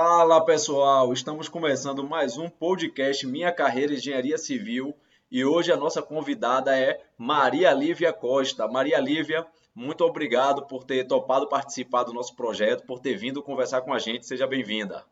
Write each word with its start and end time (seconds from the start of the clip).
Fala 0.00 0.40
pessoal, 0.44 1.12
estamos 1.12 1.48
começando 1.48 2.04
mais 2.04 2.38
um 2.38 2.48
podcast 2.48 3.26
Minha 3.26 3.50
Carreira 3.50 3.94
Engenharia 3.94 4.38
Civil 4.38 4.94
e 5.28 5.44
hoje 5.44 5.72
a 5.72 5.76
nossa 5.76 6.00
convidada 6.00 6.78
é 6.78 7.00
Maria 7.18 7.72
Lívia 7.72 8.12
Costa. 8.12 8.68
Maria 8.68 9.00
Lívia, 9.00 9.44
muito 9.74 10.04
obrigado 10.04 10.62
por 10.68 10.84
ter 10.84 11.04
topado 11.04 11.48
participar 11.48 12.04
do 12.04 12.12
nosso 12.12 12.36
projeto, 12.36 12.86
por 12.86 13.00
ter 13.00 13.16
vindo 13.16 13.42
conversar 13.42 13.80
com 13.80 13.92
a 13.92 13.98
gente. 13.98 14.24
Seja 14.24 14.46
bem-vinda. 14.46 15.04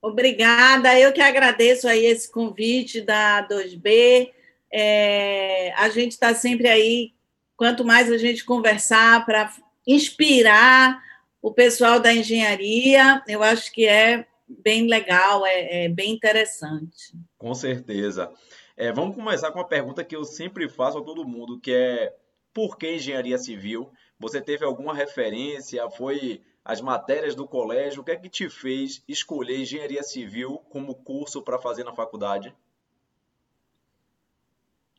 Obrigada, 0.00 0.96
eu 0.96 1.12
que 1.12 1.20
agradeço 1.20 1.88
aí 1.88 2.06
esse 2.06 2.30
convite 2.30 3.00
da 3.00 3.44
2B. 3.48 4.30
É, 4.72 5.72
a 5.76 5.88
gente 5.88 6.12
está 6.12 6.32
sempre 6.36 6.68
aí, 6.68 7.12
quanto 7.56 7.84
mais 7.84 8.12
a 8.12 8.16
gente 8.16 8.44
conversar 8.44 9.26
para 9.26 9.52
inspirar 9.84 11.02
o 11.42 11.52
pessoal 11.52 11.98
da 11.98 12.14
engenharia, 12.14 13.20
eu 13.26 13.42
acho 13.42 13.72
que 13.72 13.84
é 13.86 14.24
bem 14.48 14.86
legal, 14.86 15.44
é, 15.44 15.86
é 15.86 15.88
bem 15.88 16.12
interessante. 16.12 17.12
Com 17.36 17.52
certeza. 17.52 18.32
É, 18.76 18.92
vamos 18.92 19.16
começar 19.16 19.50
com 19.50 19.58
uma 19.58 19.68
pergunta 19.68 20.04
que 20.04 20.14
eu 20.14 20.24
sempre 20.24 20.68
faço 20.68 20.98
a 20.98 21.04
todo 21.04 21.26
mundo, 21.26 21.58
que 21.58 21.72
é 21.72 22.14
por 22.54 22.78
que 22.78 22.94
engenharia 22.94 23.36
civil? 23.38 23.90
Você 24.18 24.40
teve 24.40 24.64
alguma 24.64 24.94
referência? 24.94 25.90
Foi 25.90 26.40
as 26.64 26.80
matérias 26.80 27.34
do 27.34 27.46
colégio, 27.46 28.02
o 28.02 28.04
que 28.04 28.12
é 28.12 28.16
que 28.16 28.28
te 28.28 28.48
fez 28.48 29.02
escolher 29.08 29.58
engenharia 29.58 30.02
civil 30.02 30.62
como 30.70 30.94
curso 30.94 31.42
para 31.42 31.58
fazer 31.58 31.82
na 31.82 31.92
faculdade? 31.92 32.54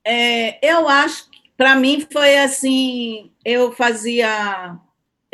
É, 0.03 0.59
eu 0.67 0.89
acho 0.89 1.29
que 1.29 1.41
para 1.55 1.75
mim 1.75 2.05
foi 2.11 2.37
assim, 2.37 3.31
eu 3.45 3.71
fazia 3.71 4.77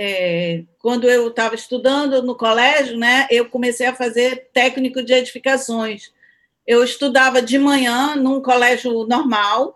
é, 0.01 0.63
quando 0.77 1.09
eu 1.09 1.27
estava 1.27 1.55
estudando 1.55 2.23
no 2.23 2.33
colégio, 2.33 2.97
né, 2.97 3.27
eu 3.29 3.49
comecei 3.49 3.85
a 3.85 3.93
fazer 3.93 4.49
técnico 4.53 5.03
de 5.03 5.11
edificações. 5.11 6.13
Eu 6.65 6.81
estudava 6.85 7.41
de 7.41 7.59
manhã 7.59 8.15
num 8.15 8.41
colégio 8.41 9.05
normal, 9.05 9.75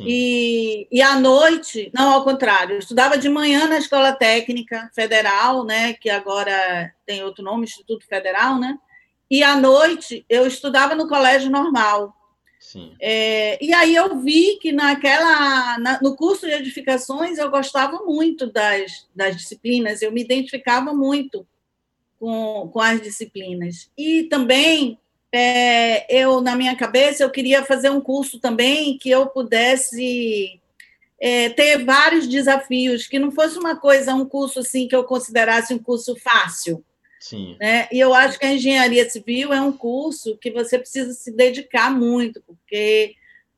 e, 0.00 0.88
e 0.90 1.00
à 1.00 1.18
noite, 1.18 1.90
não, 1.94 2.12
ao 2.12 2.24
contrário, 2.24 2.74
eu 2.74 2.78
estudava 2.80 3.16
de 3.16 3.28
manhã 3.28 3.68
na 3.68 3.78
Escola 3.78 4.12
Técnica 4.12 4.90
Federal, 4.92 5.64
né, 5.64 5.94
que 5.94 6.10
agora 6.10 6.92
tem 7.06 7.22
outro 7.22 7.44
nome, 7.44 7.64
Instituto 7.64 8.04
Federal, 8.06 8.58
né? 8.58 8.76
E 9.30 9.42
à 9.42 9.54
noite 9.56 10.26
eu 10.28 10.46
estudava 10.46 10.94
no 10.94 11.08
colégio 11.08 11.48
normal. 11.48 12.14
Sim. 12.58 12.94
É, 13.00 13.62
e 13.64 13.72
aí 13.72 13.94
eu 13.94 14.18
vi 14.18 14.58
que 14.60 14.72
naquela, 14.72 15.78
na, 15.78 16.00
no 16.02 16.16
curso 16.16 16.46
de 16.46 16.52
edificações 16.52 17.38
eu 17.38 17.50
gostava 17.50 18.04
muito 18.04 18.50
das, 18.50 19.06
das 19.14 19.36
disciplinas, 19.36 20.02
eu 20.02 20.12
me 20.12 20.22
identificava 20.22 20.92
muito 20.92 21.46
com, 22.18 22.68
com 22.72 22.80
as 22.80 23.00
disciplinas. 23.00 23.90
E 23.96 24.24
também 24.24 24.98
é, 25.32 26.06
eu, 26.14 26.40
na 26.40 26.56
minha 26.56 26.74
cabeça, 26.74 27.22
eu 27.22 27.30
queria 27.30 27.64
fazer 27.64 27.90
um 27.90 28.00
curso 28.00 28.40
também 28.40 28.98
que 28.98 29.10
eu 29.10 29.26
pudesse 29.28 30.60
é, 31.20 31.50
ter 31.50 31.84
vários 31.84 32.26
desafios, 32.26 33.06
que 33.06 33.18
não 33.18 33.30
fosse 33.30 33.58
uma 33.58 33.76
coisa, 33.76 34.14
um 34.14 34.26
curso 34.26 34.60
assim 34.60 34.88
que 34.88 34.96
eu 34.96 35.04
considerasse 35.04 35.74
um 35.74 35.78
curso 35.78 36.16
fácil. 36.16 36.84
Sim. 37.20 37.56
Né? 37.60 37.88
E 37.90 37.98
eu 37.98 38.14
acho 38.14 38.38
que 38.38 38.46
a 38.46 38.52
engenharia 38.52 39.08
civil 39.08 39.52
é 39.52 39.60
um 39.60 39.72
curso 39.72 40.38
que 40.38 40.50
você 40.50 40.78
precisa 40.78 41.12
se 41.12 41.30
dedicar 41.32 41.90
muito, 41.90 42.42
porque 42.46 43.14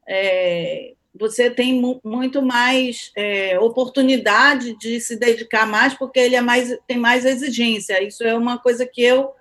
é, 0.08 0.92
você 1.14 1.50
tem 1.50 1.80
muito 2.04 2.40
mais 2.40 3.10
é, 3.16 3.58
oportunidade 3.58 4.76
de 4.78 5.00
se 5.00 5.16
dedicar 5.16 5.66
mais, 5.66 5.94
porque 5.94 6.18
ele 6.18 6.36
é 6.36 6.40
mais, 6.40 6.76
tem 6.86 6.98
mais 6.98 7.24
exigência. 7.24 8.02
Isso 8.02 8.24
é 8.24 8.34
uma 8.34 8.58
coisa 8.58 8.86
que 8.86 9.02
eu 9.02 9.32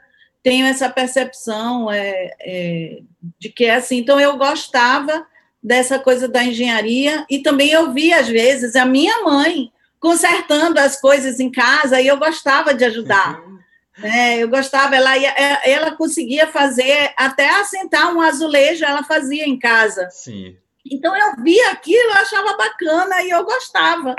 tenho 0.44 0.66
essa 0.66 0.90
percepção 0.90 1.92
é, 1.92 2.34
é, 2.42 3.00
de 3.38 3.50
que 3.50 3.66
é 3.66 3.76
assim. 3.76 3.98
Então, 3.98 4.20
eu 4.20 4.38
gostava 4.38 5.26
dessa 5.62 6.00
coisa 6.00 6.28
da 6.28 6.44
engenharia 6.44 7.26
e 7.30 7.40
também 7.40 7.70
eu 7.70 7.92
via, 7.92 8.20
às 8.20 8.28
vezes, 8.28 8.76
a 8.76 8.86
minha 8.86 9.24
mãe 9.24 9.72
consertando 10.00 10.80
as 10.80 11.00
coisas 11.00 11.40
em 11.40 11.52
casa 11.52 12.02
e 12.02 12.08
eu 12.08 12.18
gostava 12.18 12.74
de 12.74 12.86
ajudar. 12.86 13.42
É, 14.04 14.38
eu 14.38 14.50
gostava, 14.50 14.96
ela, 14.96 15.18
ia, 15.18 15.30
é, 15.30 15.72
ela 15.72 15.96
conseguia 15.96 16.48
fazer, 16.48 17.14
até 17.18 17.50
assentar 17.50 18.14
um 18.14 18.22
azulejo, 18.22 18.86
ela 18.86 19.04
fazia 19.04 19.46
em 19.46 19.58
casa. 19.58 20.10
Sim. 20.10 20.58
Então, 20.90 21.16
eu 21.16 21.44
via 21.44 21.72
aquilo, 21.72 22.10
eu 22.10 22.14
achava 22.14 22.58
bacana 22.58 23.22
e 23.24 23.30
eu 23.30 23.44
gostava. 23.44 24.16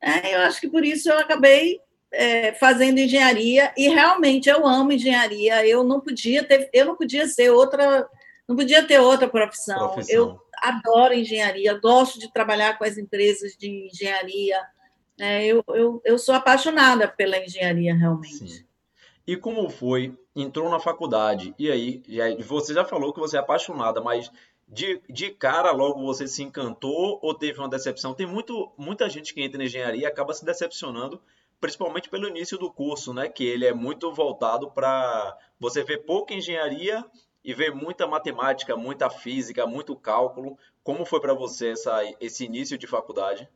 É, 0.00 0.34
eu 0.36 0.40
acho 0.42 0.60
que 0.60 0.68
por 0.68 0.84
isso 0.84 1.10
eu 1.10 1.18
acabei 1.18 1.80
é, 2.12 2.52
fazendo 2.54 2.98
engenharia 2.98 3.72
e 3.76 3.88
realmente 3.88 4.48
eu 4.48 4.66
amo 4.66 4.92
engenharia. 4.92 5.66
Eu 5.66 5.82
não 5.84 6.00
podia 6.00 6.44
ter, 6.44 6.70
eu 6.72 6.86
não 6.86 6.96
podia 6.96 7.26
ser 7.26 7.50
outra, 7.50 8.08
não 8.46 8.56
podia 8.56 8.86
ter 8.86 9.00
outra 9.00 9.28
profissão. 9.28 9.92
profissão. 9.92 10.14
Eu 10.14 10.40
adoro 10.62 11.14
engenharia, 11.14 11.78
gosto 11.78 12.18
de 12.18 12.32
trabalhar 12.32 12.78
com 12.78 12.84
as 12.84 12.96
empresas 12.96 13.56
de 13.56 13.88
engenharia. 13.88 14.60
É, 15.20 15.44
eu, 15.46 15.64
eu, 15.68 16.00
eu 16.04 16.18
sou 16.18 16.34
apaixonada 16.34 17.08
pela 17.08 17.38
engenharia 17.38 17.94
realmente. 17.94 18.48
Sim. 18.48 18.67
E 19.28 19.36
como 19.36 19.68
foi? 19.68 20.18
Entrou 20.34 20.70
na 20.70 20.80
faculdade 20.80 21.54
e 21.58 21.70
aí, 21.70 22.02
já, 22.08 22.34
você 22.46 22.72
já 22.72 22.82
falou 22.82 23.12
que 23.12 23.20
você 23.20 23.36
é 23.36 23.40
apaixonada, 23.40 24.00
mas 24.00 24.32
de, 24.66 25.02
de 25.06 25.28
cara 25.28 25.70
logo 25.70 26.00
você 26.00 26.26
se 26.26 26.42
encantou 26.42 27.18
ou 27.20 27.34
teve 27.34 27.58
uma 27.58 27.68
decepção? 27.68 28.14
Tem 28.14 28.26
muito, 28.26 28.72
muita 28.78 29.06
gente 29.06 29.34
que 29.34 29.42
entra 29.42 29.58
na 29.58 29.64
engenharia 29.64 30.00
e 30.00 30.06
acaba 30.06 30.32
se 30.32 30.46
decepcionando 30.46 31.20
principalmente 31.60 32.08
pelo 32.08 32.26
início 32.26 32.56
do 32.56 32.72
curso, 32.72 33.12
né? 33.12 33.28
Que 33.28 33.44
ele 33.44 33.66
é 33.66 33.74
muito 33.74 34.10
voltado 34.10 34.70
para 34.70 35.36
você 35.60 35.84
ver 35.84 36.06
pouca 36.06 36.32
engenharia 36.32 37.04
e 37.44 37.52
ver 37.52 37.74
muita 37.74 38.06
matemática, 38.06 38.78
muita 38.78 39.10
física, 39.10 39.66
muito 39.66 39.94
cálculo. 39.94 40.56
Como 40.82 41.04
foi 41.04 41.20
para 41.20 41.34
você 41.34 41.72
essa, 41.72 42.00
esse 42.18 42.46
início 42.46 42.78
de 42.78 42.86
faculdade? 42.86 43.46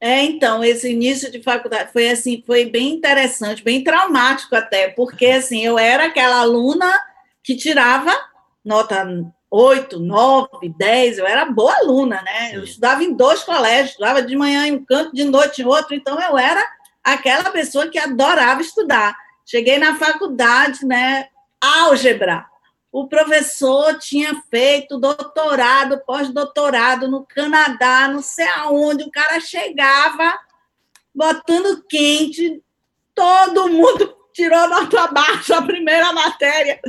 É, 0.00 0.22
então, 0.22 0.62
esse 0.62 0.92
início 0.92 1.30
de 1.30 1.42
faculdade 1.42 1.92
foi 1.92 2.08
assim, 2.08 2.42
foi 2.46 2.66
bem 2.66 2.94
interessante, 2.94 3.64
bem 3.64 3.82
traumático 3.82 4.54
até, 4.54 4.88
porque 4.88 5.26
assim, 5.26 5.64
eu 5.64 5.76
era 5.76 6.04
aquela 6.04 6.40
aluna 6.40 6.92
que 7.42 7.56
tirava 7.56 8.12
nota 8.64 9.04
oito, 9.50 9.98
nove, 9.98 10.68
dez, 10.76 11.18
eu 11.18 11.26
era 11.26 11.44
boa 11.46 11.74
aluna, 11.78 12.22
né? 12.22 12.50
Eu 12.54 12.62
estudava 12.62 13.02
em 13.02 13.14
dois 13.14 13.42
colégios, 13.42 13.90
estudava 13.90 14.22
de 14.22 14.36
manhã 14.36 14.66
em 14.66 14.72
um 14.72 14.84
canto, 14.84 15.14
de 15.14 15.24
noite 15.24 15.62
em 15.62 15.64
outro, 15.64 15.94
então 15.94 16.20
eu 16.20 16.36
era 16.36 16.62
aquela 17.02 17.50
pessoa 17.50 17.88
que 17.88 17.98
adorava 17.98 18.60
estudar. 18.60 19.16
Cheguei 19.46 19.78
na 19.78 19.96
faculdade, 19.96 20.84
né? 20.84 21.26
Álgebra. 21.60 22.44
O 22.98 23.06
professor 23.06 23.96
tinha 24.00 24.42
feito 24.50 24.98
doutorado, 24.98 26.02
pós-doutorado 26.04 27.06
no 27.06 27.24
Canadá, 27.24 28.08
não 28.08 28.20
sei 28.20 28.48
aonde. 28.48 29.04
O 29.04 29.10
cara 29.10 29.38
chegava 29.38 30.36
botando 31.14 31.84
quente, 31.88 32.60
todo 33.14 33.68
mundo 33.68 34.16
tirou 34.34 34.68
nota 34.68 35.06
baixa 35.06 35.58
a 35.58 35.62
primeira 35.62 36.12
matéria. 36.12 36.80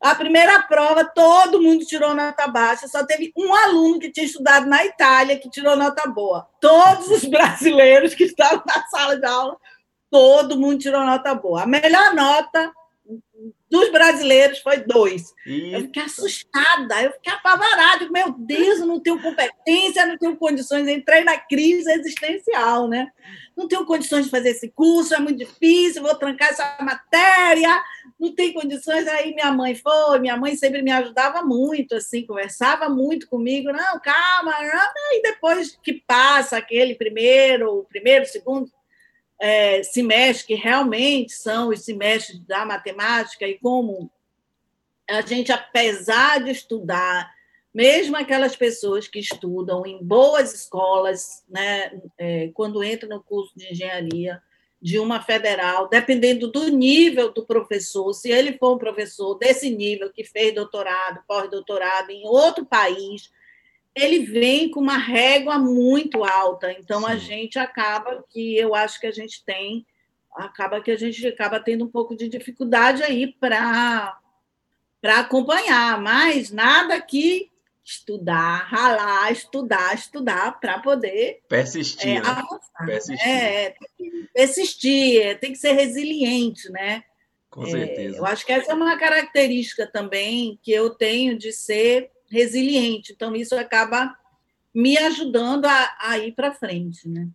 A 0.00 0.14
primeira 0.14 0.62
prova, 0.62 1.04
todo 1.04 1.60
mundo 1.60 1.84
tirou 1.84 2.14
nota 2.14 2.46
baixa. 2.46 2.88
Só 2.88 3.04
teve 3.04 3.30
um 3.36 3.54
aluno 3.54 3.98
que 3.98 4.10
tinha 4.10 4.24
estudado 4.24 4.66
na 4.66 4.86
Itália 4.86 5.38
que 5.38 5.50
tirou 5.50 5.76
nota 5.76 6.08
boa. 6.08 6.48
Todos 6.58 7.10
os 7.10 7.24
brasileiros 7.28 8.14
que 8.14 8.24
estavam 8.24 8.62
na 8.66 8.86
sala 8.86 9.18
de 9.18 9.26
aula, 9.26 9.58
todo 10.10 10.58
mundo 10.58 10.78
tirou 10.78 11.04
nota 11.04 11.34
boa. 11.34 11.64
A 11.64 11.66
melhor 11.66 12.14
nota 12.14 12.72
dos 13.70 13.90
brasileiros 13.90 14.60
foi 14.60 14.78
dois. 14.78 15.34
Eu 15.44 15.80
fiquei 15.82 16.02
assustada, 16.02 17.02
eu 17.02 17.12
fiquei 17.12 17.32
apavorada. 17.32 18.08
Meu 18.10 18.32
Deus, 18.32 18.78
eu 18.78 18.86
não 18.86 19.00
tenho 19.00 19.20
competência, 19.20 20.06
não 20.06 20.16
tenho 20.16 20.36
condições. 20.36 20.86
Entrei 20.86 21.24
na 21.24 21.36
crise 21.36 21.90
existencial, 21.90 22.88
né? 22.88 23.08
Não 23.56 23.66
tenho 23.66 23.84
condições 23.84 24.26
de 24.26 24.30
fazer 24.30 24.50
esse 24.50 24.68
curso, 24.68 25.14
é 25.14 25.18
muito 25.18 25.38
difícil, 25.38 26.02
vou 26.02 26.14
trancar 26.14 26.50
essa 26.50 26.76
matéria, 26.80 27.82
não 28.20 28.32
tenho 28.34 28.54
condições. 28.54 29.08
Aí 29.08 29.34
minha 29.34 29.50
mãe 29.50 29.74
foi, 29.74 30.20
minha 30.20 30.36
mãe 30.36 30.54
sempre 30.54 30.82
me 30.82 30.92
ajudava 30.92 31.42
muito, 31.42 31.96
assim, 31.96 32.24
conversava 32.24 32.88
muito 32.88 33.28
comigo. 33.28 33.72
Não, 33.72 34.00
calma, 34.00 34.52
não. 34.52 35.18
e 35.18 35.22
depois 35.22 35.76
que 35.82 35.94
passa 36.06 36.56
aquele 36.56 36.94
primeiro, 36.94 37.84
primeiro, 37.88 38.26
segundo, 38.26 38.70
é, 39.38 39.82
semestre, 39.82 40.46
que 40.46 40.54
realmente 40.54 41.32
são 41.32 41.68
os 41.68 41.84
semestres 41.84 42.40
da 42.40 42.64
matemática, 42.64 43.46
e 43.46 43.58
como 43.58 44.10
a 45.08 45.20
gente, 45.20 45.52
apesar 45.52 46.42
de 46.42 46.50
estudar, 46.50 47.30
mesmo 47.72 48.16
aquelas 48.16 48.56
pessoas 48.56 49.06
que 49.06 49.18
estudam 49.18 49.84
em 49.84 50.02
boas 50.02 50.54
escolas, 50.54 51.44
né, 51.48 52.00
é, 52.18 52.48
quando 52.54 52.82
entram 52.82 53.10
no 53.10 53.22
curso 53.22 53.52
de 53.56 53.70
engenharia 53.70 54.42
de 54.80 54.98
uma 54.98 55.22
federal, 55.22 55.88
dependendo 55.88 56.48
do 56.48 56.68
nível 56.68 57.32
do 57.32 57.44
professor, 57.44 58.12
se 58.12 58.30
ele 58.30 58.56
for 58.58 58.74
um 58.74 58.78
professor 58.78 59.34
desse 59.34 59.70
nível, 59.70 60.12
que 60.12 60.24
fez 60.24 60.54
doutorado, 60.54 61.22
pós-doutorado 61.26 62.10
em 62.10 62.26
outro 62.26 62.64
país, 62.64 63.30
ele 63.96 64.20
vem 64.20 64.70
com 64.70 64.80
uma 64.80 64.98
régua 64.98 65.58
muito 65.58 66.22
alta. 66.22 66.70
Então, 66.70 67.06
a 67.06 67.16
gente 67.16 67.58
acaba 67.58 68.22
que 68.28 68.56
eu 68.56 68.74
acho 68.74 69.00
que 69.00 69.06
a 69.06 69.12
gente 69.12 69.42
tem 69.44 69.86
acaba 70.36 70.82
que 70.82 70.90
a 70.90 70.96
gente 70.96 71.26
acaba 71.26 71.58
tendo 71.58 71.86
um 71.86 71.90
pouco 71.90 72.14
de 72.14 72.28
dificuldade 72.28 73.02
aí 73.02 73.32
para 73.40 74.18
para 75.00 75.20
acompanhar, 75.20 76.00
mas 76.00 76.50
nada 76.50 77.00
que 77.00 77.50
estudar, 77.84 78.66
ralar, 78.68 79.30
estudar, 79.30 79.94
estudar 79.94 80.58
para 80.58 80.80
poder 80.80 81.42
persistir, 81.48 82.16
é, 82.16 82.20
né? 82.20 82.28
avançar. 82.28 82.86
Persistir. 82.86 83.28
É, 83.28 83.70
tem 83.70 83.88
que 83.96 84.28
persistir, 84.34 85.38
tem 85.38 85.52
que 85.52 85.58
ser 85.58 85.72
resiliente, 85.72 86.68
né? 86.70 87.04
Com 87.48 87.64
é, 87.64 87.70
certeza. 87.70 88.16
eu 88.16 88.26
acho 88.26 88.44
que 88.44 88.52
essa 88.52 88.72
é 88.72 88.74
uma 88.74 88.98
característica 88.98 89.86
também 89.86 90.58
que 90.60 90.72
eu 90.72 90.90
tenho 90.90 91.38
de 91.38 91.52
ser 91.52 92.10
resiliente. 92.30 93.12
Então, 93.12 93.34
isso 93.34 93.54
acaba 93.54 94.16
me 94.74 94.96
ajudando 94.98 95.66
a, 95.66 95.96
a 96.00 96.18
ir 96.18 96.32
para 96.32 96.52
frente, 96.52 97.08
né? 97.08 97.28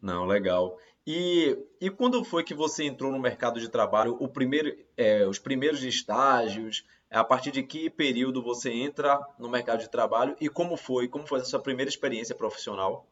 Não, 0.00 0.24
legal. 0.24 0.78
E, 1.06 1.58
e 1.80 1.90
quando 1.90 2.24
foi 2.24 2.44
que 2.44 2.54
você 2.54 2.84
entrou 2.84 3.10
no 3.10 3.18
mercado 3.18 3.60
de 3.60 3.68
trabalho? 3.68 4.16
O 4.20 4.28
primeiro, 4.28 4.76
é, 4.96 5.26
os 5.26 5.38
primeiros 5.38 5.82
estágios, 5.82 6.84
é 7.10 7.18
a 7.18 7.24
partir 7.24 7.50
de 7.50 7.62
que 7.62 7.90
período 7.90 8.42
você 8.42 8.70
entra 8.70 9.20
no 9.38 9.48
mercado 9.48 9.80
de 9.80 9.90
trabalho 9.90 10.36
e 10.40 10.48
como 10.48 10.76
foi? 10.76 11.08
Como 11.08 11.26
foi 11.26 11.40
a 11.40 11.44
sua 11.44 11.60
primeira 11.60 11.88
experiência 11.88 12.34
profissional? 12.34 13.08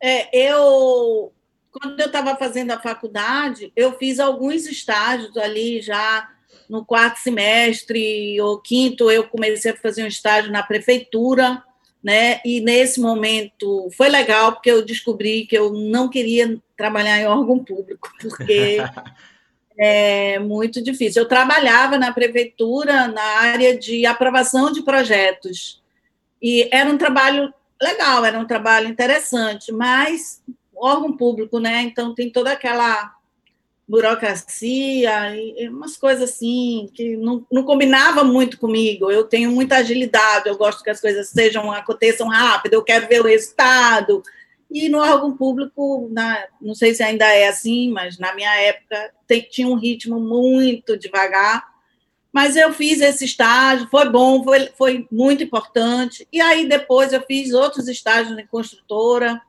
É, 0.00 0.34
eu, 0.36 1.32
quando 1.70 2.00
eu 2.00 2.06
estava 2.06 2.34
fazendo 2.36 2.70
a 2.70 2.80
faculdade, 2.80 3.72
eu 3.76 3.96
fiz 3.98 4.18
alguns 4.18 4.66
estágios 4.66 5.36
ali 5.36 5.80
já 5.80 6.35
no 6.68 6.84
quarto 6.84 7.18
semestre 7.18 8.40
ou 8.40 8.58
quinto, 8.60 9.10
eu 9.10 9.28
comecei 9.28 9.72
a 9.72 9.76
fazer 9.76 10.04
um 10.04 10.08
estágio 10.08 10.50
na 10.50 10.62
prefeitura, 10.62 11.62
né? 12.02 12.40
E 12.44 12.60
nesse 12.60 13.00
momento 13.00 13.88
foi 13.96 14.08
legal 14.08 14.52
porque 14.52 14.70
eu 14.70 14.84
descobri 14.84 15.46
que 15.46 15.56
eu 15.56 15.72
não 15.72 16.08
queria 16.08 16.58
trabalhar 16.76 17.18
em 17.18 17.26
órgão 17.26 17.58
público, 17.58 18.10
porque 18.20 18.78
é 19.78 20.38
muito 20.38 20.82
difícil. 20.82 21.22
Eu 21.22 21.28
trabalhava 21.28 21.98
na 21.98 22.12
prefeitura 22.12 23.08
na 23.08 23.22
área 23.40 23.76
de 23.76 24.06
aprovação 24.06 24.72
de 24.72 24.82
projetos. 24.82 25.82
E 26.40 26.68
era 26.72 26.88
um 26.88 26.98
trabalho 26.98 27.52
legal, 27.80 28.24
era 28.24 28.38
um 28.38 28.46
trabalho 28.46 28.88
interessante, 28.88 29.72
mas 29.72 30.42
órgão 30.74 31.16
público, 31.16 31.58
né? 31.58 31.82
Então 31.82 32.14
tem 32.14 32.30
toda 32.30 32.52
aquela 32.52 33.15
burocracia 33.88 35.32
umas 35.70 35.96
coisas 35.96 36.30
assim 36.30 36.90
que 36.92 37.16
não, 37.16 37.46
não 37.50 37.62
combinava 37.62 38.24
muito 38.24 38.58
comigo. 38.58 39.10
Eu 39.10 39.24
tenho 39.24 39.50
muita 39.50 39.76
agilidade, 39.76 40.48
eu 40.48 40.56
gosto 40.56 40.82
que 40.82 40.90
as 40.90 41.00
coisas 41.00 41.28
sejam 41.28 41.70
aconteçam 41.70 42.28
rápido, 42.28 42.74
eu 42.74 42.82
quero 42.82 43.06
ver 43.06 43.20
o 43.20 43.26
resultado. 43.26 44.22
E 44.70 44.88
no 44.88 44.98
órgão 44.98 45.36
público, 45.36 46.08
na, 46.10 46.44
não 46.60 46.74
sei 46.74 46.92
se 46.94 47.02
ainda 47.02 47.26
é 47.26 47.46
assim, 47.46 47.90
mas 47.92 48.18
na 48.18 48.34
minha 48.34 48.52
época 48.56 49.12
tem, 49.26 49.42
tinha 49.42 49.68
um 49.68 49.76
ritmo 49.76 50.18
muito 50.18 50.98
devagar. 50.98 51.64
Mas 52.32 52.56
eu 52.56 52.72
fiz 52.72 53.00
esse 53.00 53.24
estágio, 53.24 53.88
foi 53.88 54.10
bom, 54.10 54.42
foi, 54.42 54.68
foi 54.76 55.06
muito 55.10 55.42
importante. 55.42 56.26
E 56.32 56.40
aí 56.40 56.68
depois 56.68 57.12
eu 57.12 57.22
fiz 57.22 57.52
outros 57.54 57.88
estágios 57.88 58.36
em 58.36 58.46
construtora. 58.46 59.40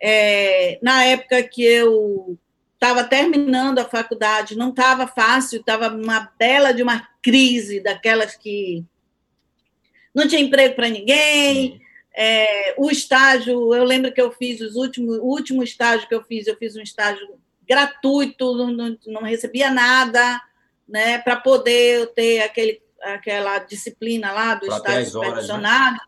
É, 0.00 0.78
na 0.82 1.04
época 1.04 1.42
que 1.42 1.62
eu 1.62 2.38
estava 2.82 3.04
terminando 3.04 3.78
a 3.78 3.84
faculdade, 3.84 4.58
não 4.58 4.70
estava 4.70 5.06
fácil, 5.06 5.60
estava 5.60 5.88
uma 5.88 6.32
bela 6.36 6.72
de 6.72 6.82
uma 6.82 7.08
crise 7.22 7.78
daquelas 7.80 8.34
que 8.34 8.84
não 10.12 10.26
tinha 10.26 10.42
emprego 10.42 10.74
para 10.74 10.88
ninguém, 10.88 11.80
é, 12.12 12.74
o 12.76 12.90
estágio, 12.90 13.72
eu 13.72 13.84
lembro 13.84 14.12
que 14.12 14.20
eu 14.20 14.32
fiz 14.32 14.60
os 14.60 14.74
últimos, 14.74 15.16
o 15.18 15.22
último 15.22 15.62
estágio 15.62 16.08
que 16.08 16.14
eu 16.14 16.24
fiz, 16.24 16.48
eu 16.48 16.56
fiz 16.56 16.74
um 16.74 16.82
estágio 16.82 17.24
gratuito, 17.66 18.52
não, 18.56 18.72
não, 18.72 18.98
não 19.06 19.22
recebia 19.22 19.70
nada, 19.70 20.42
né, 20.86 21.18
para 21.18 21.36
poder 21.36 22.08
ter 22.08 22.42
aquele, 22.42 22.82
aquela 23.00 23.60
disciplina 23.60 24.32
lá 24.32 24.56
do 24.56 24.66
pra 24.66 24.76
estágio 24.76 25.10
supervisionado, 25.12 25.94
né? 25.94 26.00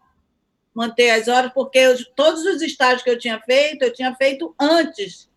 manter 0.75 1.11
as 1.11 1.29
horas, 1.29 1.53
porque 1.53 1.79
eu, 1.79 1.97
todos 2.17 2.45
os 2.45 2.61
estágios 2.61 3.05
que 3.05 3.11
eu 3.11 3.19
tinha 3.19 3.41
feito, 3.41 3.85
eu 3.85 3.93
tinha 3.93 4.13
feito 4.17 4.53
antes 4.61 5.33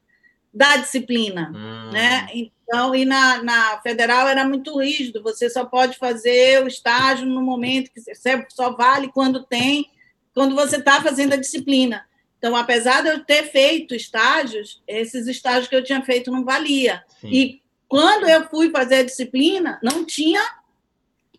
da 0.57 0.77
disciplina, 0.77 1.51
hum. 1.55 1.91
né? 1.91 2.27
Então, 2.33 2.95
e 2.95 3.05
na, 3.05 3.43
na 3.43 3.79
federal 3.81 4.27
era 4.27 4.43
muito 4.45 4.77
rígido, 4.79 5.21
você 5.21 5.49
só 5.49 5.63
pode 5.63 5.97
fazer 5.97 6.63
o 6.63 6.67
estágio 6.67 7.25
no 7.25 7.41
momento 7.41 7.91
que 7.91 8.01
você 8.01 8.45
só 8.49 8.75
vale 8.75 9.09
quando 9.09 9.43
tem 9.43 9.89
quando 10.37 10.53
você 10.53 10.77
está 10.77 11.01
fazendo 11.01 11.33
a 11.33 11.37
disciplina. 11.37 12.05
Então, 12.37 12.55
apesar 12.55 13.01
de 13.01 13.09
eu 13.09 13.25
ter 13.25 13.49
feito 13.49 13.95
estágios, 13.95 14.83
esses 14.87 15.25
estágios 15.25 15.67
que 15.67 15.75
eu 15.75 15.83
tinha 15.83 16.03
feito 16.03 16.29
não 16.29 16.45
valia. 16.45 17.03
Sim. 17.19 17.29
E 17.31 17.61
quando 17.87 18.29
eu 18.29 18.47
fui 18.47 18.69
fazer 18.69 18.97
a 18.97 19.03
disciplina, 19.03 19.79
não 19.81 20.05
tinha, 20.05 20.39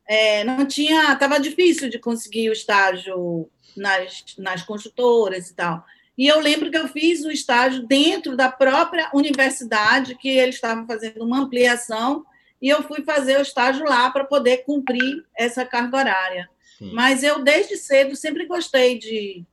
é, 0.04 0.42
não 0.42 0.66
tinha, 0.66 1.12
estava 1.12 1.38
difícil 1.38 1.88
de 1.88 2.00
conseguir 2.00 2.50
o 2.50 2.52
estágio 2.52 3.48
nas, 3.76 4.24
nas 4.36 4.62
construtoras 4.64 5.48
e 5.48 5.54
tal. 5.54 5.84
E 6.18 6.26
eu 6.26 6.40
lembro 6.40 6.68
que 6.68 6.76
eu 6.76 6.88
fiz 6.88 7.24
o 7.24 7.30
estágio 7.30 7.86
dentro 7.86 8.36
da 8.36 8.50
própria 8.50 9.08
universidade, 9.14 10.16
que 10.16 10.28
eles 10.28 10.56
estavam 10.56 10.84
fazendo 10.84 11.24
uma 11.24 11.38
ampliação, 11.38 12.26
e 12.60 12.68
eu 12.68 12.82
fui 12.82 13.04
fazer 13.04 13.38
o 13.38 13.42
estágio 13.42 13.84
lá 13.84 14.10
para 14.10 14.24
poder 14.24 14.64
cumprir 14.64 15.24
essa 15.36 15.64
carga 15.64 15.96
horária. 15.96 16.50
Mas 16.92 17.22
eu, 17.22 17.42
desde 17.42 17.76
cedo, 17.76 18.14
sempre 18.16 18.46
gostei 18.46 18.98
de, 18.98 19.44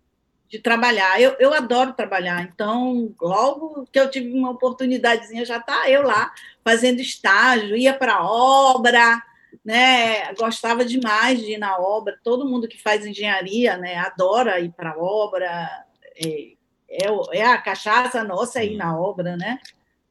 de 0.47 0.59
trabalhar. 0.59 1.19
Eu, 1.21 1.35
eu 1.39 1.53
adoro 1.53 1.94
trabalhar. 1.94 2.41
Então, 2.44 3.13
logo 3.21 3.88
que 3.91 4.00
eu 4.00 4.09
tive 4.09 4.31
uma 4.31 4.51
oportunidadezinha, 4.51 5.45
já 5.45 5.59
tá 5.59 5.89
eu 5.89 6.03
lá 6.03 6.33
fazendo 6.63 7.00
estágio, 7.00 7.75
ia 7.75 7.94
para 7.94 8.23
obra, 8.23 9.21
né? 9.63 10.33
Gostava 10.33 10.85
demais 10.85 11.39
de 11.39 11.53
ir 11.53 11.57
na 11.57 11.77
obra. 11.79 12.19
Todo 12.23 12.47
mundo 12.47 12.67
que 12.67 12.81
faz 12.81 13.06
engenharia, 13.06 13.77
né, 13.77 13.97
adora 13.97 14.59
ir 14.59 14.71
para 14.71 14.97
obra. 14.97 15.85
É, 16.15 16.54
é, 16.89 17.37
é, 17.37 17.45
a 17.45 17.57
cachaça 17.57 18.23
nossa 18.23 18.63
ir 18.63 18.75
na 18.75 18.97
obra, 18.97 19.35
né? 19.35 19.59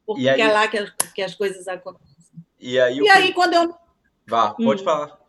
Porque 0.07 0.29
aí, 0.29 0.41
é 0.41 0.53
lá 0.53 0.69
que, 0.69 0.85
que 1.15 1.23
as 1.23 1.35
coisas 1.35 1.67
acontecem. 1.67 2.15
E 2.61 2.79
aí, 2.79 2.99
e 2.99 3.09
aí 3.09 3.33
quando 3.33 3.55
eu. 3.55 3.75
Vá, 4.27 4.51
pode 4.51 4.83
hum. 4.83 4.85
falar. 4.85 5.25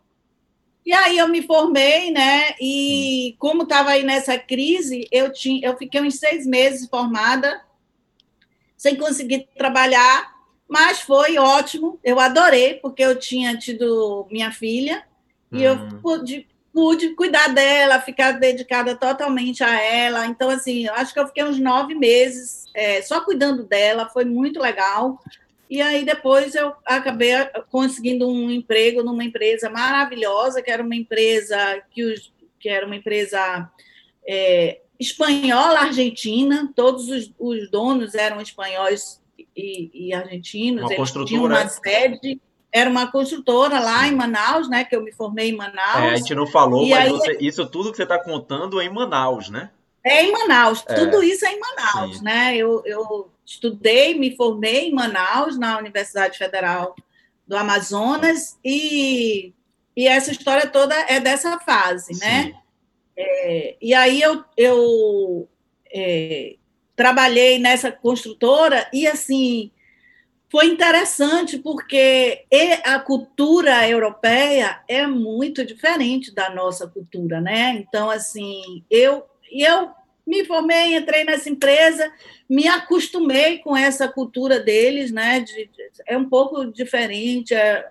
E 0.84 0.92
aí 0.92 1.18
eu 1.18 1.26
me 1.26 1.42
formei, 1.42 2.12
né? 2.12 2.54
E 2.60 3.34
como 3.40 3.64
estava 3.64 3.90
aí 3.90 4.04
nessa 4.04 4.38
crise, 4.38 5.08
eu 5.10 5.32
tinha, 5.32 5.66
eu 5.66 5.76
fiquei 5.76 6.00
uns 6.00 6.16
seis 6.16 6.46
meses 6.46 6.88
formada, 6.88 7.60
sem 8.76 8.94
conseguir 8.94 9.48
trabalhar, 9.56 10.32
mas 10.68 11.00
foi 11.00 11.38
ótimo. 11.38 11.98
Eu 12.04 12.20
adorei, 12.20 12.74
porque 12.74 13.02
eu 13.02 13.18
tinha 13.18 13.58
tido 13.58 14.28
minha 14.30 14.52
filha 14.52 15.04
e 15.50 15.62
eu 15.62 15.74
hum. 15.74 16.00
pude, 16.00 16.46
pude 16.76 17.14
cuidar 17.14 17.48
dela, 17.54 18.02
ficar 18.02 18.32
dedicada 18.32 18.94
totalmente 18.94 19.64
a 19.64 19.80
ela. 19.80 20.26
Então, 20.26 20.50
assim, 20.50 20.84
eu 20.84 20.92
acho 20.92 21.14
que 21.14 21.18
eu 21.18 21.26
fiquei 21.26 21.42
uns 21.42 21.58
nove 21.58 21.94
meses 21.94 22.66
é, 22.74 23.00
só 23.00 23.22
cuidando 23.22 23.64
dela, 23.64 24.10
foi 24.10 24.26
muito 24.26 24.60
legal. 24.60 25.18
E 25.70 25.80
aí 25.80 26.04
depois 26.04 26.54
eu 26.54 26.74
acabei 26.84 27.32
conseguindo 27.70 28.28
um 28.28 28.50
emprego 28.50 29.02
numa 29.02 29.24
empresa 29.24 29.70
maravilhosa, 29.70 30.60
que 30.60 30.70
era 30.70 30.82
uma 30.82 30.94
empresa 30.94 31.56
que, 31.90 32.04
os, 32.04 32.30
que 32.60 32.68
era 32.68 32.84
uma 32.84 32.96
empresa 32.96 33.70
é, 34.28 34.80
espanhola 35.00 35.80
argentina, 35.80 36.70
todos 36.76 37.08
os, 37.08 37.32
os, 37.38 37.70
donos 37.70 38.14
eram 38.14 38.38
espanhóis 38.38 39.18
e, 39.56 40.08
e 40.08 40.12
argentinos, 40.12 40.84
uma 40.84 40.92
eles 40.92 41.12
tinham 41.26 41.46
uma 41.46 41.62
é? 41.62 41.68
sede, 41.68 42.38
era 42.76 42.90
uma 42.90 43.10
construtora 43.10 43.80
lá 43.80 44.06
em 44.06 44.14
Manaus, 44.14 44.68
né? 44.68 44.84
Que 44.84 44.94
eu 44.94 45.02
me 45.02 45.10
formei 45.10 45.48
em 45.48 45.56
Manaus. 45.56 45.96
É, 45.96 46.10
a 46.10 46.16
gente 46.16 46.34
não 46.34 46.46
falou, 46.46 46.86
e 46.86 46.90
mas 46.90 47.06
aí, 47.06 47.10
você, 47.10 47.38
isso 47.40 47.66
tudo 47.66 47.90
que 47.90 47.96
você 47.96 48.02
está 48.02 48.22
contando 48.22 48.78
é 48.78 48.84
em 48.84 48.92
Manaus, 48.92 49.48
né? 49.48 49.70
É 50.04 50.22
em 50.22 50.30
Manaus, 50.30 50.84
é. 50.86 50.92
tudo 50.92 51.22
isso 51.22 51.46
é 51.46 51.52
em 51.52 51.58
Manaus, 51.58 52.18
Sim. 52.18 52.24
né? 52.24 52.54
Eu, 52.54 52.82
eu 52.84 53.30
estudei, 53.46 54.18
me 54.18 54.36
formei 54.36 54.88
em 54.88 54.94
Manaus, 54.94 55.58
na 55.58 55.78
Universidade 55.78 56.36
Federal 56.36 56.94
do 57.48 57.56
Amazonas, 57.56 58.58
e, 58.62 59.54
e 59.96 60.06
essa 60.06 60.30
história 60.30 60.66
toda 60.66 60.94
é 61.08 61.18
dessa 61.18 61.58
fase, 61.60 62.12
né? 62.20 62.42
Sim. 62.42 62.48
né? 62.50 62.60
É, 63.16 63.76
e 63.80 63.94
aí 63.94 64.20
eu, 64.20 64.44
eu 64.54 65.48
é, 65.90 66.56
trabalhei 66.94 67.58
nessa 67.58 67.90
construtora 67.90 68.86
e, 68.92 69.06
assim, 69.06 69.70
foi 70.48 70.66
interessante 70.66 71.58
porque 71.58 72.44
a 72.84 72.98
cultura 73.00 73.88
europeia 73.88 74.80
é 74.88 75.06
muito 75.06 75.64
diferente 75.64 76.32
da 76.32 76.50
nossa 76.50 76.86
cultura, 76.86 77.40
né? 77.40 77.76
Então, 77.76 78.08
assim, 78.08 78.84
eu 78.90 79.24
eu 79.50 79.90
me 80.26 80.44
formei, 80.44 80.96
entrei 80.96 81.24
nessa 81.24 81.48
empresa, 81.48 82.12
me 82.48 82.66
acostumei 82.66 83.58
com 83.58 83.76
essa 83.76 84.08
cultura 84.08 84.58
deles, 84.58 85.12
né? 85.12 85.40
De, 85.40 85.70
é 86.06 86.16
um 86.18 86.28
pouco 86.28 86.64
diferente. 86.66 87.54
É, 87.54 87.88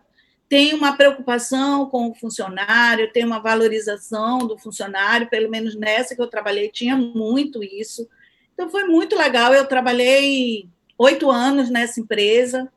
tem 0.48 0.74
uma 0.74 0.96
preocupação 0.96 1.90
com 1.90 2.10
o 2.10 2.16
funcionário, 2.16 3.12
tem 3.12 3.26
uma 3.26 3.40
valorização 3.40 4.40
do 4.40 4.58
funcionário, 4.58 5.30
pelo 5.30 5.50
menos 5.50 5.76
nessa 5.76 6.16
que 6.16 6.22
eu 6.22 6.28
trabalhei, 6.28 6.70
tinha 6.70 6.96
muito 6.96 7.64
isso. 7.64 8.08
Então, 8.54 8.70
foi 8.70 8.84
muito 8.84 9.16
legal. 9.16 9.54
Eu 9.54 9.66
trabalhei 9.66 10.70
oito 10.98 11.30
anos 11.30 11.70
nessa 11.70 12.00
empresa. 12.00 12.72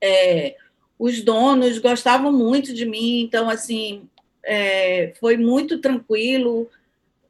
É, 0.00 0.56
os 0.98 1.22
donos 1.22 1.78
gostavam 1.78 2.32
muito 2.32 2.74
de 2.74 2.84
mim, 2.84 3.20
então, 3.20 3.48
assim, 3.48 4.08
é, 4.44 5.12
foi 5.20 5.36
muito 5.36 5.78
tranquilo. 5.78 6.68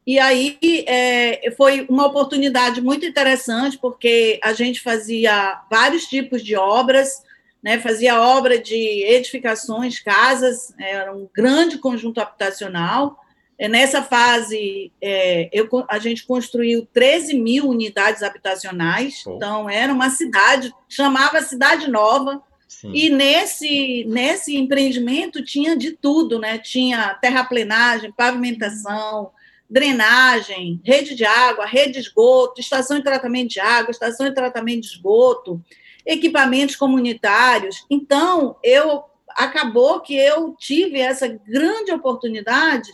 E 0.07 0.19
aí 0.19 0.57
é, 0.87 1.50
foi 1.57 1.85
uma 1.88 2.07
oportunidade 2.07 2.81
muito 2.81 3.05
interessante, 3.05 3.76
porque 3.76 4.40
a 4.43 4.55
gente 4.55 4.81
fazia 4.81 5.61
vários 5.71 6.07
tipos 6.07 6.43
de 6.43 6.57
obras, 6.57 7.23
né, 7.62 7.78
fazia 7.78 8.21
obra 8.21 8.59
de 8.59 9.05
edificações, 9.05 10.00
casas, 10.00 10.73
era 10.78 11.14
um 11.14 11.28
grande 11.35 11.76
conjunto 11.76 12.21
habitacional. 12.21 13.23
É, 13.59 13.69
nessa 13.69 14.03
fase, 14.03 14.93
é, 15.03 15.49
eu, 15.53 15.69
a 15.88 15.99
gente 15.99 16.25
construiu 16.25 16.87
13 16.93 17.35
mil 17.35 17.69
unidades 17.69 18.23
habitacionais, 18.23 19.25
então 19.27 19.69
era 19.69 19.93
uma 19.93 20.11
cidade, 20.11 20.73
chamava 20.88 21.43
Cidade 21.43 21.91
Nova, 21.91 22.43
Sim. 22.69 22.93
E 22.93 23.09
nesse, 23.09 24.05
nesse 24.05 24.55
empreendimento 24.55 25.43
tinha 25.43 25.75
de 25.75 25.93
tudo, 25.93 26.38
né? 26.38 26.59
Tinha 26.59 27.15
terraplenagem, 27.15 28.12
pavimentação, 28.12 29.33
drenagem, 29.69 30.81
rede 30.85 31.15
de 31.15 31.25
água, 31.25 31.65
rede 31.65 31.93
de 31.93 32.00
esgoto, 32.00 32.61
estação 32.61 32.99
de 32.99 33.05
tratamento 33.05 33.50
de 33.50 33.61
água, 33.61 33.91
estação 33.91 34.29
de 34.29 34.35
tratamento 34.35 34.83
de 34.83 34.88
esgoto, 34.88 35.61
equipamentos 36.05 36.77
comunitários. 36.77 37.85
Então, 37.91 38.57
eu 38.62 39.03
acabou 39.31 40.00
que 40.00 40.15
eu 40.15 40.55
tive 40.59 41.00
essa 41.00 41.27
grande 41.27 41.91
oportunidade 41.93 42.93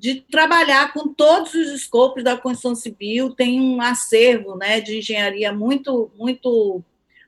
de 0.00 0.22
trabalhar 0.22 0.94
com 0.94 1.08
todos 1.08 1.52
os 1.52 1.68
escopos 1.68 2.24
da 2.24 2.34
construção 2.34 2.74
civil, 2.74 3.34
tem 3.34 3.60
um 3.60 3.82
acervo, 3.82 4.56
né, 4.56 4.80
de 4.80 4.96
engenharia 4.98 5.52
muito 5.52 6.10
muito 6.16 6.82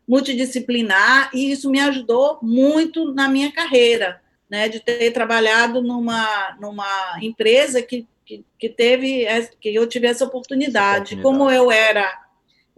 multidisciplinar, 0.09 1.31
e 1.33 1.53
isso 1.53 1.71
me 1.71 1.79
ajudou 1.81 2.39
muito 2.43 3.13
na 3.15 3.29
minha 3.29 3.53
carreira, 3.53 4.21
né, 4.51 4.69
de 4.69 4.81
ter 4.81 5.11
trabalhado 5.13 5.81
numa, 5.81 6.57
numa 6.61 7.19
empresa 7.23 7.81
que, 7.81 8.07
que, 8.25 8.45
que 8.59 8.69
teve, 8.69 9.27
que 9.61 9.75
eu 9.75 9.87
tive 9.87 10.07
essa 10.07 10.25
oportunidade. 10.25 11.15
oportunidade. 11.15 11.23
Como 11.23 11.51
eu 11.51 11.71
era, 11.71 12.11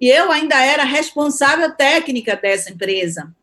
e 0.00 0.08
eu 0.08 0.30
ainda 0.30 0.60
era 0.60 0.84
responsável 0.84 1.70
técnica 1.72 2.36
dessa 2.36 2.70
empresa. 2.70 3.34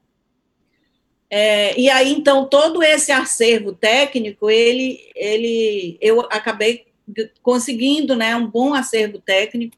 É, 1.33 1.79
e 1.79 1.89
aí, 1.89 2.11
então, 2.11 2.45
todo 2.45 2.83
esse 2.83 3.09
acervo 3.09 3.71
técnico, 3.71 4.49
ele, 4.49 4.99
ele, 5.15 5.97
eu 6.01 6.19
acabei 6.29 6.85
conseguindo 7.41 8.17
né, 8.17 8.35
um 8.35 8.45
bom 8.45 8.73
acervo 8.73 9.17
técnico, 9.17 9.77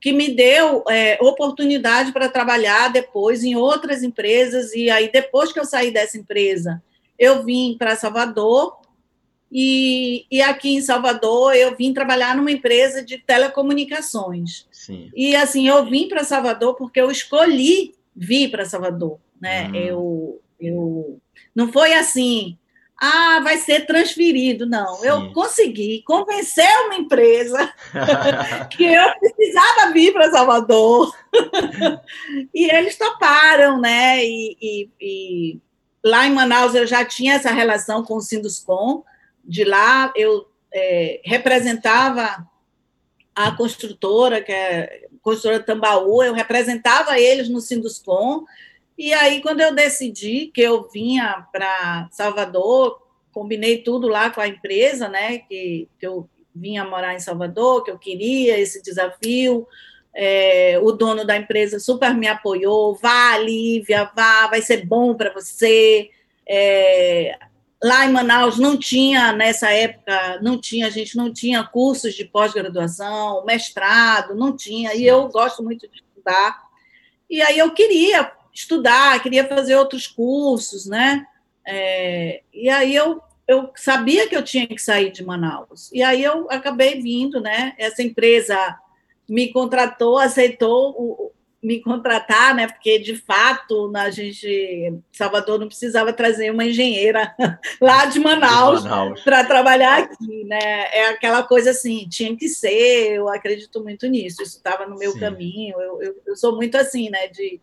que 0.00 0.10
me 0.10 0.28
deu 0.28 0.82
é, 0.88 1.18
oportunidade 1.20 2.12
para 2.12 2.30
trabalhar 2.30 2.88
depois 2.88 3.44
em 3.44 3.56
outras 3.56 4.02
empresas. 4.02 4.72
E 4.72 4.88
aí, 4.88 5.10
depois 5.12 5.52
que 5.52 5.60
eu 5.60 5.66
saí 5.66 5.90
dessa 5.90 6.16
empresa, 6.16 6.82
eu 7.18 7.44
vim 7.44 7.76
para 7.78 7.96
Salvador. 7.96 8.78
E, 9.52 10.24
e 10.30 10.40
aqui 10.40 10.76
em 10.76 10.80
Salvador, 10.80 11.54
eu 11.54 11.76
vim 11.76 11.92
trabalhar 11.92 12.34
numa 12.34 12.50
empresa 12.50 13.02
de 13.02 13.18
telecomunicações. 13.18 14.66
Sim. 14.72 15.10
E 15.14 15.36
assim, 15.36 15.68
eu 15.68 15.84
vim 15.84 16.08
para 16.08 16.24
Salvador 16.24 16.74
porque 16.74 17.00
eu 17.00 17.10
escolhi 17.10 17.94
vir 18.14 18.50
para 18.50 18.64
Salvador. 18.64 19.18
Né? 19.40 19.68
Hum. 19.68 19.74
Eu, 19.74 20.40
eu 20.60 21.20
não 21.54 21.72
foi 21.72 21.92
assim, 21.94 22.58
ah, 22.98 23.40
vai 23.40 23.58
ser 23.58 23.86
transferido. 23.86 24.66
Não, 24.66 24.96
Sim. 24.96 25.06
eu 25.06 25.32
consegui 25.32 26.02
convencer 26.02 26.68
uma 26.86 26.96
empresa 26.96 27.72
que 28.70 28.84
eu 28.84 29.12
precisava 29.20 29.92
vir 29.92 30.12
para 30.12 30.30
Salvador. 30.30 31.14
e 32.54 32.70
eles 32.70 32.96
toparam, 32.96 33.80
né? 33.80 34.24
E, 34.24 34.56
e, 34.60 34.90
e, 35.00 35.60
lá 36.04 36.26
em 36.26 36.32
Manaus 36.32 36.74
eu 36.74 36.86
já 36.86 37.04
tinha 37.04 37.34
essa 37.34 37.50
relação 37.50 38.02
com 38.02 38.16
o 38.16 38.22
Sinduscom. 38.22 39.04
De 39.44 39.62
lá 39.62 40.12
eu 40.16 40.48
é, 40.72 41.20
representava 41.24 42.46
a 43.34 43.50
construtora, 43.52 44.40
que 44.40 44.50
é 44.50 45.04
a 45.04 45.22
construtora 45.22 45.62
Tambaú, 45.62 46.22
eu 46.22 46.32
representava 46.32 47.20
eles 47.20 47.50
no 47.50 47.60
Sinduscom 47.60 48.44
e 48.98 49.12
aí, 49.12 49.42
quando 49.42 49.60
eu 49.60 49.74
decidi 49.74 50.50
que 50.54 50.60
eu 50.62 50.88
vinha 50.88 51.46
para 51.52 52.08
Salvador, 52.10 53.00
combinei 53.30 53.78
tudo 53.82 54.08
lá 54.08 54.30
com 54.30 54.40
a 54.40 54.48
empresa, 54.48 55.08
né? 55.08 55.38
Que, 55.40 55.88
que 55.98 56.06
eu 56.06 56.28
vinha 56.54 56.84
morar 56.84 57.14
em 57.14 57.20
Salvador, 57.20 57.84
que 57.84 57.90
eu 57.90 57.98
queria 57.98 58.58
esse 58.58 58.82
desafio. 58.82 59.66
É, 60.14 60.78
o 60.82 60.92
dono 60.92 61.26
da 61.26 61.36
empresa 61.36 61.78
super 61.78 62.14
me 62.14 62.26
apoiou. 62.26 62.94
Vá, 62.94 63.36
Lívia, 63.36 64.10
vá, 64.16 64.46
vai 64.46 64.62
ser 64.62 64.86
bom 64.86 65.14
para 65.14 65.30
você. 65.34 66.08
É, 66.48 67.38
lá 67.82 68.06
em 68.06 68.12
Manaus 68.12 68.58
não 68.58 68.78
tinha, 68.78 69.32
nessa 69.32 69.70
época, 69.70 70.40
não 70.40 70.58
tinha, 70.58 70.86
a 70.86 70.90
gente 70.90 71.16
não 71.16 71.30
tinha 71.30 71.62
cursos 71.62 72.14
de 72.14 72.24
pós-graduação, 72.24 73.44
mestrado, 73.44 74.34
não 74.34 74.56
tinha, 74.56 74.94
e 74.94 75.06
eu 75.06 75.28
gosto 75.28 75.62
muito 75.62 75.86
de 75.86 75.96
estudar. 75.96 76.64
E 77.28 77.42
aí 77.42 77.58
eu 77.58 77.72
queria 77.72 78.32
estudar, 78.60 79.22
queria 79.22 79.46
fazer 79.46 79.76
outros 79.76 80.06
cursos, 80.06 80.86
né? 80.86 81.26
É, 81.66 82.42
e 82.52 82.68
aí 82.68 82.94
eu, 82.94 83.20
eu 83.46 83.70
sabia 83.76 84.28
que 84.28 84.36
eu 84.36 84.42
tinha 84.42 84.66
que 84.66 84.78
sair 84.78 85.10
de 85.10 85.24
Manaus. 85.24 85.90
E 85.92 86.02
aí 86.02 86.22
eu 86.22 86.50
acabei 86.50 87.00
vindo, 87.00 87.40
né? 87.40 87.74
Essa 87.78 88.02
empresa 88.02 88.56
me 89.28 89.52
contratou, 89.52 90.18
aceitou 90.18 90.90
o, 90.90 91.32
me 91.62 91.80
contratar, 91.80 92.54
né? 92.54 92.68
Porque 92.68 92.98
de 92.98 93.16
fato 93.16 93.90
a 93.96 94.08
gente 94.08 94.94
Salvador 95.10 95.58
não 95.58 95.66
precisava 95.66 96.12
trazer 96.12 96.52
uma 96.52 96.64
engenheira 96.64 97.34
lá 97.80 98.06
de 98.06 98.20
Manaus, 98.20 98.84
Manaus. 98.84 99.20
para 99.22 99.44
trabalhar 99.44 100.04
aqui, 100.04 100.44
né? 100.44 100.60
É 100.92 101.06
aquela 101.08 101.42
coisa 101.42 101.70
assim, 101.70 102.06
tinha 102.08 102.36
que 102.36 102.48
ser. 102.48 103.14
Eu 103.14 103.28
acredito 103.28 103.82
muito 103.82 104.06
nisso. 104.06 104.42
Isso 104.42 104.58
estava 104.58 104.86
no 104.86 104.96
meu 104.96 105.12
Sim. 105.12 105.18
caminho. 105.18 105.80
Eu, 105.80 106.02
eu, 106.02 106.22
eu, 106.26 106.36
sou 106.36 106.54
muito 106.54 106.76
assim, 106.76 107.10
né? 107.10 107.26
De 107.28 107.60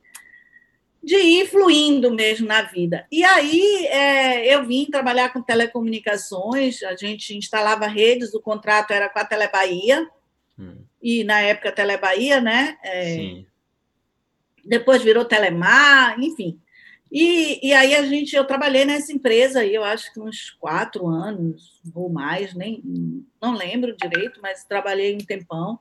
de 1.04 1.18
ir 1.18 1.48
fluindo 1.48 2.10
mesmo 2.12 2.48
na 2.48 2.62
vida. 2.62 3.06
E 3.12 3.24
aí 3.26 3.86
é, 3.88 4.56
eu 4.56 4.66
vim 4.66 4.86
trabalhar 4.86 5.34
com 5.34 5.42
telecomunicações, 5.42 6.82
a 6.84 6.96
gente 6.96 7.36
instalava 7.36 7.88
redes, 7.88 8.34
o 8.34 8.42
contrato 8.42 8.92
era 8.92 9.10
com 9.10 9.20
a 9.20 9.26
Telebahia, 9.26 10.10
hum. 10.58 10.78
e 11.02 11.26
na 11.26 11.42
época 11.42 11.74
Telebahia, 11.74 12.40
né? 12.40 12.78
É, 12.82 13.16
Sim. 13.16 13.46
Depois 14.64 15.04
virou 15.04 15.26
Telemar, 15.26 16.18
enfim. 16.22 16.58
E, 17.12 17.60
e 17.62 17.74
aí 17.74 17.94
a 17.94 18.04
gente, 18.04 18.36
eu 18.36 18.46
trabalhei 18.46 18.86
nessa 18.86 19.12
empresa 19.12 19.60
aí, 19.60 19.76
eu 19.76 19.84
acho 19.84 20.12
que 20.14 20.20
uns 20.20 20.50
quatro 20.52 21.06
anos 21.06 21.80
ou 21.94 22.10
mais, 22.10 22.56
nem 22.56 22.82
não 23.42 23.54
lembro 23.54 23.96
direito, 23.96 24.40
mas 24.42 24.64
trabalhei 24.64 25.14
um 25.14 25.20
tempão. 25.20 25.78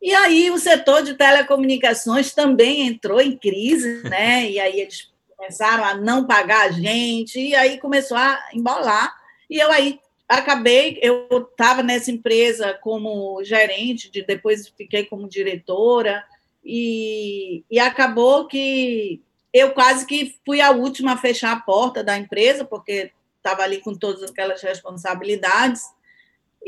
E 0.00 0.14
aí 0.14 0.50
o 0.50 0.58
setor 0.58 1.02
de 1.02 1.14
telecomunicações 1.14 2.32
também 2.32 2.86
entrou 2.86 3.20
em 3.20 3.36
crise, 3.36 4.02
né? 4.04 4.48
E 4.48 4.60
aí 4.60 4.80
eles 4.80 5.10
começaram 5.36 5.84
a 5.84 5.94
não 5.94 6.26
pagar 6.26 6.66
a 6.66 6.70
gente, 6.70 7.38
e 7.38 7.54
aí 7.54 7.78
começou 7.78 8.16
a 8.16 8.38
embolar. 8.54 9.14
E 9.50 9.58
eu 9.58 9.70
aí 9.70 9.98
acabei, 10.28 10.98
eu 11.02 11.26
estava 11.50 11.82
nessa 11.82 12.10
empresa 12.10 12.74
como 12.74 13.42
gerente, 13.42 14.10
de, 14.10 14.22
depois 14.22 14.68
fiquei 14.68 15.04
como 15.04 15.28
diretora, 15.28 16.24
e, 16.64 17.64
e 17.70 17.78
acabou 17.78 18.46
que 18.46 19.22
eu 19.52 19.72
quase 19.72 20.06
que 20.06 20.36
fui 20.44 20.60
a 20.60 20.70
última 20.70 21.12
a 21.12 21.16
fechar 21.16 21.52
a 21.52 21.60
porta 21.60 22.04
da 22.04 22.16
empresa, 22.18 22.64
porque 22.64 23.10
estava 23.38 23.62
ali 23.62 23.80
com 23.80 23.94
todas 23.94 24.22
aquelas 24.30 24.60
responsabilidades. 24.60 25.82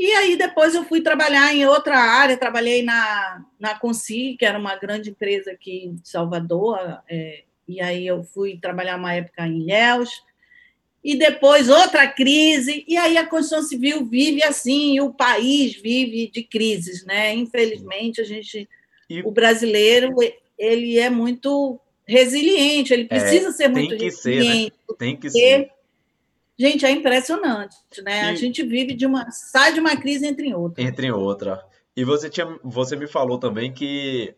E 0.01 0.13
aí 0.13 0.35
depois 0.35 0.75
eu 0.75 0.83
fui 0.83 1.03
trabalhar 1.03 1.55
em 1.55 1.67
outra 1.67 1.95
área, 1.95 2.35
trabalhei 2.35 2.83
na, 2.83 3.45
na 3.59 3.79
Consi, 3.79 4.35
que 4.39 4.47
era 4.47 4.59
uma 4.59 4.75
grande 4.75 5.11
empresa 5.11 5.51
aqui 5.51 5.85
em 5.85 6.01
Salvador, 6.03 7.03
é, 7.07 7.43
e 7.69 7.83
aí 7.83 8.07
eu 8.07 8.25
fui 8.25 8.59
trabalhar 8.59 8.97
uma 8.97 9.13
época 9.13 9.47
em 9.47 9.61
Ilhéus, 9.61 10.09
e 11.05 11.19
depois 11.19 11.69
outra 11.69 12.09
crise, 12.09 12.83
e 12.89 12.97
aí 12.97 13.19
a 13.19 13.27
construção 13.27 13.63
civil 13.63 14.07
vive 14.07 14.43
assim, 14.43 14.95
e 14.95 15.03
o 15.03 15.13
país 15.13 15.75
vive 15.75 16.31
de 16.31 16.45
crises, 16.45 17.05
né? 17.05 17.35
Infelizmente, 17.35 18.23
a 18.23 18.25
gente, 18.25 18.67
e... 19.11 19.21
o 19.21 19.31
brasileiro, 19.31 20.15
ele 20.59 20.99
é 20.99 21.11
muito 21.11 21.79
resiliente, 22.07 22.95
ele 22.95 23.05
precisa 23.05 23.51
é, 23.51 23.53
ser 23.53 23.69
muito 23.69 24.03
resiliente. 24.03 24.73
Ser, 24.75 24.93
né? 24.93 24.97
Tem 24.99 25.15
que 25.15 25.29
ser. 25.29 25.71
Gente, 26.61 26.85
é 26.85 26.91
impressionante, 26.91 27.75
né? 28.03 28.25
E... 28.25 28.29
A 28.29 28.35
gente 28.35 28.63
vive 28.63 28.93
de 28.93 29.07
uma. 29.07 29.31
sai 29.31 29.73
de 29.73 29.81
uma 29.81 29.97
crise 29.97 30.27
entre 30.27 30.53
outra. 30.53 30.85
Entre 30.85 31.11
outra. 31.11 31.65
E 31.97 32.05
você, 32.05 32.29
tinha, 32.29 32.47
você 32.63 32.97
me 32.97 33.07
falou 33.07 33.39
também 33.39 33.73
que 33.73 34.35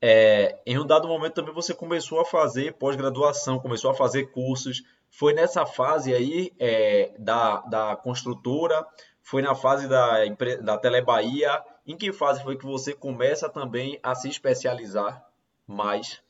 é, 0.00 0.56
em 0.64 0.78
um 0.78 0.86
dado 0.86 1.08
momento 1.08 1.32
também 1.32 1.52
você 1.52 1.74
começou 1.74 2.20
a 2.20 2.24
fazer 2.24 2.74
pós-graduação, 2.74 3.58
começou 3.58 3.90
a 3.90 3.94
fazer 3.94 4.30
cursos. 4.30 4.84
Foi 5.10 5.34
nessa 5.34 5.66
fase 5.66 6.14
aí 6.14 6.52
é, 6.60 7.12
da, 7.18 7.62
da 7.62 7.96
construtora, 7.96 8.86
foi 9.20 9.42
na 9.42 9.56
fase 9.56 9.88
da, 9.88 10.24
da 10.62 10.78
Telebahia. 10.78 11.60
Em 11.84 11.96
que 11.96 12.12
fase 12.12 12.40
foi 12.44 12.56
que 12.56 12.64
você 12.64 12.94
começa 12.94 13.48
também 13.48 13.98
a 14.00 14.14
se 14.14 14.28
especializar 14.28 15.26
mais? 15.66 16.22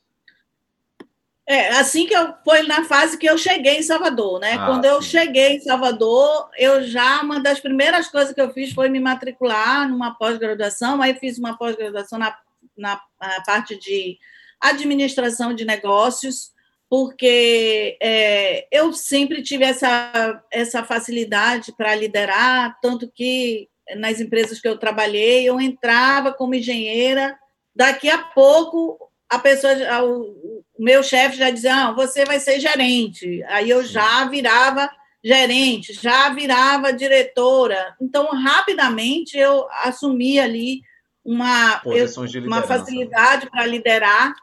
É, 1.47 1.69
assim 1.77 2.07
que 2.07 2.15
eu 2.15 2.33
foi 2.43 2.63
na 2.63 2.83
fase 2.85 3.19
que 3.19 3.29
eu 3.29 3.37
cheguei 3.37 3.77
em 3.77 3.83
Salvador, 3.83 4.39
né? 4.39 4.53
Ah, 4.53 4.65
Quando 4.65 4.85
eu 4.85 4.99
sim. 4.99 5.09
cheguei 5.09 5.57
em 5.57 5.59
Salvador, 5.59 6.49
eu 6.57 6.81
já 6.83 7.21
uma 7.21 7.39
das 7.39 7.59
primeiras 7.59 8.07
coisas 8.07 8.33
que 8.33 8.41
eu 8.41 8.51
fiz 8.51 8.73
foi 8.73 8.89
me 8.89 8.99
matricular 8.99 9.87
numa 9.87 10.15
pós-graduação. 10.15 11.01
Aí 11.01 11.13
fiz 11.13 11.37
uma 11.37 11.55
pós-graduação 11.55 12.17
na, 12.17 12.35
na, 12.75 12.99
na, 13.21 13.41
parte 13.45 13.77
de 13.77 14.17
administração 14.59 15.53
de 15.53 15.65
negócios, 15.65 16.51
porque 16.89 17.95
é, 18.01 18.67
eu 18.71 18.91
sempre 18.91 19.43
tive 19.43 19.65
essa, 19.65 20.43
essa 20.51 20.83
facilidade 20.83 21.71
para 21.77 21.93
liderar, 21.93 22.75
tanto 22.81 23.07
que 23.07 23.69
nas 23.97 24.19
empresas 24.19 24.59
que 24.59 24.67
eu 24.67 24.79
trabalhei, 24.79 25.47
eu 25.47 25.61
entrava 25.61 26.33
como 26.33 26.55
engenheira, 26.55 27.37
daqui 27.75 28.09
a 28.09 28.17
pouco 28.17 28.97
a 29.29 29.37
pessoa, 29.37 29.73
o 30.03 30.64
meu 30.77 31.03
chefe 31.03 31.37
já 31.37 31.49
dizia, 31.49 31.87
ah, 31.87 31.91
você 31.91 32.25
vai 32.25 32.39
ser 32.39 32.59
gerente. 32.59 33.43
Aí 33.47 33.69
eu 33.69 33.83
já 33.83 34.25
virava 34.25 34.89
gerente, 35.23 35.93
já 35.93 36.29
virava 36.29 36.93
diretora. 36.93 37.95
Então, 37.99 38.27
rapidamente 38.27 39.37
eu 39.37 39.67
assumi 39.83 40.39
ali 40.39 40.81
uma, 41.23 41.81
eu, 41.85 42.07
uma 42.45 42.61
facilidade 42.61 43.49
para 43.49 43.65
liderar. 43.65 44.35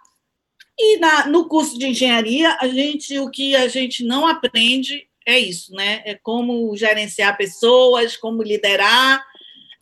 E 0.76 0.96
na, 0.98 1.26
no 1.26 1.46
curso 1.46 1.78
de 1.78 1.86
engenharia, 1.86 2.56
a 2.60 2.66
gente, 2.66 3.16
o 3.18 3.30
que 3.30 3.54
a 3.54 3.68
gente 3.68 4.02
não 4.04 4.26
aprende 4.26 5.06
é 5.24 5.38
isso, 5.38 5.72
né? 5.72 6.02
É 6.04 6.14
como 6.14 6.74
gerenciar 6.76 7.36
pessoas, 7.36 8.16
como 8.16 8.42
liderar. 8.42 9.24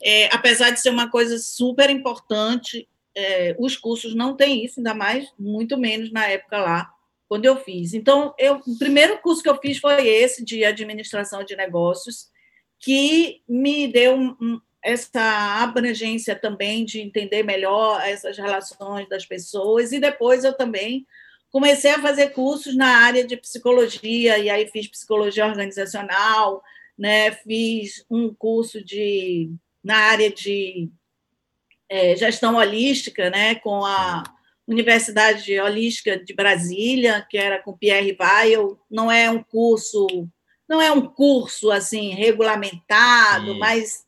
É, 0.03 0.29
apesar 0.33 0.71
de 0.71 0.79
ser 0.79 0.89
uma 0.89 1.09
coisa 1.09 1.39
super 1.39 1.89
importante, 1.89 2.87
é, 3.15 3.55
os 3.59 3.75
cursos 3.75 4.15
não 4.15 4.35
têm 4.35 4.63
isso, 4.63 4.79
ainda 4.79 4.93
mais, 4.93 5.31
muito 5.37 5.77
menos 5.77 6.11
na 6.11 6.27
época 6.27 6.57
lá, 6.57 6.89
quando 7.27 7.45
eu 7.45 7.57
fiz. 7.57 7.93
Então, 7.93 8.33
eu, 8.37 8.61
o 8.67 8.77
primeiro 8.77 9.17
curso 9.19 9.41
que 9.41 9.49
eu 9.49 9.57
fiz 9.57 9.77
foi 9.77 10.07
esse, 10.07 10.43
de 10.43 10.63
administração 10.63 11.43
de 11.43 11.55
negócios, 11.55 12.29
que 12.79 13.41
me 13.47 13.87
deu 13.87 14.15
um, 14.15 14.59
essa 14.83 15.21
abrangência 15.61 16.35
também 16.35 16.83
de 16.83 16.99
entender 16.99 17.43
melhor 17.43 18.01
essas 18.01 18.37
relações 18.37 19.07
das 19.07 19.25
pessoas, 19.25 19.91
e 19.91 19.99
depois 19.99 20.43
eu 20.43 20.53
também 20.53 21.05
comecei 21.51 21.91
a 21.91 22.01
fazer 22.01 22.29
cursos 22.29 22.75
na 22.75 22.87
área 22.87 23.25
de 23.25 23.37
psicologia, 23.37 24.37
e 24.37 24.49
aí 24.49 24.67
fiz 24.67 24.87
psicologia 24.87 25.45
organizacional, 25.45 26.63
né, 26.97 27.31
fiz 27.31 28.05
um 28.09 28.33
curso 28.33 28.83
de 28.83 29.51
na 29.83 29.97
área 29.97 30.29
de 30.29 30.89
é, 31.91 32.15
gestão 32.15 32.55
holística, 32.55 33.29
né, 33.29 33.55
com 33.55 33.83
a 33.83 34.23
Universidade 34.65 35.59
Holística 35.59 36.17
de 36.17 36.33
Brasília, 36.33 37.27
que 37.29 37.37
era 37.37 37.61
com 37.61 37.77
Pierre 37.77 38.15
Weil. 38.17 38.79
Não 38.89 39.11
é 39.11 39.29
um 39.29 39.43
curso, 39.43 40.07
não 40.69 40.81
é 40.81 40.89
um 40.89 41.01
curso 41.01 41.69
assim 41.69 42.11
regulamentado, 42.11 43.51
Sim. 43.51 43.59
mas 43.59 44.05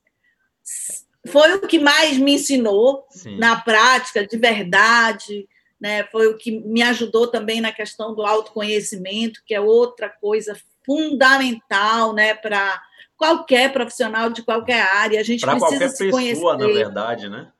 foi 1.27 1.55
o 1.55 1.67
que 1.67 1.77
mais 1.77 2.17
me 2.17 2.35
ensinou 2.35 3.05
Sim. 3.09 3.37
na 3.37 3.59
prática, 3.59 4.25
de 4.25 4.37
verdade. 4.37 5.45
Né, 5.77 6.05
foi 6.05 6.27
o 6.27 6.37
que 6.37 6.61
me 6.61 6.81
ajudou 6.81 7.27
também 7.27 7.59
na 7.59 7.73
questão 7.73 8.15
do 8.15 8.21
autoconhecimento, 8.21 9.41
que 9.45 9.53
é 9.53 9.59
outra 9.59 10.07
coisa 10.07 10.57
fundamental 10.85 12.13
né, 12.13 12.33
para 12.33 12.81
qualquer 13.17 13.73
profissional 13.73 14.29
de 14.29 14.41
qualquer 14.41 14.81
área. 14.81 15.19
A 15.19 15.23
gente 15.23 15.41
pra 15.41 15.57
precisa 15.57 15.89
se 15.89 16.09
conhecer. 16.09 16.39
Qualquer 16.39 16.65
pessoa, 16.65 16.73
na 16.73 16.73
verdade, 16.73 17.27
né? 17.27 17.51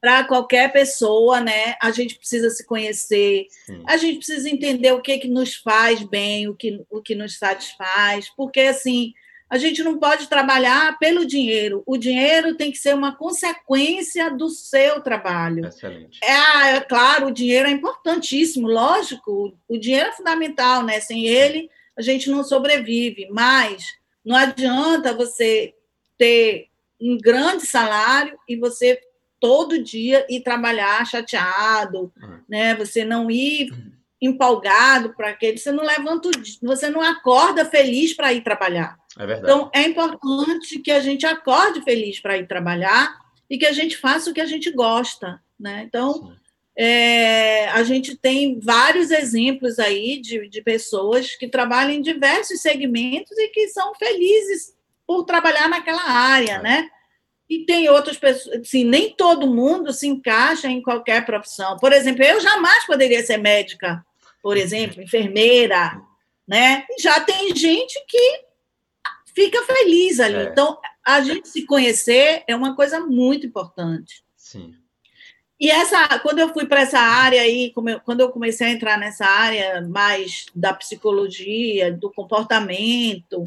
Para 0.00 0.24
qualquer 0.24 0.72
pessoa, 0.72 1.40
né? 1.40 1.74
A 1.80 1.90
gente 1.90 2.16
precisa 2.16 2.50
se 2.50 2.64
conhecer, 2.64 3.46
Sim. 3.66 3.82
a 3.86 3.96
gente 3.96 4.18
precisa 4.18 4.48
entender 4.48 4.92
o 4.92 5.00
que 5.00 5.18
que 5.18 5.28
nos 5.28 5.54
faz 5.54 6.02
bem, 6.02 6.48
o 6.48 6.54
que, 6.54 6.84
o 6.90 7.00
que 7.00 7.14
nos 7.14 7.38
satisfaz, 7.38 8.28
porque 8.36 8.60
assim 8.60 9.12
a 9.48 9.58
gente 9.58 9.82
não 9.82 9.96
pode 9.98 10.28
trabalhar 10.28 10.98
pelo 10.98 11.24
dinheiro. 11.24 11.82
O 11.86 11.96
dinheiro 11.96 12.56
tem 12.56 12.72
que 12.72 12.78
ser 12.78 12.94
uma 12.94 13.14
consequência 13.14 14.28
do 14.28 14.48
seu 14.48 15.00
trabalho. 15.00 15.64
Excelente. 15.64 16.18
É, 16.22 16.76
é 16.76 16.80
claro, 16.80 17.28
o 17.28 17.30
dinheiro 17.30 17.68
é 17.68 17.70
importantíssimo, 17.70 18.66
lógico. 18.66 19.56
O 19.68 19.78
dinheiro 19.78 20.08
é 20.08 20.12
fundamental, 20.12 20.82
né? 20.82 20.98
Sem 20.98 21.26
ele 21.26 21.70
a 21.96 22.02
gente 22.02 22.28
não 22.28 22.42
sobrevive. 22.42 23.28
Mas 23.30 23.84
não 24.24 24.34
adianta 24.34 25.14
você 25.14 25.74
ter 26.18 26.68
um 27.00 27.16
grande 27.16 27.66
salário 27.66 28.36
e 28.48 28.56
você 28.56 29.00
todo 29.40 29.82
dia 29.82 30.26
ir 30.28 30.40
trabalhar 30.40 31.06
chateado, 31.06 32.12
uhum. 32.20 32.40
né? 32.48 32.74
Você 32.76 33.04
não 33.04 33.30
ir 33.30 33.70
empolgado 34.20 35.14
para 35.14 35.30
aquele, 35.30 35.58
você 35.58 35.70
não 35.70 35.84
levanta, 35.84 36.30
você 36.62 36.88
não 36.88 37.02
acorda 37.02 37.64
feliz 37.64 38.14
para 38.14 38.32
ir 38.32 38.42
trabalhar. 38.42 38.96
É 39.18 39.26
verdade. 39.26 39.44
Então 39.44 39.70
é 39.74 39.82
importante 39.82 40.78
que 40.78 40.90
a 40.90 41.00
gente 41.00 41.26
acorde 41.26 41.82
feliz 41.82 42.20
para 42.20 42.36
ir 42.36 42.46
trabalhar 42.46 43.18
e 43.48 43.58
que 43.58 43.66
a 43.66 43.72
gente 43.72 43.96
faça 43.96 44.30
o 44.30 44.34
que 44.34 44.40
a 44.40 44.46
gente 44.46 44.70
gosta, 44.70 45.40
né? 45.58 45.84
Então 45.86 46.32
é, 46.78 47.68
a 47.68 47.82
gente 47.82 48.16
tem 48.16 48.60
vários 48.60 49.10
exemplos 49.10 49.78
aí 49.78 50.20
de, 50.20 50.48
de 50.48 50.62
pessoas 50.62 51.34
que 51.34 51.48
trabalham 51.48 51.92
em 51.92 52.02
diversos 52.02 52.60
segmentos 52.60 53.36
e 53.38 53.48
que 53.48 53.68
são 53.68 53.94
felizes 53.94 54.74
por 55.06 55.24
trabalhar 55.24 55.68
naquela 55.68 56.02
área, 56.02 56.54
é. 56.54 56.62
né? 56.62 56.90
E 57.48 57.64
tem 57.64 57.88
outras 57.88 58.18
pessoas, 58.18 58.60
assim, 58.60 58.84
nem 58.84 59.14
todo 59.14 59.46
mundo 59.46 59.92
se 59.92 60.06
encaixa 60.06 60.68
em 60.68 60.82
qualquer 60.82 61.24
profissão. 61.24 61.76
Por 61.76 61.92
exemplo, 61.92 62.24
eu 62.24 62.40
jamais 62.40 62.84
poderia 62.84 63.24
ser 63.24 63.36
médica, 63.36 64.04
por 64.42 64.56
exemplo, 64.56 65.02
enfermeira, 65.02 66.00
né? 66.46 66.84
E 66.90 67.00
já 67.00 67.20
tem 67.20 67.54
gente 67.54 67.94
que 68.08 68.44
fica 69.34 69.62
feliz 69.62 70.18
ali. 70.18 70.36
É. 70.36 70.44
Então, 70.44 70.76
a 71.04 71.20
gente 71.20 71.48
se 71.48 71.64
conhecer 71.66 72.42
é 72.48 72.56
uma 72.56 72.74
coisa 72.74 72.98
muito 73.00 73.46
importante. 73.46 74.24
Sim. 74.36 74.74
E 75.58 75.70
essa, 75.70 76.18
quando 76.18 76.38
eu 76.38 76.52
fui 76.52 76.66
para 76.66 76.82
essa 76.82 76.98
área 76.98 77.40
aí, 77.40 77.72
quando 78.04 78.20
eu 78.20 78.30
comecei 78.30 78.66
a 78.66 78.70
entrar 78.70 78.98
nessa 78.98 79.24
área 79.24 79.80
mais 79.88 80.46
da 80.54 80.74
psicologia, 80.74 81.90
do 81.92 82.12
comportamento, 82.12 83.42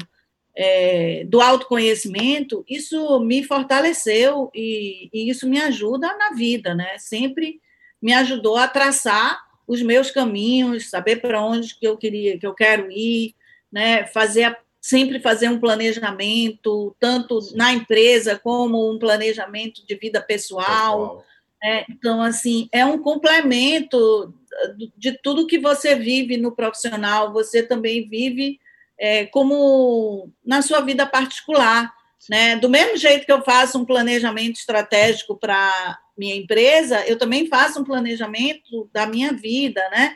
é, 0.56 1.24
do 1.24 1.40
autoconhecimento, 1.40 2.64
isso 2.68 3.20
me 3.20 3.42
fortaleceu 3.42 4.50
e, 4.54 5.08
e, 5.12 5.30
isso 5.30 5.48
me 5.48 5.60
ajuda 5.60 6.16
na 6.16 6.30
vida, 6.30 6.74
né? 6.74 6.98
Sempre 6.98 7.60
me 8.00 8.12
ajudou 8.12 8.56
a 8.56 8.68
traçar 8.68 9.40
os 9.66 9.82
meus 9.82 10.10
caminhos, 10.10 10.90
saber 10.90 11.16
para 11.16 11.44
onde 11.44 11.78
que 11.78 11.86
eu 11.86 11.96
queria, 11.96 12.38
que 12.38 12.46
eu 12.46 12.54
quero 12.54 12.90
ir, 12.90 13.34
né? 13.70 14.06
Fazer 14.06 14.56
sempre 14.80 15.20
fazer 15.20 15.48
um 15.50 15.60
planejamento, 15.60 16.96
tanto 16.98 17.38
na 17.54 17.72
empresa 17.72 18.38
como 18.38 18.90
um 18.90 18.98
planejamento 18.98 19.86
de 19.86 19.94
vida 19.94 20.22
pessoal. 20.22 20.64
pessoal. 20.64 21.24
Né? 21.62 21.84
Então, 21.90 22.22
assim, 22.22 22.68
é 22.72 22.84
um 22.84 22.98
complemento 22.98 24.34
de 24.96 25.12
tudo 25.22 25.46
que 25.46 25.58
você 25.58 25.94
vive 25.94 26.36
no 26.36 26.52
profissional, 26.52 27.32
você 27.32 27.62
também 27.62 28.08
vive 28.08 28.58
é, 29.00 29.24
como 29.26 30.30
na 30.44 30.60
sua 30.60 30.82
vida 30.82 31.06
particular. 31.06 31.90
Né? 32.28 32.56
Do 32.56 32.68
mesmo 32.68 32.98
jeito 32.98 33.24
que 33.24 33.32
eu 33.32 33.42
faço 33.42 33.78
um 33.78 33.84
planejamento 33.84 34.56
estratégico 34.56 35.36
para 35.36 35.98
minha 36.16 36.36
empresa, 36.36 37.02
eu 37.06 37.18
também 37.18 37.46
faço 37.46 37.80
um 37.80 37.84
planejamento 37.84 38.90
da 38.92 39.06
minha 39.06 39.32
vida, 39.32 39.80
né? 39.90 40.14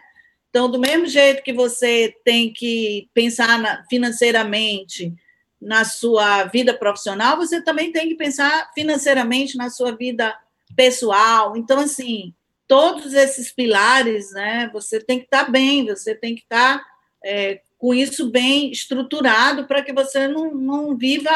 Então, 0.51 0.70
do 0.70 0.79
mesmo 0.79 1.07
jeito 1.07 1.42
que 1.42 1.53
você 1.53 2.14
tem 2.23 2.53
que 2.53 3.09
pensar 3.14 3.59
na, 3.59 3.83
financeiramente 3.88 5.12
na 5.61 5.85
sua 5.85 6.44
vida 6.44 6.75
profissional, 6.75 7.38
você 7.38 7.62
também 7.62 7.90
tem 7.90 8.11
que 8.11 8.14
pensar 8.14 8.70
financeiramente 8.75 9.57
na 9.57 9.70
sua 9.70 9.97
vida 9.97 10.37
pessoal. 10.77 11.57
Então, 11.57 11.81
assim, 11.81 12.35
todos 12.68 13.14
esses 13.14 13.51
pilares, 13.51 14.31
né? 14.33 14.70
Você 14.75 15.01
tem 15.01 15.18
que 15.18 15.25
estar 15.25 15.51
bem, 15.51 15.87
você 15.87 16.14
tem 16.14 16.35
que 16.35 16.42
estar 16.42 16.85
é, 17.25 17.61
com 17.79 17.95
isso 17.95 18.31
bem 18.31 18.71
estruturado 18.71 19.67
para 19.67 19.83
que 19.83 19.93
você 19.93 20.27
não, 20.27 20.55
não 20.55 20.97
viva 20.97 21.31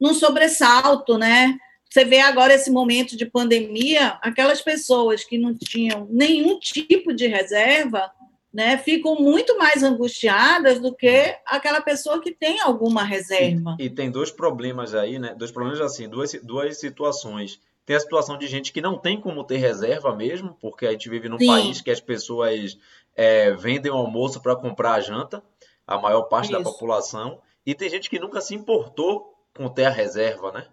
num 0.00 0.14
sobressalto, 0.14 1.16
né? 1.16 1.56
Você 1.88 2.04
vê 2.04 2.20
agora 2.20 2.54
esse 2.54 2.70
momento 2.70 3.16
de 3.16 3.26
pandemia, 3.26 4.18
aquelas 4.22 4.62
pessoas 4.62 5.24
que 5.24 5.36
não 5.36 5.54
tinham 5.54 6.08
nenhum 6.10 6.58
tipo 6.58 7.12
de 7.12 7.26
reserva, 7.26 8.10
né, 8.52 8.76
ficam 8.78 9.14
muito 9.16 9.56
mais 9.56 9.82
angustiadas 9.82 10.80
do 10.80 10.94
que 10.94 11.36
aquela 11.46 11.80
pessoa 11.80 12.20
que 12.20 12.32
tem 12.32 12.60
alguma 12.60 13.02
reserva. 13.02 13.76
E, 13.78 13.84
e 13.84 13.90
tem 13.90 14.10
dois 14.10 14.30
problemas 14.30 14.94
aí, 14.94 15.18
né? 15.18 15.34
Dois 15.36 15.50
problemas 15.50 15.80
assim, 15.80 16.08
duas, 16.08 16.32
duas 16.42 16.78
situações. 16.78 17.60
Tem 17.84 17.96
a 17.96 18.00
situação 18.00 18.38
de 18.38 18.46
gente 18.46 18.72
que 18.72 18.80
não 18.80 18.98
tem 18.98 19.20
como 19.20 19.44
ter 19.44 19.56
reserva 19.56 20.14
mesmo, 20.14 20.56
porque 20.60 20.86
a 20.86 20.92
gente 20.92 21.08
vive 21.08 21.28
num 21.28 21.38
Sim. 21.38 21.46
país 21.46 21.80
que 21.80 21.90
as 21.90 22.00
pessoas 22.00 22.78
é, 23.14 23.50
vendem 23.52 23.92
o 23.92 23.96
almoço 23.96 24.40
para 24.40 24.56
comprar 24.56 24.94
a 24.94 25.00
janta 25.00 25.42
a 25.86 25.98
maior 25.98 26.22
parte 26.22 26.50
Isso. 26.50 26.58
da 26.58 26.62
população, 26.62 27.40
e 27.64 27.74
tem 27.74 27.88
gente 27.88 28.10
que 28.10 28.18
nunca 28.18 28.40
se 28.40 28.54
importou 28.54 29.34
com 29.56 29.68
ter 29.68 29.84
a 29.84 29.90
reserva, 29.90 30.52
né? 30.52 30.66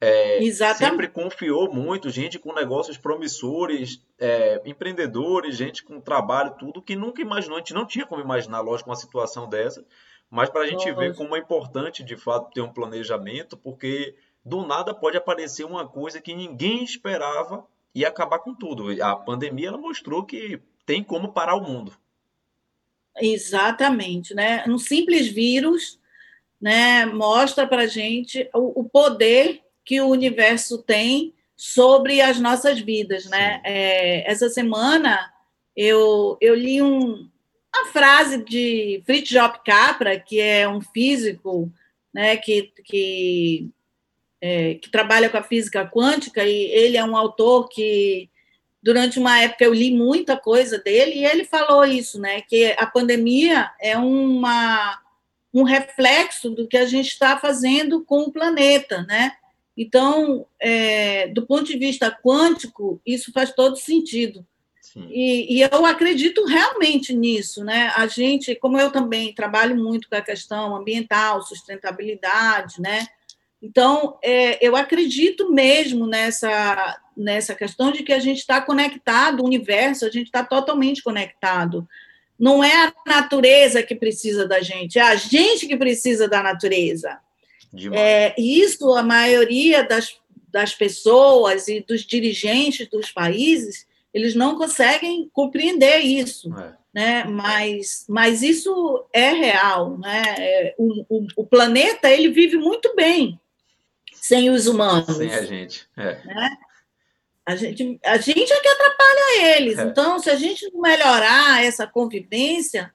é, 0.00 0.40
sempre 0.76 1.06
confiou 1.08 1.70
muito, 1.70 2.08
gente 2.08 2.38
com 2.38 2.54
negócios 2.54 2.96
promissores, 2.96 4.02
é, 4.18 4.62
empreendedores, 4.64 5.56
gente 5.56 5.84
com 5.84 6.00
trabalho, 6.00 6.54
tudo 6.58 6.80
que 6.80 6.96
nunca 6.96 7.20
imaginou. 7.20 7.58
A 7.58 7.60
gente 7.60 7.74
não 7.74 7.84
tinha 7.84 8.06
como 8.06 8.22
imaginar, 8.22 8.60
lógico, 8.60 8.88
uma 8.88 8.96
situação 8.96 9.46
dessa, 9.46 9.84
mas 10.30 10.48
para 10.48 10.62
a 10.62 10.66
gente 10.66 10.88
Nossa. 10.88 10.98
ver 10.98 11.14
como 11.14 11.36
é 11.36 11.38
importante, 11.38 12.02
de 12.02 12.16
fato, 12.16 12.50
ter 12.50 12.62
um 12.62 12.72
planejamento, 12.72 13.58
porque 13.58 14.16
do 14.42 14.64
nada 14.66 14.94
pode 14.94 15.18
aparecer 15.18 15.64
uma 15.64 15.86
coisa 15.86 16.18
que 16.18 16.34
ninguém 16.34 16.82
esperava 16.82 17.66
e 17.94 18.02
acabar 18.06 18.38
com 18.38 18.54
tudo. 18.54 18.86
A 19.02 19.14
pandemia 19.14 19.68
ela 19.68 19.78
mostrou 19.78 20.24
que 20.24 20.62
tem 20.86 21.04
como 21.04 21.32
parar 21.32 21.56
o 21.56 21.60
mundo. 21.60 21.92
Exatamente, 23.18 24.34
né? 24.34 24.64
Um 24.66 24.78
simples 24.78 25.28
vírus, 25.28 25.98
né, 26.60 27.06
mostra 27.06 27.66
para 27.66 27.86
gente 27.86 28.48
o, 28.54 28.80
o 28.80 28.84
poder 28.84 29.62
que 29.84 30.00
o 30.00 30.08
universo 30.08 30.78
tem 30.82 31.34
sobre 31.56 32.20
as 32.20 32.38
nossas 32.38 32.80
vidas, 32.80 33.26
né? 33.26 33.60
É, 33.64 34.30
essa 34.30 34.48
semana 34.48 35.32
eu, 35.76 36.36
eu 36.40 36.54
li 36.54 36.82
um, 36.82 37.28
uma 37.74 37.86
frase 37.92 38.44
de 38.44 39.02
Fritjof 39.06 39.60
Capra, 39.64 40.18
que 40.18 40.40
é 40.40 40.68
um 40.68 40.80
físico, 40.80 41.72
né, 42.12 42.36
que, 42.36 42.72
que, 42.84 43.70
é, 44.40 44.74
que 44.74 44.90
trabalha 44.90 45.30
com 45.30 45.38
a 45.38 45.42
física 45.42 45.86
quântica, 45.86 46.44
e 46.44 46.70
ele 46.72 46.96
é 46.96 47.04
um 47.04 47.16
autor 47.16 47.68
que 47.68 48.28
durante 48.82 49.18
uma 49.18 49.40
época 49.40 49.64
eu 49.64 49.74
li 49.74 49.90
muita 49.90 50.36
coisa 50.36 50.78
dele 50.78 51.16
e 51.16 51.24
ele 51.24 51.44
falou 51.44 51.84
isso, 51.84 52.20
né, 52.20 52.40
que 52.40 52.74
a 52.78 52.86
pandemia 52.86 53.70
é 53.80 53.96
uma 53.96 54.98
um 55.52 55.64
reflexo 55.64 56.50
do 56.50 56.68
que 56.68 56.76
a 56.76 56.86
gente 56.86 57.08
está 57.08 57.36
fazendo 57.36 58.04
com 58.04 58.20
o 58.20 58.32
planeta, 58.32 59.02
né? 59.02 59.32
Então, 59.76 60.46
é, 60.60 61.26
do 61.28 61.44
ponto 61.44 61.64
de 61.64 61.76
vista 61.76 62.10
quântico, 62.10 63.00
isso 63.04 63.32
faz 63.32 63.52
todo 63.52 63.76
sentido. 63.76 64.46
E, 65.08 65.58
e, 65.58 65.62
eu 65.62 65.86
acredito 65.86 66.44
realmente 66.44 67.14
nisso, 67.14 67.64
né? 67.64 67.92
A 67.94 68.06
gente, 68.06 68.54
como 68.56 68.78
eu 68.78 68.90
também 68.90 69.32
trabalho 69.32 69.76
muito 69.76 70.08
com 70.08 70.16
a 70.16 70.22
questão 70.22 70.74
ambiental, 70.74 71.42
sustentabilidade, 71.42 72.80
né? 72.80 73.06
Então, 73.62 74.18
é, 74.22 74.64
eu 74.66 74.74
acredito 74.74 75.52
mesmo 75.52 76.06
nessa, 76.06 77.00
nessa 77.20 77.54
questão 77.54 77.92
de 77.92 78.02
que 78.02 78.12
a 78.12 78.18
gente 78.18 78.38
está 78.38 78.60
conectado, 78.60 79.42
o 79.42 79.46
universo, 79.46 80.06
a 80.06 80.10
gente 80.10 80.26
está 80.26 80.42
totalmente 80.42 81.02
conectado. 81.02 81.86
Não 82.38 82.64
é 82.64 82.86
a 82.86 82.92
natureza 83.06 83.82
que 83.82 83.94
precisa 83.94 84.48
da 84.48 84.60
gente, 84.60 84.98
é 84.98 85.02
a 85.02 85.14
gente 85.14 85.66
que 85.66 85.76
precisa 85.76 86.26
da 86.26 86.42
natureza. 86.42 87.18
É, 87.92 88.34
isso 88.40 88.94
a 88.94 89.02
maioria 89.02 89.84
das, 89.84 90.16
das 90.50 90.74
pessoas 90.74 91.68
e 91.68 91.80
dos 91.80 92.02
dirigentes 92.02 92.88
dos 92.88 93.12
países, 93.12 93.86
eles 94.12 94.34
não 94.34 94.56
conseguem 94.56 95.30
compreender 95.32 95.98
isso. 95.98 96.52
É. 96.58 96.80
Né? 96.92 97.24
Mas, 97.24 98.04
mas 98.08 98.42
isso 98.42 99.04
é 99.12 99.30
real. 99.30 99.96
Né? 99.98 100.22
É, 100.38 100.74
o, 100.76 101.04
o, 101.08 101.26
o, 101.36 101.46
planeta 101.46 102.10
ele 102.10 102.30
vive 102.30 102.56
muito 102.56 102.96
bem 102.96 103.38
sem 104.12 104.50
os 104.50 104.66
humanos. 104.66 105.16
Sem 105.16 105.32
a 105.32 105.42
gente. 105.42 105.86
É. 105.96 106.18
Né? 106.24 106.56
A 107.50 107.56
gente, 107.56 107.98
a 108.04 108.16
gente 108.16 108.52
é 108.52 108.60
que 108.60 108.68
atrapalha 108.68 109.56
eles. 109.56 109.78
É. 109.78 109.82
Então, 109.82 110.18
se 110.18 110.30
a 110.30 110.36
gente 110.36 110.70
não 110.72 110.80
melhorar 110.80 111.64
essa 111.64 111.86
convivência, 111.86 112.92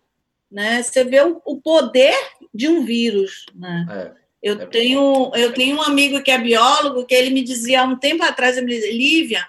né, 0.51 0.81
você 0.81 1.03
vê 1.03 1.21
o, 1.21 1.41
o 1.45 1.59
poder 1.61 2.15
de 2.53 2.67
um 2.67 2.85
vírus. 2.85 3.45
Né? 3.53 3.85
É. 3.89 4.25
Eu, 4.41 4.61
é 4.61 4.65
tenho, 4.65 5.31
eu 5.35 5.53
tenho 5.53 5.77
um 5.77 5.81
amigo 5.81 6.21
que 6.21 6.31
é 6.31 6.37
biólogo 6.37 7.05
que 7.05 7.13
ele 7.13 7.31
me 7.31 7.43
dizia 7.43 7.81
há 7.81 7.83
um 7.83 7.97
tempo 7.97 8.23
atrás, 8.23 8.55
ele 8.55 8.65
me 8.65 8.75
dizia, 8.75 8.93
Lívia, 8.93 9.47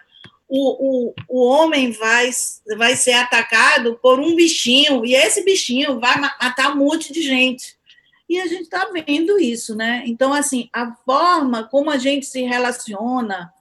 o, 0.49 1.09
o, 1.09 1.15
o 1.29 1.47
homem 1.47 1.93
vai, 1.93 2.31
vai 2.77 2.97
ser 2.97 3.13
atacado 3.13 3.99
por 4.03 4.19
um 4.19 4.35
bichinho, 4.35 5.05
e 5.05 5.15
esse 5.15 5.45
bichinho 5.45 6.01
vai 6.01 6.19
matar 6.21 6.73
um 6.73 6.79
monte 6.79 7.13
de 7.13 7.23
gente. 7.23 7.77
E 8.29 8.41
a 8.41 8.47
gente 8.47 8.63
está 8.63 8.91
vendo 8.91 9.39
isso, 9.39 9.77
né? 9.77 10.03
Então, 10.07 10.33
assim, 10.33 10.69
a 10.73 10.93
forma 11.05 11.65
como 11.65 11.91
a 11.91 11.97
gente 11.97 12.27
se 12.27 12.43
relaciona 12.43 13.53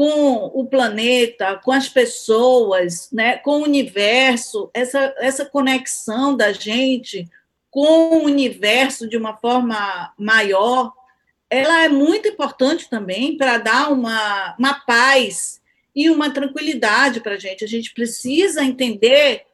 com 0.00 0.46
o 0.54 0.66
planeta, 0.66 1.60
com 1.62 1.72
as 1.72 1.86
pessoas, 1.86 3.10
né, 3.12 3.36
com 3.36 3.58
o 3.58 3.64
universo, 3.64 4.70
essa, 4.72 5.14
essa 5.18 5.44
conexão 5.44 6.34
da 6.34 6.54
gente 6.54 7.28
com 7.70 8.16
o 8.16 8.24
universo 8.24 9.06
de 9.06 9.18
uma 9.18 9.36
forma 9.36 10.10
maior, 10.16 10.90
ela 11.50 11.84
é 11.84 11.88
muito 11.90 12.28
importante 12.28 12.88
também 12.88 13.36
para 13.36 13.58
dar 13.58 13.92
uma, 13.92 14.56
uma 14.58 14.72
paz 14.86 15.60
e 15.94 16.08
uma 16.08 16.30
tranquilidade 16.30 17.20
para 17.20 17.34
a 17.34 17.38
gente. 17.38 17.62
A 17.62 17.68
gente 17.68 17.92
precisa 17.92 18.64
entender 18.64 19.44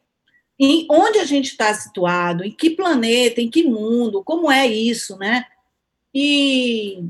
em 0.56 0.86
onde 0.88 1.18
a 1.18 1.24
gente 1.24 1.46
está 1.46 1.74
situado, 1.74 2.44
em 2.44 2.52
que 2.52 2.70
planeta, 2.70 3.40
em 3.40 3.50
que 3.50 3.64
mundo, 3.64 4.22
como 4.22 4.48
é 4.48 4.64
isso, 4.64 5.18
né? 5.18 5.44
E, 6.14 7.02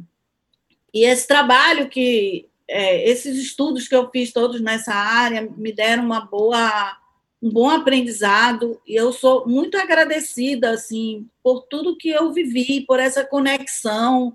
e 0.94 1.05
esse 1.05 1.29
trabalho 1.29 1.87
que, 1.90 2.49
é, 2.69 3.09
esses 3.09 3.39
estudos 3.39 3.87
que 3.87 3.95
eu 3.95 4.11
fiz 4.11 4.33
todos 4.33 4.61
nessa 4.61 4.93
área 4.93 5.49
me 5.57 5.73
deram 5.73 6.05
uma 6.05 6.21
boa 6.21 6.97
um 7.43 7.51
bom 7.51 7.69
aprendizado 7.69 8.81
e 8.87 8.97
eu 8.97 9.13
sou 9.13 9.47
muito 9.47 9.77
agradecida 9.77 10.71
assim 10.71 11.29
por 11.43 11.63
tudo 11.65 11.97
que 11.97 12.09
eu 12.09 12.33
vivi, 12.33 12.81
por 12.81 12.99
essa 12.99 13.25
conexão 13.25 14.35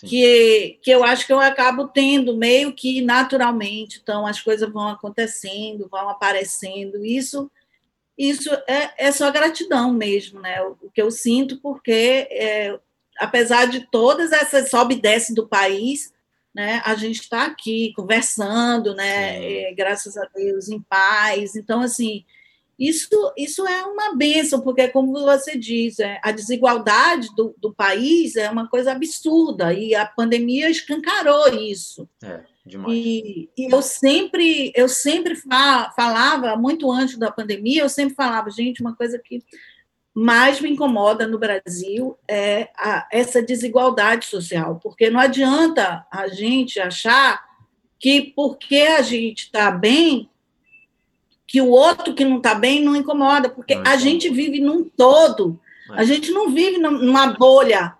que, 0.00 0.78
que 0.82 0.90
eu 0.90 1.04
acho 1.04 1.26
que 1.26 1.32
eu 1.32 1.40
acabo 1.40 1.88
tendo 1.88 2.36
meio 2.36 2.72
que 2.72 3.02
naturalmente. 3.02 4.00
Então 4.02 4.26
as 4.26 4.40
coisas 4.40 4.70
vão 4.72 4.88
acontecendo, 4.88 5.88
vão 5.90 6.08
aparecendo. 6.08 7.04
Isso 7.04 7.50
isso 8.16 8.50
é, 8.66 9.06
é 9.06 9.12
só 9.12 9.30
gratidão 9.30 9.92
mesmo, 9.92 10.40
né? 10.40 10.62
O, 10.62 10.76
o 10.82 10.90
que 10.90 11.00
eu 11.00 11.10
sinto 11.10 11.58
porque 11.60 12.28
é, 12.30 12.78
apesar 13.18 13.66
de 13.66 13.86
todas 13.90 14.32
essas 14.32 14.70
sobe 14.70 14.94
e 14.94 15.00
desce 15.00 15.34
do 15.34 15.48
país, 15.48 16.12
né? 16.54 16.82
A 16.84 16.94
gente 16.94 17.20
está 17.20 17.46
aqui 17.46 17.92
conversando, 17.94 18.94
né? 18.94 19.68
É, 19.68 19.74
graças 19.74 20.16
a 20.16 20.24
Deus, 20.34 20.68
em 20.68 20.80
paz. 20.80 21.54
Então, 21.56 21.80
assim, 21.80 22.24
isso, 22.80 23.08
isso 23.36 23.66
é 23.68 23.84
uma 23.84 24.16
benção, 24.16 24.62
porque, 24.62 24.88
como 24.88 25.12
você 25.12 25.56
diz, 25.56 25.98
é, 25.98 26.18
a 26.24 26.32
desigualdade 26.32 27.28
do, 27.36 27.54
do 27.58 27.74
país 27.74 28.36
é 28.36 28.50
uma 28.50 28.68
coisa 28.68 28.92
absurda, 28.92 29.72
e 29.74 29.94
a 29.94 30.06
pandemia 30.06 30.70
escancarou 30.70 31.48
isso. 31.54 32.08
É, 32.24 32.40
demais. 32.64 32.94
E, 32.96 33.50
e 33.54 33.70
eu 33.70 33.82
sempre, 33.82 34.72
eu 34.74 34.88
sempre 34.88 35.36
falava, 35.94 36.56
muito 36.56 36.90
antes 36.90 37.18
da 37.18 37.30
pandemia, 37.30 37.82
eu 37.82 37.88
sempre 37.90 38.14
falava, 38.14 38.50
gente, 38.50 38.80
uma 38.80 38.96
coisa 38.96 39.20
que 39.22 39.44
mais 40.20 40.60
me 40.60 40.70
incomoda 40.70 41.26
no 41.26 41.38
Brasil 41.38 42.14
é 42.28 42.68
a, 42.76 43.08
essa 43.10 43.42
desigualdade 43.42 44.26
social, 44.26 44.78
porque 44.82 45.08
não 45.08 45.18
adianta 45.18 46.04
a 46.12 46.28
gente 46.28 46.78
achar 46.78 47.42
que 47.98 48.30
porque 48.36 48.80
a 48.80 49.00
gente 49.00 49.44
está 49.44 49.70
bem, 49.70 50.28
que 51.46 51.62
o 51.62 51.70
outro 51.70 52.12
que 52.12 52.22
não 52.22 52.36
está 52.36 52.54
bem 52.54 52.84
não 52.84 52.94
incomoda, 52.94 53.48
porque 53.48 53.74
não, 53.74 53.82
a 53.86 53.96
gente 53.96 54.28
vive 54.28 54.60
num 54.60 54.84
todo, 54.84 55.58
a 55.92 56.04
gente 56.04 56.30
não 56.30 56.50
vive 56.50 56.76
numa 56.76 57.28
bolha, 57.28 57.96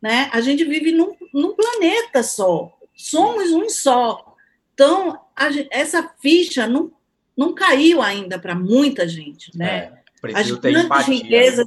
né? 0.00 0.28
A 0.30 0.42
gente 0.42 0.64
vive 0.64 0.92
num, 0.92 1.16
num 1.32 1.54
planeta 1.54 2.22
só, 2.22 2.70
somos 2.94 3.50
um 3.50 3.70
só. 3.70 4.36
Então, 4.74 5.18
a, 5.34 5.48
essa 5.70 6.06
ficha 6.20 6.66
não, 6.66 6.92
não 7.34 7.54
caiu 7.54 8.02
ainda 8.02 8.38
para 8.38 8.54
muita 8.54 9.08
gente, 9.08 9.56
né? 9.56 9.74
É. 9.74 10.01
Preciso 10.22 10.54
as 10.54 10.60
grandes 10.60 10.84
empatia, 10.84 11.14
riquezas 11.14 11.66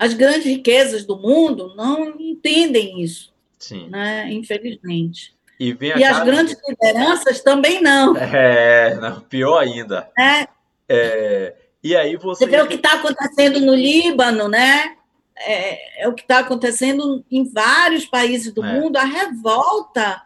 as 0.00 0.14
grandes 0.14 0.46
riquezas 0.46 1.04
do 1.04 1.18
mundo 1.18 1.74
não 1.76 2.18
entendem 2.18 3.02
isso, 3.02 3.34
Sim. 3.58 3.90
né? 3.90 4.32
Infelizmente. 4.32 5.36
E, 5.60 5.76
e 5.78 6.02
as 6.02 6.24
grandes 6.24 6.56
de... 6.56 6.62
lideranças 6.70 7.42
também 7.42 7.82
não. 7.82 8.16
É, 8.16 8.94
não, 8.94 9.20
pior 9.20 9.58
ainda. 9.58 10.10
É. 10.18 10.48
é. 10.88 11.54
E 11.84 11.94
aí 11.94 12.16
você. 12.16 12.46
Você 12.46 12.50
vê 12.50 12.62
o 12.62 12.66
que 12.66 12.76
está 12.76 12.94
acontecendo 12.94 13.60
no 13.60 13.74
Líbano, 13.74 14.48
né? 14.48 14.96
É, 15.36 16.04
é 16.04 16.08
o 16.08 16.14
que 16.14 16.22
está 16.22 16.38
acontecendo 16.38 17.22
em 17.30 17.44
vários 17.52 18.06
países 18.06 18.54
do 18.54 18.64
é. 18.64 18.72
mundo, 18.72 18.96
a 18.96 19.04
revolta 19.04 20.22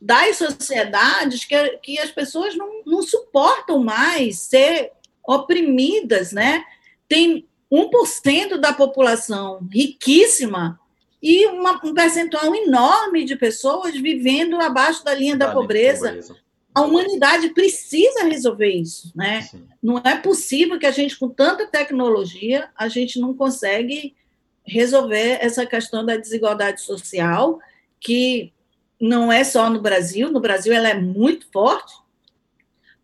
das 0.00 0.36
sociedades 0.36 1.44
que, 1.44 1.68
que 1.78 1.98
as 1.98 2.12
pessoas 2.12 2.56
não, 2.56 2.82
não 2.86 3.02
suportam 3.02 3.82
mais 3.82 4.38
ser 4.38 4.92
oprimidas, 5.26 6.32
né? 6.32 6.64
Tem 7.08 7.46
1% 7.72 8.58
da 8.58 8.72
população 8.72 9.66
riquíssima 9.72 10.78
e 11.22 11.46
uma, 11.46 11.80
um 11.84 11.94
percentual 11.94 12.54
enorme 12.54 13.24
de 13.24 13.36
pessoas 13.36 13.94
vivendo 13.94 14.60
abaixo 14.60 15.04
da 15.04 15.14
linha 15.14 15.36
da, 15.36 15.48
da 15.48 15.52
pobreza. 15.52 16.08
pobreza. 16.08 16.36
A 16.74 16.82
humanidade 16.82 17.50
precisa 17.50 18.24
resolver 18.24 18.68
isso, 18.68 19.10
né? 19.14 19.42
Sim. 19.42 19.66
Não 19.82 19.98
é 19.98 20.16
possível 20.16 20.78
que 20.78 20.84
a 20.84 20.90
gente, 20.90 21.18
com 21.18 21.28
tanta 21.28 21.66
tecnologia, 21.66 22.68
a 22.76 22.86
gente 22.86 23.18
não 23.18 23.34
consegue 23.34 24.14
resolver 24.62 25.38
essa 25.40 25.64
questão 25.64 26.04
da 26.04 26.16
desigualdade 26.16 26.82
social 26.82 27.58
que 27.98 28.52
não 29.00 29.32
é 29.32 29.42
só 29.42 29.70
no 29.70 29.80
Brasil, 29.80 30.30
no 30.30 30.40
Brasil 30.40 30.72
ela 30.72 30.88
é 30.88 30.94
muito 30.94 31.46
forte, 31.52 31.94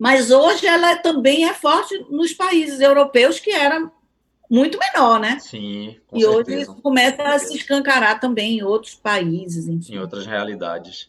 mas 0.03 0.33
hoje 0.33 0.67
ela 0.67 0.97
também 0.97 1.45
é 1.45 1.55
forte 1.55 1.97
nos 2.11 2.33
países 2.33 2.81
europeus 2.81 3.38
que 3.38 3.53
era 3.53 3.88
muito 4.51 4.77
menor, 4.77 5.21
né? 5.21 5.38
Sim, 5.38 5.97
com 6.09 6.17
e 6.17 6.23
certeza. 6.23 6.41
hoje 6.41 6.61
isso 6.61 6.75
começa 6.83 7.23
a 7.23 7.38
se 7.38 7.57
escancarar 7.57 8.19
também 8.19 8.59
em 8.59 8.62
outros 8.65 8.97
países, 8.97 9.69
enfim. 9.69 9.95
em 9.95 9.99
outras 10.01 10.27
realidades. 10.27 11.09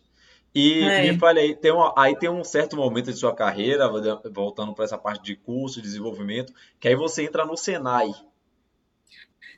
E 0.54 0.84
é. 0.84 1.12
me 1.12 1.18
fale 1.18 1.40
aí, 1.40 1.56
tem 1.56 1.72
uma, 1.72 1.92
aí 1.98 2.16
tem 2.16 2.30
um 2.30 2.44
certo 2.44 2.78
momento 2.78 3.12
de 3.12 3.18
sua 3.18 3.34
carreira, 3.34 3.90
voltando 4.32 4.76
para 4.76 4.86
essa 4.86 4.98
parte 5.00 5.24
de 5.24 5.36
curso, 5.36 5.82
desenvolvimento, 5.82 6.54
que 6.80 6.88
aí 6.88 6.96
você 6.96 7.24
entra 7.24 7.48
no 7.48 7.58
Senai. 7.58 8.14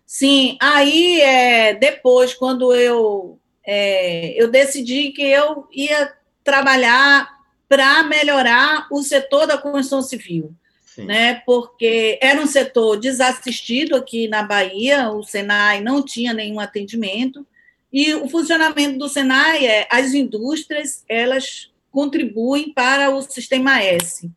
Sim, 0.05 0.57
aí 0.61 1.19
é, 1.19 1.73
depois, 1.73 2.33
quando 2.33 2.73
eu, 2.73 3.37
é, 3.67 4.41
eu 4.41 4.49
decidi 4.49 5.11
que 5.11 5.23
eu 5.23 5.67
ia 5.73 6.13
trabalhar 6.41 7.34
para 7.67 8.03
melhorar 8.03 8.87
o 8.91 9.01
setor 9.01 9.47
da 9.47 9.57
construção 9.57 10.01
civil. 10.01 10.53
Né, 10.97 11.41
porque 11.45 12.17
era 12.21 12.39
um 12.39 12.47
setor 12.47 12.97
desassistido 12.97 13.97
aqui 13.97 14.29
na 14.29 14.43
Bahia, 14.43 15.09
o 15.11 15.23
Senai 15.23 15.81
não 15.81 16.01
tinha 16.01 16.33
nenhum 16.33 16.57
atendimento, 16.57 17.45
e 17.91 18.13
o 18.13 18.29
funcionamento 18.29 18.97
do 18.97 19.09
Senai 19.09 19.65
é 19.65 19.87
as 19.91 20.13
indústrias, 20.13 21.03
elas 21.09 21.69
contribuem 21.91 22.71
para 22.71 23.09
o 23.09 23.21
sistema 23.21 23.81
S. 23.81 24.31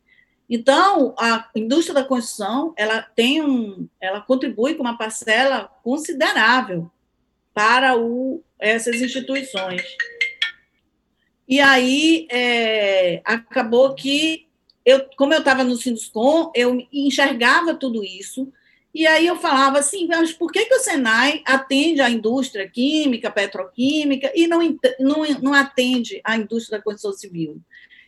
Então, 0.49 1.13
a 1.17 1.47
indústria 1.55 1.93
da 1.93 2.03
construção, 2.03 2.73
ela 2.75 3.01
tem 3.01 3.41
um, 3.41 3.87
ela 4.01 4.19
contribui 4.19 4.73
com 4.73 4.81
uma 4.81 4.97
parcela 4.97 5.69
considerável 5.83 6.89
para 7.53 7.95
o, 7.97 8.41
essas 8.57 9.01
instituições. 9.01 9.83
E 11.49 11.59
aí 11.59 12.27
é, 12.31 13.21
acabou 13.25 13.95
que 13.95 14.45
eu, 14.85 15.03
como 15.17 15.33
eu 15.33 15.39
estava 15.39 15.63
no 15.63 15.75
Sinduscom, 15.75 16.51
eu 16.55 16.77
enxergava 16.93 17.73
tudo 17.73 18.03
isso 18.03 18.47
e 18.93 19.05
aí 19.05 19.25
eu 19.25 19.35
falava 19.35 19.79
assim, 19.79 20.07
mas 20.07 20.31
por 20.31 20.51
que, 20.51 20.65
que 20.65 20.75
o 20.75 20.79
Senai 20.79 21.41
atende 21.45 22.01
a 22.01 22.09
indústria 22.09 22.69
química, 22.69 23.29
petroquímica, 23.29 24.31
e 24.35 24.47
não, 24.47 24.59
não, 24.99 25.23
não 25.41 25.53
atende 25.53 26.21
a 26.23 26.35
indústria 26.35 26.77
da 26.77 26.83
construção 26.83 27.13
civil? 27.13 27.59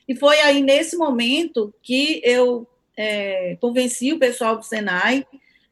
E 0.08 0.16
foi 0.16 0.40
aí, 0.40 0.62
nesse 0.62 0.98
momento, 0.98 1.74
que 1.84 2.22
eu 2.24 2.68
é, 2.98 3.58
convenci 3.62 4.12
o 4.12 4.20
pessoal 4.20 4.58
do 4.58 4.66
Senai, 4.66 5.26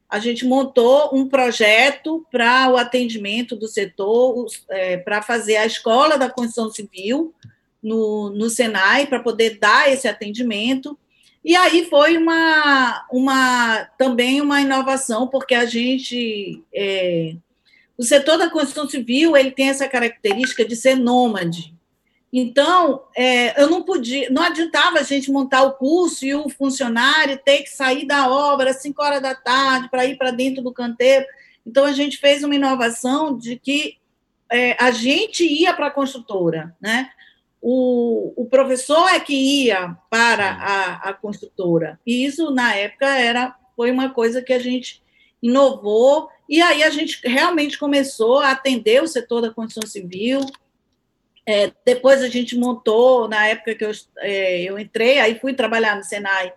a 0.08 0.20
gente 0.20 0.46
montou 0.46 1.10
um 1.14 1.28
projeto 1.28 2.26
para 2.32 2.70
o 2.72 2.78
atendimento 2.78 3.56
do 3.56 3.68
setor, 3.68 4.46
é, 4.70 4.98
para 4.98 5.22
fazer 5.22 5.58
a 5.58 5.66
escola 5.66 6.18
da 6.18 6.30
construção 6.30 6.72
civil 6.72 7.34
no, 7.82 8.30
no 8.30 8.50
Senai, 8.50 9.08
para 9.08 9.20
poder 9.20 9.58
dar 9.60 9.92
esse 9.92 10.08
atendimento, 10.08 10.98
e 11.44 11.56
aí 11.56 11.86
foi 11.86 12.18
uma, 12.18 13.06
uma 13.12 13.86
também 13.98 14.42
uma 14.42 14.62
inovação, 14.62 15.28
porque 15.28 15.56
a 15.56 15.66
gente. 15.66 16.64
É, 16.74 17.36
o 17.98 18.04
setor 18.04 18.38
da 18.38 18.50
construção 18.50 18.88
civil 18.88 19.36
ele 19.36 19.52
tem 19.52 19.70
essa 19.70 19.88
característica 19.88 20.66
de 20.66 20.76
ser 20.76 20.96
nômade. 20.96 21.74
Então, 22.32 23.04
é, 23.18 23.62
eu 23.62 23.70
não 23.70 23.82
podia, 23.82 24.30
não 24.30 24.44
adiantava 24.44 25.00
a 25.00 25.04
gente 25.04 25.32
montar 25.32 25.64
o 25.64 25.74
curso 25.74 26.24
e 26.26 26.36
o 26.36 26.48
funcionário 26.48 27.42
ter 27.44 27.64
que 27.64 27.70
sair 27.70 28.06
da 28.06 28.30
obra 28.30 28.70
às 28.70 28.82
5 28.82 29.02
horas 29.02 29.22
da 29.22 29.34
tarde 29.34 29.90
para 29.90 30.06
ir 30.06 30.18
para 30.18 30.30
dentro 30.32 30.62
do 30.62 30.72
canteiro. 30.72 31.26
Então, 31.66 31.86
a 31.86 31.92
gente 31.92 32.18
fez 32.18 32.44
uma 32.44 32.56
inovação 32.56 33.36
de 33.36 33.58
que 33.58 33.98
é, 34.52 34.76
a 34.80 34.92
gente 34.92 35.44
ia 35.44 35.74
para 35.74 35.88
a 35.88 35.92
construtora, 35.92 36.76
né? 36.80 37.10
O, 37.62 38.34
o 38.36 38.46
professor 38.46 39.08
é 39.10 39.20
que 39.20 39.34
ia 39.34 39.98
para 40.10 40.52
a, 40.52 41.10
a 41.10 41.14
construtora. 41.14 42.00
E 42.06 42.26
isso, 42.26 42.52
na 42.52 42.76
época, 42.76 43.08
era, 43.08 43.56
foi 43.76 43.92
uma 43.92 44.10
coisa 44.10 44.42
que 44.42 44.54
a 44.54 44.60
gente 44.60 45.02
inovou, 45.42 46.30
e 46.48 46.62
aí 46.62 46.84
a 46.84 46.90
gente 46.90 47.20
realmente 47.24 47.78
começou 47.78 48.40
a 48.40 48.52
atender 48.52 49.02
o 49.02 49.08
setor 49.08 49.42
da 49.42 49.52
construção 49.52 49.90
civil. 49.90 50.42
É, 51.46 51.72
depois 51.86 52.22
a 52.22 52.30
gente 52.30 52.58
montou, 52.58 53.28
na 53.28 53.48
época 53.48 53.76
que 53.76 53.86
eu, 53.86 53.92
é, 54.20 54.62
eu 54.64 54.78
entrei, 54.78 55.20
aí 55.20 55.40
fui 55.40 55.54
trabalhar 55.54 55.96
no 55.96 56.04
Senai, 56.04 56.54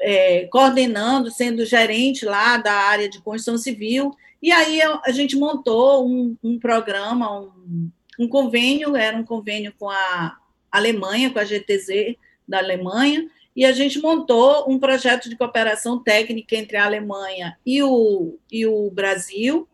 é, 0.00 0.46
coordenando, 0.46 1.30
sendo 1.30 1.64
gerente 1.64 2.24
lá 2.24 2.58
da 2.58 2.72
área 2.72 3.08
de 3.08 3.20
construção 3.20 3.56
civil, 3.56 4.14
e 4.42 4.52
aí 4.52 4.80
a 4.82 5.10
gente 5.10 5.36
montou 5.36 6.06
um, 6.06 6.36
um 6.42 6.58
programa, 6.58 7.40
um, 7.40 7.90
um 8.18 8.28
convênio, 8.28 8.96
era 8.96 9.16
um 9.16 9.24
convênio 9.24 9.72
com 9.78 9.88
a 9.90 10.36
Alemanha, 10.70 11.30
com 11.30 11.38
a 11.38 11.44
GTZ 11.44 12.16
da 12.46 12.58
Alemanha, 12.58 13.28
e 13.54 13.64
a 13.64 13.72
gente 13.72 13.98
montou 14.00 14.70
um 14.70 14.78
projeto 14.78 15.28
de 15.28 15.36
cooperação 15.36 16.02
técnica 16.02 16.56
entre 16.56 16.76
a 16.76 16.84
Alemanha 16.84 17.56
e 17.64 17.82
o, 17.82 18.38
e 18.52 18.66
o 18.66 18.90
Brasil. 18.90 19.66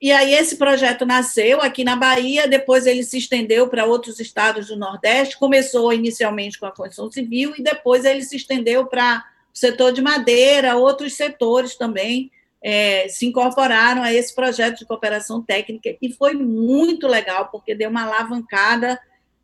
E 0.00 0.12
aí 0.12 0.32
esse 0.32 0.56
projeto 0.56 1.04
nasceu 1.04 1.60
aqui 1.60 1.82
na 1.82 1.96
Bahia, 1.96 2.46
depois 2.46 2.86
ele 2.86 3.02
se 3.02 3.18
estendeu 3.18 3.68
para 3.68 3.86
outros 3.86 4.20
estados 4.20 4.68
do 4.68 4.76
Nordeste, 4.76 5.38
começou 5.38 5.92
inicialmente 5.92 6.58
com 6.58 6.66
a 6.66 6.70
construção 6.70 7.10
civil 7.10 7.54
e 7.58 7.62
depois 7.62 8.04
ele 8.04 8.22
se 8.22 8.36
estendeu 8.36 8.86
para 8.86 9.24
o 9.52 9.58
setor 9.58 9.92
de 9.92 10.02
madeira, 10.02 10.76
outros 10.76 11.14
setores 11.14 11.74
também 11.74 12.30
é, 12.62 13.08
se 13.08 13.26
incorporaram 13.26 14.02
a 14.02 14.12
esse 14.12 14.34
projeto 14.34 14.78
de 14.78 14.86
cooperação 14.86 15.42
técnica 15.42 15.96
e 16.02 16.12
foi 16.12 16.34
muito 16.34 17.06
legal, 17.06 17.48
porque 17.50 17.74
deu 17.74 17.90
uma 17.90 18.04
alavancada 18.04 18.98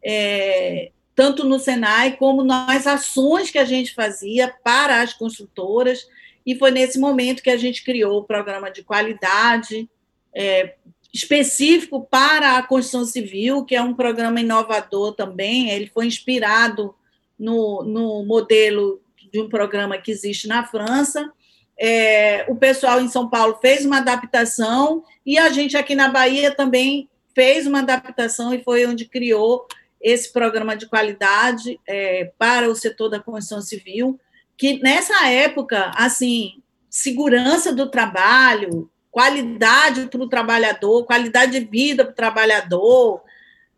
é, 0.05 0.91
tanto 1.15 1.45
no 1.45 1.59
Senai 1.59 2.17
como 2.17 2.43
nas 2.43 2.87
ações 2.87 3.51
que 3.51 3.59
a 3.59 3.65
gente 3.65 3.95
fazia 3.95 4.53
para 4.63 5.01
as 5.01 5.13
construtoras, 5.13 6.07
e 6.45 6.55
foi 6.57 6.71
nesse 6.71 6.99
momento 6.99 7.43
que 7.43 7.51
a 7.51 7.57
gente 7.57 7.83
criou 7.83 8.19
o 8.19 8.25
programa 8.25 8.71
de 8.71 8.83
qualidade 8.83 9.89
é, 10.35 10.75
específico 11.13 12.07
para 12.11 12.59
a 12.59 12.63
construção 12.63 13.05
civil, 13.05 13.65
que 13.65 13.75
é 13.75 13.81
um 13.81 13.95
programa 13.95 14.41
inovador 14.41 15.15
também, 15.15 15.71
ele 15.71 15.87
foi 15.87 16.07
inspirado 16.07 16.95
no, 17.39 17.83
no 17.85 18.25
modelo 18.25 19.01
de 19.33 19.41
um 19.41 19.49
programa 19.49 19.97
que 19.97 20.11
existe 20.11 20.49
na 20.49 20.67
França, 20.67 21.33
é, 21.79 22.45
o 22.49 22.55
pessoal 22.55 23.01
em 23.01 23.09
São 23.09 23.29
Paulo 23.29 23.59
fez 23.61 23.85
uma 23.85 23.99
adaptação 23.99 25.03
e 25.25 25.39
a 25.39 25.49
gente 25.51 25.77
aqui 25.77 25.95
na 25.95 26.09
Bahia 26.09 26.55
também 26.55 27.09
fez 27.35 27.67
uma 27.67 27.81
adaptação 27.81 28.55
e 28.55 28.63
foi 28.63 28.87
onde 28.87 29.07
criou 29.07 29.67
esse 30.01 30.33
programa 30.33 30.77
de 30.77 30.87
qualidade 30.87 31.81
é, 31.87 32.31
para 32.39 32.69
o 32.69 32.75
setor 32.75 33.09
da 33.09 33.19
construção 33.19 33.61
civil, 33.61 34.21
que 34.57 34.81
nessa 34.83 35.29
época, 35.29 35.91
assim, 35.97 36.63
segurança 36.91 37.73
do 37.75 37.91
trabalho, 37.91 38.91
qualidade 39.11 40.07
para 40.07 40.21
o 40.21 40.29
trabalhador, 40.29 41.05
qualidade 41.05 41.59
de 41.59 41.67
vida 41.67 42.05
para 42.05 42.13
o 42.13 42.17
trabalhador, 42.17 43.23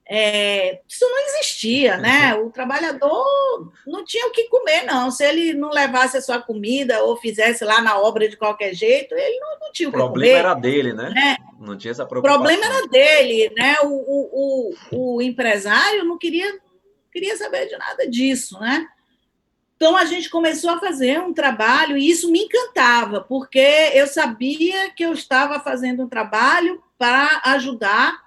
é, 0.09 0.81
isso 0.89 1.05
não 1.05 1.19
existia, 1.27 1.97
né? 1.97 2.35
Uhum. 2.35 2.47
O 2.47 2.51
trabalhador 2.51 3.73
não 3.85 4.05
tinha 4.05 4.29
o 4.29 4.31
que 4.31 4.45
comer, 4.45 4.85
não. 4.85 5.11
Se 5.11 5.25
ele 5.25 5.53
não 5.53 5.71
levasse 5.71 6.17
a 6.17 6.23
sua 6.23 6.41
comida 6.41 7.03
ou 7.03 7.17
fizesse 7.17 7.65
lá 7.65 7.81
na 7.83 7.99
obra 7.99 8.29
de 8.29 8.37
qualquer 8.37 8.73
jeito, 8.73 9.17
ele 9.17 9.41
não, 9.41 9.59
não 9.61 9.73
tinha 9.73 9.89
o 9.89 9.93
que 9.93 9.99
comer. 9.99 10.09
O 10.09 10.13
problema 10.13 10.39
era 10.39 10.55
dele, 10.55 10.93
né? 10.93 11.11
né? 11.11 11.37
Não 11.59 11.77
tinha 11.77 11.91
essa 11.91 12.07
preocupação. 12.07 12.41
O 12.41 12.45
problema 12.45 12.73
era 12.73 12.87
dele, 12.87 13.53
né? 13.57 13.77
O, 13.83 13.89
o, 13.89 14.75
o, 14.93 15.17
o 15.17 15.23
empresário 15.23 16.05
não 16.05 16.17
queria, 16.17 16.57
queria 17.13 17.37
saber 17.37 17.67
de 17.67 17.77
nada 17.77 18.09
disso, 18.09 18.61
né? 18.61 18.87
Então 19.75 19.97
a 19.97 20.05
gente 20.05 20.31
começou 20.31 20.71
a 20.71 20.81
fazer 20.81 21.21
um 21.21 21.35
trabalho 21.35 21.99
e 21.99 22.09
isso 22.09 22.31
me 22.31 22.45
encantava, 22.45 23.21
porque 23.23 23.91
eu 23.93 24.07
sabia 24.07 24.91
que 24.91 25.05
eu 25.05 25.13
estava 25.13 25.59
fazendo 25.59 26.05
um 26.05 26.09
trabalho 26.09 26.81
para 26.97 27.43
ajudar 27.45 28.26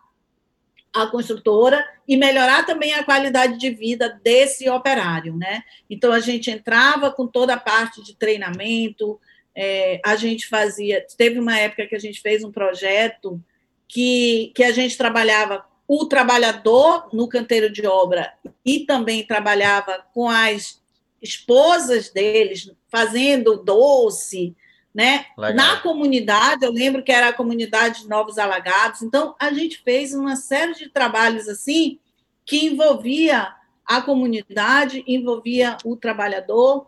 a 0.94 1.06
construtora 1.08 1.86
e 2.08 2.18
melhorar 2.18 2.66
também 2.66 2.94
a 2.94 3.04
qualidade 3.04 3.58
de 3.58 3.70
vida 3.70 4.20
desse 4.24 4.70
operário, 4.70 5.36
né? 5.36 5.64
Então 5.90 6.12
a 6.12 6.20
gente 6.20 6.50
entrava 6.50 7.12
com 7.12 7.28
toda 7.28 7.54
a 7.54 7.60
parte 7.60 8.04
de 8.04 8.16
treinamento, 8.16 9.20
é, 9.56 10.00
a 10.04 10.16
gente 10.16 10.48
fazia, 10.48 11.06
teve 11.18 11.40
uma 11.40 11.58
época 11.58 11.86
que 11.86 11.96
a 11.96 12.00
gente 12.00 12.22
fez 12.22 12.44
um 12.44 12.52
projeto 12.52 13.42
que, 13.88 14.52
que 14.56 14.64
a 14.64 14.72
gente 14.72 14.98
trabalhava 14.98 15.66
o 15.88 16.06
trabalhador 16.06 17.10
no 17.12 17.28
canteiro 17.28 17.72
de 17.72 17.86
obra 17.86 18.32
e 18.66 18.86
também 18.86 19.26
trabalhava 19.26 20.06
com 20.14 20.30
as 20.30 20.80
esposas 21.22 22.10
deles 22.10 22.72
fazendo 22.88 23.64
doce, 23.64 24.56
né? 24.94 25.26
Na 25.56 25.78
comunidade, 25.78 26.66
eu 26.66 26.72
lembro 26.72 27.04
que 27.04 27.12
era 27.12 27.30
a 27.30 27.34
comunidade 27.34 28.02
de 28.02 28.10
Novos 28.10 28.38
Alagados, 28.38 29.02
então 29.02 29.36
a 29.40 29.52
gente 29.54 29.78
fez 29.84 30.14
uma 30.14 30.36
série 30.36 30.74
de 30.74 30.90
trabalhos 30.90 31.48
assim 31.48 32.00
que 32.46 32.66
envolvia 32.66 33.54
a 33.86 34.02
comunidade, 34.02 35.04
envolvia 35.08 35.78
o 35.86 35.96
trabalhador, 35.96 36.88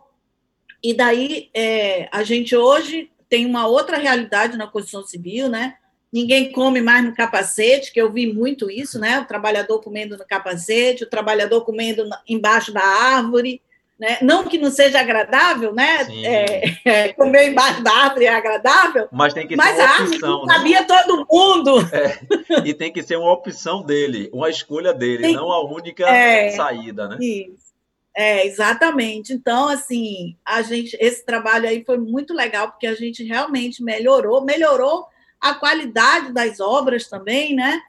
e 0.82 0.94
daí 0.94 1.50
é, 1.54 2.08
a 2.12 2.22
gente 2.22 2.56
hoje 2.56 3.10
tem 3.28 3.46
uma 3.46 3.66
outra 3.66 3.96
realidade 3.96 4.56
na 4.56 4.66
construção 4.66 5.06
civil, 5.06 5.48
né? 5.48 5.76
ninguém 6.12 6.52
come 6.52 6.82
mais 6.82 7.02
no 7.02 7.14
capacete, 7.14 7.90
que 7.90 8.00
eu 8.00 8.12
vi 8.12 8.30
muito 8.30 8.70
isso, 8.70 8.98
né? 8.98 9.18
O 9.18 9.24
trabalhador 9.24 9.80
comendo 9.80 10.18
no 10.18 10.26
capacete, 10.26 11.04
o 11.04 11.08
trabalhador 11.08 11.62
comendo 11.62 12.04
embaixo 12.28 12.70
da 12.70 12.82
árvore. 12.82 13.62
Né? 13.98 14.18
Não 14.20 14.44
que 14.44 14.58
não 14.58 14.70
seja 14.70 15.00
agradável, 15.00 15.72
né? 15.72 16.06
É, 16.24 16.78
é, 16.84 17.12
comer 17.12 17.48
embaixo 17.48 17.82
da 17.82 17.92
árvore 17.92 18.24
é 18.24 18.34
agradável, 18.34 19.08
mas 19.12 19.32
tem 19.32 19.46
que 19.46 19.54
mas 19.54 19.76
ser 19.76 19.82
uma 19.82 20.08
opção, 20.08 20.46
né? 20.46 20.54
sabia 20.54 20.84
todo 20.84 21.26
mundo. 21.30 21.78
É, 21.92 22.18
e 22.66 22.74
tem 22.74 22.92
que 22.92 23.02
ser 23.02 23.16
uma 23.16 23.32
opção 23.32 23.82
dele, 23.82 24.28
uma 24.32 24.50
escolha 24.50 24.92
dele, 24.92 25.22
tem, 25.22 25.34
não 25.34 25.52
a 25.52 25.64
única 25.64 26.08
é, 26.08 26.50
saída, 26.50 27.06
né? 27.06 27.18
Isso. 27.20 27.72
É, 28.14 28.46
exatamente. 28.46 29.32
Então, 29.32 29.68
assim, 29.68 30.36
a 30.44 30.62
gente, 30.62 30.96
esse 31.00 31.24
trabalho 31.24 31.68
aí 31.68 31.84
foi 31.84 31.98
muito 31.98 32.34
legal, 32.34 32.70
porque 32.70 32.86
a 32.86 32.94
gente 32.94 33.22
realmente 33.22 33.82
melhorou, 33.82 34.44
melhorou 34.44 35.06
a 35.40 35.54
qualidade 35.54 36.32
das 36.32 36.60
obras 36.60 37.08
também, 37.08 37.54
né? 37.54 37.80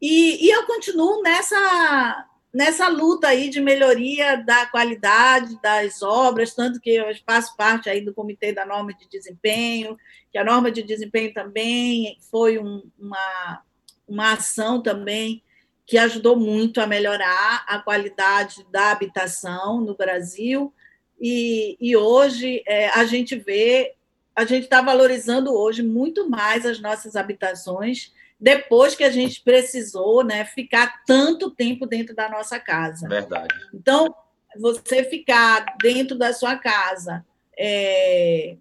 E, 0.00 0.46
e 0.46 0.50
eu 0.50 0.64
continuo 0.64 1.22
nessa, 1.22 2.26
nessa 2.54 2.88
luta 2.88 3.26
aí 3.26 3.50
de 3.50 3.60
melhoria 3.60 4.36
da 4.36 4.64
qualidade 4.66 5.60
das 5.60 6.00
obras, 6.02 6.54
tanto 6.54 6.80
que 6.80 6.90
eu 6.90 7.06
faço 7.26 7.56
parte 7.56 7.90
aí 7.90 8.00
do 8.00 8.14
Comitê 8.14 8.52
da 8.52 8.64
Norma 8.64 8.94
de 8.94 9.08
Desempenho, 9.08 9.98
que 10.30 10.38
a 10.38 10.44
norma 10.44 10.70
de 10.70 10.84
desempenho 10.84 11.34
também 11.34 12.16
foi 12.30 12.58
um, 12.58 12.88
uma, 12.96 13.62
uma 14.06 14.32
ação 14.34 14.80
também 14.80 15.42
que 15.84 15.98
ajudou 15.98 16.36
muito 16.36 16.80
a 16.80 16.86
melhorar 16.86 17.64
a 17.66 17.80
qualidade 17.80 18.64
da 18.70 18.92
habitação 18.92 19.80
no 19.80 19.96
Brasil, 19.96 20.72
e, 21.20 21.76
e 21.80 21.96
hoje 21.96 22.62
é, 22.66 22.88
a 22.90 23.04
gente 23.04 23.34
vê, 23.34 23.94
a 24.34 24.44
gente 24.44 24.64
está 24.64 24.80
valorizando 24.80 25.52
hoje 25.52 25.82
muito 25.82 26.30
mais 26.30 26.64
as 26.64 26.80
nossas 26.80 27.16
habitações, 27.16 28.12
depois 28.38 28.94
que 28.94 29.04
a 29.04 29.10
gente 29.10 29.40
precisou 29.42 30.24
né, 30.24 30.44
ficar 30.44 31.02
tanto 31.06 31.50
tempo 31.50 31.86
dentro 31.86 32.14
da 32.14 32.28
nossa 32.28 32.58
casa. 32.58 33.08
Verdade. 33.08 33.54
Então, 33.72 34.14
você 34.58 35.04
ficar 35.04 35.76
dentro 35.80 36.16
da 36.16 36.32
sua 36.32 36.56
casa 36.56 37.24
é, 37.58 38.56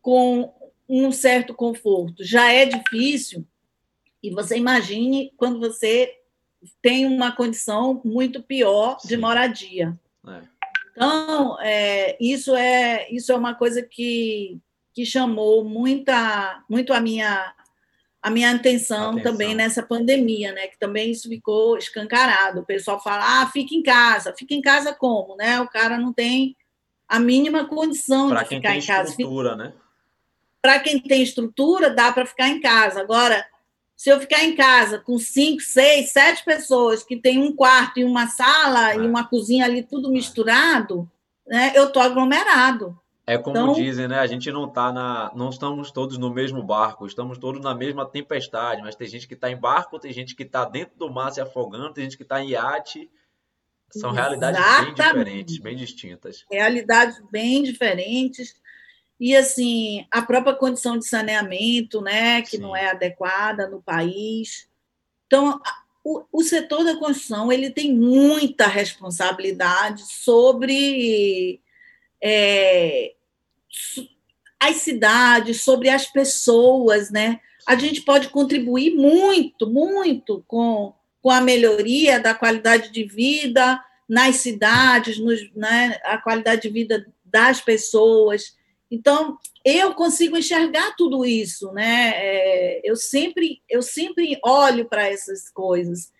com 0.00 0.52
um 0.88 1.12
certo 1.12 1.54
conforto 1.54 2.24
já 2.24 2.50
é 2.50 2.64
difícil, 2.64 3.46
e 4.22 4.30
você 4.30 4.56
imagine 4.56 5.32
quando 5.36 5.60
você 5.60 6.18
tem 6.82 7.06
uma 7.06 7.30
condição 7.30 8.00
muito 8.04 8.42
pior 8.42 8.98
Sim. 8.98 9.08
de 9.08 9.16
moradia. 9.16 9.98
É. 10.26 10.40
Então, 10.90 11.60
é, 11.60 12.16
isso, 12.20 12.56
é, 12.56 13.08
isso 13.10 13.30
é 13.30 13.36
uma 13.36 13.54
coisa 13.54 13.80
que, 13.82 14.58
que 14.92 15.06
chamou 15.06 15.62
muita, 15.64 16.64
muito 16.68 16.92
a 16.92 17.00
minha 17.00 17.54
a 18.20 18.30
minha 18.30 18.50
atenção, 18.50 19.10
atenção, 19.10 19.22
também 19.22 19.54
nessa 19.54 19.82
pandemia, 19.82 20.52
né? 20.52 20.66
Que 20.66 20.78
também 20.78 21.12
isso 21.12 21.28
ficou 21.28 21.78
escancarado. 21.78 22.60
O 22.60 22.66
pessoal 22.66 23.00
fala, 23.02 23.42
ah, 23.42 23.46
fica 23.46 23.74
em 23.74 23.82
casa. 23.82 24.34
Fica 24.36 24.54
em 24.54 24.60
casa 24.60 24.92
como, 24.92 25.36
né? 25.36 25.60
O 25.60 25.68
cara 25.68 25.98
não 25.98 26.12
tem 26.12 26.56
a 27.08 27.18
mínima 27.18 27.66
condição 27.66 28.28
pra 28.28 28.42
de 28.42 28.48
ficar 28.48 28.76
em 28.76 28.84
casa. 28.84 29.10
Estrutura, 29.10 29.56
né? 29.56 29.72
Para 30.60 30.80
quem 30.80 31.00
tem 31.00 31.22
estrutura, 31.22 31.90
dá 31.90 32.12
para 32.12 32.26
ficar 32.26 32.48
em 32.48 32.60
casa. 32.60 33.00
Agora, 33.00 33.46
se 33.96 34.10
eu 34.10 34.20
ficar 34.20 34.44
em 34.44 34.54
casa 34.54 34.98
com 34.98 35.18
cinco, 35.18 35.62
seis, 35.62 36.10
sete 36.10 36.44
pessoas 36.44 37.02
que 37.02 37.16
tem 37.16 37.38
um 37.38 37.54
quarto 37.54 38.00
e 38.00 38.04
uma 38.04 38.26
sala 38.26 38.94
e 38.94 39.00
uma 39.00 39.24
cozinha 39.24 39.64
ali 39.64 39.82
tudo 39.82 40.10
misturado, 40.10 41.08
né? 41.46 41.72
Eu 41.74 41.90
tô 41.90 42.00
aglomerado. 42.00 42.98
É 43.28 43.36
como 43.36 43.58
então, 43.58 43.72
dizem, 43.74 44.08
né? 44.08 44.18
A 44.20 44.26
gente 44.26 44.50
não 44.50 44.66
tá 44.66 44.90
na. 44.90 45.30
Não 45.34 45.50
estamos 45.50 45.90
todos 45.90 46.16
no 46.16 46.32
mesmo 46.32 46.62
barco, 46.62 47.06
estamos 47.06 47.36
todos 47.36 47.60
na 47.60 47.74
mesma 47.74 48.06
tempestade, 48.06 48.80
mas 48.80 48.96
tem 48.96 49.06
gente 49.06 49.28
que 49.28 49.34
está 49.34 49.50
em 49.50 49.56
barco, 49.56 49.98
tem 49.98 50.10
gente 50.14 50.34
que 50.34 50.44
está 50.44 50.64
dentro 50.64 50.96
do 50.96 51.12
mar 51.12 51.30
se 51.30 51.38
afogando, 51.38 51.92
tem 51.92 52.04
gente 52.04 52.16
que 52.16 52.22
está 52.22 52.42
em 52.42 52.52
iate. 52.52 53.10
São 53.90 54.12
realidades 54.12 54.58
bem 54.58 54.94
diferentes, 54.94 55.58
bem 55.58 55.76
distintas. 55.76 56.46
Realidades 56.50 57.22
bem 57.30 57.62
diferentes. 57.62 58.56
E 59.20 59.36
assim, 59.36 60.06
a 60.10 60.22
própria 60.22 60.54
condição 60.54 60.96
de 60.98 61.06
saneamento, 61.06 62.00
né, 62.00 62.40
que 62.40 62.56
Sim. 62.56 62.62
não 62.62 62.74
é 62.74 62.88
adequada 62.88 63.68
no 63.68 63.82
país. 63.82 64.70
Então, 65.26 65.60
o, 66.02 66.24
o 66.32 66.42
setor 66.42 66.82
da 66.82 66.96
construção 66.96 67.52
ele 67.52 67.68
tem 67.68 67.94
muita 67.94 68.66
responsabilidade 68.66 70.02
sobre 70.06 71.60
é, 72.22 73.14
as 74.60 74.76
cidades, 74.76 75.62
sobre 75.62 75.88
as 75.88 76.06
pessoas, 76.06 77.10
né? 77.10 77.40
A 77.66 77.76
gente 77.76 78.02
pode 78.02 78.28
contribuir 78.28 78.94
muito, 78.94 79.68
muito 79.68 80.44
com, 80.48 80.92
com 81.22 81.30
a 81.30 81.40
melhoria 81.40 82.18
da 82.18 82.34
qualidade 82.34 82.90
de 82.90 83.04
vida 83.04 83.82
nas 84.08 84.36
cidades, 84.36 85.18
nos, 85.18 85.52
né, 85.54 85.98
a 86.04 86.16
qualidade 86.16 86.62
de 86.62 86.70
vida 86.70 87.06
das 87.24 87.60
pessoas. 87.60 88.56
Então, 88.90 89.36
eu 89.62 89.94
consigo 89.94 90.36
enxergar 90.36 90.96
tudo 90.96 91.26
isso, 91.26 91.70
né? 91.72 92.14
É, 92.16 92.80
eu 92.82 92.96
sempre 92.96 93.60
eu 93.68 93.82
sempre 93.82 94.38
olho 94.42 94.86
para 94.86 95.06
essas 95.06 95.50
coisas. 95.50 96.10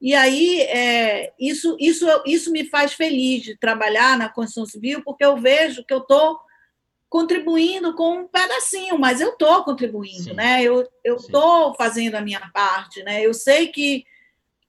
E 0.00 0.14
aí, 0.14 0.60
é, 0.60 1.32
isso, 1.40 1.76
isso, 1.80 2.06
isso 2.26 2.52
me 2.52 2.64
faz 2.64 2.92
feliz 2.92 3.42
de 3.42 3.56
trabalhar 3.56 4.16
na 4.16 4.28
construção 4.28 4.66
civil, 4.66 5.02
porque 5.02 5.24
eu 5.24 5.36
vejo 5.36 5.84
que 5.84 5.92
eu 5.92 5.98
estou 5.98 6.38
contribuindo 7.08 7.94
com 7.94 8.20
um 8.20 8.28
pedacinho, 8.28 8.98
mas 8.98 9.20
eu 9.20 9.30
estou 9.30 9.64
contribuindo, 9.64 10.24
Sim. 10.24 10.34
né? 10.34 10.62
Eu 10.62 10.86
estou 11.04 11.74
fazendo 11.74 12.16
a 12.16 12.20
minha 12.20 12.50
parte, 12.52 13.02
né? 13.02 13.24
Eu 13.24 13.32
sei 13.32 13.68
que, 13.68 14.04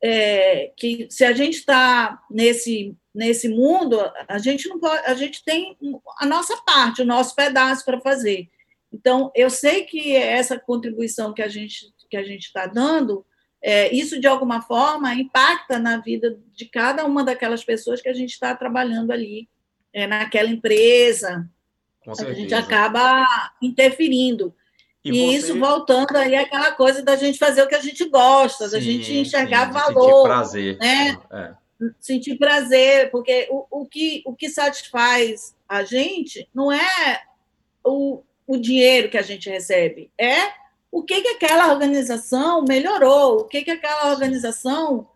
é, 0.02 0.72
que 0.78 1.08
se 1.10 1.26
a 1.26 1.34
gente 1.34 1.56
está 1.56 2.22
nesse, 2.32 2.96
nesse 3.14 3.50
mundo, 3.50 4.00
a 4.28 4.38
gente 4.38 4.70
não 4.70 4.80
pode, 4.80 5.06
a 5.06 5.14
gente 5.14 5.44
tem 5.44 5.78
a 6.18 6.26
nossa 6.26 6.56
parte, 6.64 7.02
o 7.02 7.06
nosso 7.06 7.36
pedaço 7.36 7.84
para 7.84 8.00
fazer. 8.00 8.48
Então, 8.92 9.32
eu 9.36 9.50
sei 9.50 9.84
que 9.84 10.16
essa 10.16 10.58
contribuição 10.58 11.34
que 11.34 11.42
a 11.42 11.48
gente 11.48 11.94
que 12.10 12.18
a 12.18 12.24
gente 12.24 12.46
está 12.46 12.66
dando, 12.66 13.24
é, 13.62 13.94
isso 13.94 14.20
de 14.20 14.26
alguma 14.26 14.62
forma 14.62 15.14
impacta 15.14 15.78
na 15.78 15.98
vida 15.98 16.40
de 16.54 16.66
cada 16.66 17.06
uma 17.06 17.24
daquelas 17.24 17.64
pessoas 17.64 18.02
que 18.02 18.10
a 18.10 18.14
gente 18.14 18.32
está 18.32 18.56
trabalhando 18.56 19.12
ali 19.12 19.48
é, 19.94 20.08
naquela 20.08 20.50
empresa, 20.50 21.48
a 22.08 22.34
gente 22.34 22.54
acaba 22.54 23.26
interferindo. 23.62 24.54
E, 25.04 25.10
e 25.10 25.12
você... 25.12 25.38
isso 25.38 25.60
voltando 25.60 26.16
aí 26.18 26.36
aquela 26.36 26.72
coisa 26.72 27.02
da 27.02 27.16
gente 27.16 27.38
fazer 27.38 27.64
o 27.64 27.68
que 27.68 27.76
a 27.76 27.82
gente 27.82 28.08
gosta, 28.10 28.66
sim, 28.66 28.72
da 28.72 28.80
gente 28.80 29.14
enxergar 29.14 29.68
sim, 29.68 29.74
valor. 29.74 30.04
Sentir 30.04 30.24
prazer. 30.24 30.78
Né? 30.78 31.20
É. 31.32 31.54
Sentir 32.00 32.38
prazer, 32.38 33.10
porque 33.10 33.48
o, 33.50 33.82
o, 33.82 33.86
que, 33.86 34.22
o 34.26 34.36
que 34.36 34.50
satisfaz 34.50 35.56
a 35.68 35.84
gente 35.84 36.48
não 36.54 36.72
é 36.72 37.22
o, 37.84 38.22
o 38.46 38.58
dinheiro 38.58 39.10
que 39.10 39.18
a 39.18 39.22
gente 39.22 39.50
recebe, 39.50 40.12
é 40.18 40.60
o 40.92 41.04
que, 41.04 41.22
que 41.22 41.28
aquela 41.30 41.72
organização 41.72 42.64
melhorou, 42.68 43.42
o 43.42 43.44
que, 43.46 43.62
que 43.64 43.72
aquela 43.72 44.12
organização 44.12 45.08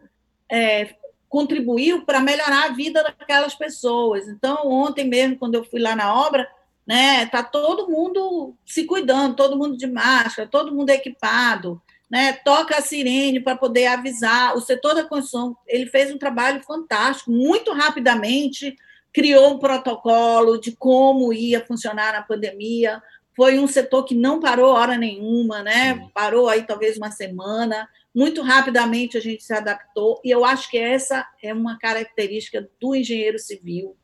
é, 0.50 0.96
contribuiu 1.28 2.06
para 2.06 2.19
melhorar 2.19 2.65
a 2.65 2.74
vida 2.74 3.04
daquelas 3.04 3.56
pessoas. 3.56 4.28
Então, 4.28 4.69
ontem 4.69 5.04
mesmo, 5.10 5.36
quando 5.36 5.56
eu 5.56 5.63
fui 5.63 5.80
lá 5.82 5.96
na 5.96 6.13
obra, 6.13 6.48
né? 6.86 7.26
Tá 7.28 7.43
todo 7.43 7.89
mundo 7.89 8.56
se 8.65 8.86
cuidando, 8.86 9.36
todo 9.36 9.58
mundo 9.58 9.78
de 9.78 9.88
máscara, 9.88 10.48
todo 10.50 10.74
mundo 10.74 10.89
equipado, 10.89 11.82
né? 12.10 12.34
Toca 12.34 12.78
a 12.78 12.82
sirene 12.82 13.39
para 13.39 13.56
poder 13.56 13.88
avisar. 13.88 14.56
O 14.56 14.62
setor 14.62 14.96
da 14.96 15.04
construção, 15.04 15.58
ele 15.67 15.86
fez 15.88 16.12
um 16.12 16.17
trabalho 16.17 16.62
fantástico, 16.63 17.32
muito 17.32 17.72
rapidamente 17.72 18.76
criou 19.13 19.54
um 19.54 19.60
protocolo 19.60 20.58
de 20.58 20.76
como 20.76 21.32
ia 21.32 21.63
funcionar 21.63 22.13
na 22.13 22.24
pandemia. 22.24 23.02
Foi 23.36 23.60
um 23.60 23.67
setor 23.67 24.04
que 24.04 24.15
não 24.15 24.39
parou 24.39 24.74
hora 24.74 24.98
nenhuma, 24.98 25.62
né? 25.62 26.10
Parou 26.14 26.49
aí 26.49 26.64
talvez 26.64 26.97
uma 26.97 27.12
semana. 27.12 27.88
Muito 28.14 28.41
rapidamente 28.41 29.18
a 29.18 29.22
gente 29.22 29.43
se 29.43 29.53
adaptou 29.53 30.20
e 30.24 30.32
eu 30.32 30.43
acho 30.43 30.70
que 30.70 30.78
essa 30.78 31.28
é 31.41 31.53
uma 31.53 31.78
característica 31.78 32.68
do 32.80 32.95
engenheiro 32.95 33.39
civil 33.39 33.95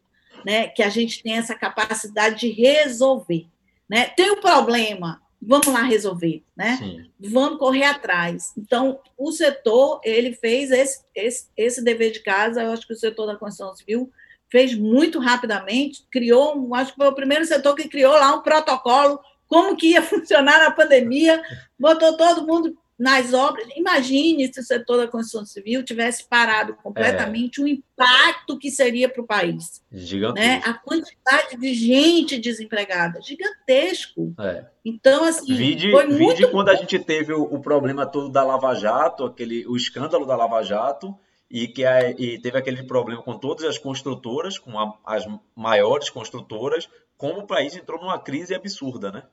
né, 0.46 0.68
que 0.68 0.84
a 0.84 0.90
gente 0.90 1.22
tem 1.24 1.34
essa 1.34 1.56
capacidade 1.56 2.40
de 2.40 2.50
resolver. 2.50 3.48
Né? 3.90 4.06
Tem 4.16 4.32
um 4.32 4.42
problema, 4.42 5.22
vamos 5.42 5.68
lá 5.68 5.82
resolver, 5.82 6.44
né? 6.56 6.78
Sim. 6.78 7.10
Vamos 7.20 7.58
correr 7.58 7.86
atrás. 7.86 8.54
Então, 8.58 9.00
o 9.18 9.32
setor, 9.32 10.02
ele 10.04 10.34
fez 10.34 10.70
esse, 10.72 11.04
esse, 11.16 11.48
esse 11.56 11.84
dever 11.84 12.12
de 12.12 12.20
casa, 12.20 12.62
eu 12.62 12.72
acho 12.72 12.86
que 12.86 12.94
o 12.94 12.98
setor 12.98 13.26
da 13.26 13.36
construção 13.36 13.76
civil 13.76 14.12
fez 14.52 14.76
muito 14.76 15.20
rapidamente, 15.20 16.04
criou, 16.12 16.74
acho 16.76 16.92
que 16.92 16.98
foi 16.98 17.08
o 17.08 17.16
primeiro 17.16 17.46
setor 17.46 17.76
que 17.76 17.88
criou 17.88 18.14
lá 18.14 18.36
um 18.36 18.42
protocolo, 18.42 19.20
como 19.48 19.76
que 19.76 19.92
ia 19.92 20.02
funcionar 20.04 20.60
na 20.60 20.72
pandemia, 20.72 21.42
botou 21.78 22.18
todo 22.18 22.46
mundo 22.46 22.78
nas 23.00 23.34
obras. 23.34 23.66
Imagine 23.78 24.54
se 24.54 24.60
o 24.60 24.64
setor 24.64 24.98
da 24.98 25.08
construção 25.08 25.46
civil 25.46 25.82
tivesse 25.84 26.28
parado 26.28 26.74
completamente, 26.74 27.62
é. 27.62 27.64
o 27.64 27.68
impacto 27.68 28.60
que 28.60 28.70
seria 28.70 29.08
para 29.08 29.22
o 29.22 29.26
país. 29.26 29.82
Gigantesco. 29.90 30.48
Né? 30.48 30.62
A 30.66 30.74
quantidade 30.74 31.56
de 31.58 31.74
gente 31.74 32.38
desempregada, 32.38 33.22
gigantesco. 33.22 34.34
É. 34.38 34.66
Então, 34.84 35.24
assim, 35.24 35.56
vide, 35.56 35.92
foi 35.92 36.08
vide 36.08 36.20
muito... 36.20 36.52
quando 36.52 36.70
a 36.70 36.76
gente 36.76 37.00
teve 37.00 37.32
o, 37.32 37.44
o, 37.44 37.62
problema 37.62 38.06
todo 38.06 38.30
da 38.30 38.44
Lava 38.44 38.74
Jato, 38.76 39.24
aquele, 39.24 39.66
o 39.66 39.78
escândalo 39.78 40.26
da 40.26 40.36
Lava 40.36 40.62
Jato, 40.62 41.18
e 41.50 41.68
que 41.68 41.86
a, 41.86 42.12
e 42.12 42.40
teve 42.40 42.58
aquele 42.58 42.84
problema 42.84 43.24
com 43.24 43.38
todas 43.38 43.64
as 43.64 43.78
construtoras, 43.78 44.58
com 44.58 44.78
a, 44.78 44.94
as 45.06 45.26
maiores 45.56 46.10
construtoras, 46.10 46.90
como 47.18 47.40
o 47.40 47.48
país 47.48 47.76
entrou 47.76 48.00
numa 48.00 48.20
crise 48.20 48.54
absurda, 48.54 49.12
né? 49.12 49.24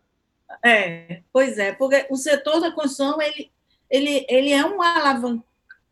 É, 0.64 1.23
pois 1.33 1.59
é, 1.59 1.73
porque 1.73 2.07
o 2.11 2.17
setor 2.17 2.61
da 2.61 2.71
construção 2.71 3.21
ele, 3.21 3.51
ele, 3.91 4.26
ele 4.28 4.53
é 4.53 4.64
um 4.64 4.82
alavan, 4.82 5.43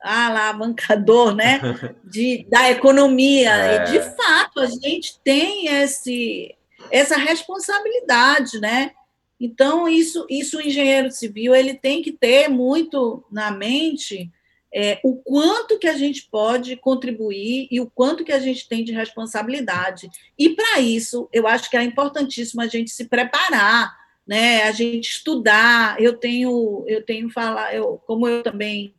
alavancador 0.01 1.35
né, 1.35 1.61
de, 2.05 2.47
da 2.49 2.71
economia. 2.71 3.51
É. 3.51 3.77
E, 3.77 3.93
de 3.93 4.01
fato, 4.17 4.61
a 4.61 4.67
gente 4.67 5.19
tem 5.25 5.67
esse, 5.69 6.55
essa 6.91 7.17
responsabilidade, 7.17 8.61
né? 8.61 8.93
Então, 9.41 9.89
isso, 9.89 10.27
isso 10.31 10.59
o 10.59 10.61
engenheiro 10.61 11.11
civil 11.11 11.55
ele 11.55 11.75
tem 11.75 12.03
que 12.03 12.13
ter 12.13 12.49
muito 12.49 13.25
na 13.31 13.51
mente 13.51 14.31
é, 14.73 14.99
o 15.05 15.17
quanto 15.17 15.79
que 15.79 15.87
a 15.87 15.97
gente 15.97 16.27
pode 16.31 16.77
contribuir 16.77 17.69
e 17.71 17.81
o 17.81 17.89
quanto 17.89 18.25
que 18.25 18.33
a 18.33 18.41
gente 18.41 18.69
tem 18.69 18.83
de 18.83 18.93
responsabilidade. 18.93 20.11
E, 20.37 20.51
para 20.51 20.81
isso, 20.81 21.29
eu 21.33 21.47
acho 21.47 21.71
que 21.71 21.77
é 21.77 21.83
importantíssimo 21.83 22.61
a 22.61 22.67
gente 22.67 22.91
se 22.91 23.05
preparar, 23.05 23.95
né? 24.27 24.63
A 24.63 24.73
gente 24.73 25.11
estudar. 25.11 26.01
Eu 26.01 26.17
tenho, 26.17 26.85
eu 26.87 27.05
tenho 27.05 27.31
falar, 27.31 27.75
eu, 27.75 28.01
como 28.07 28.29
eu 28.29 28.43
também 28.43 28.95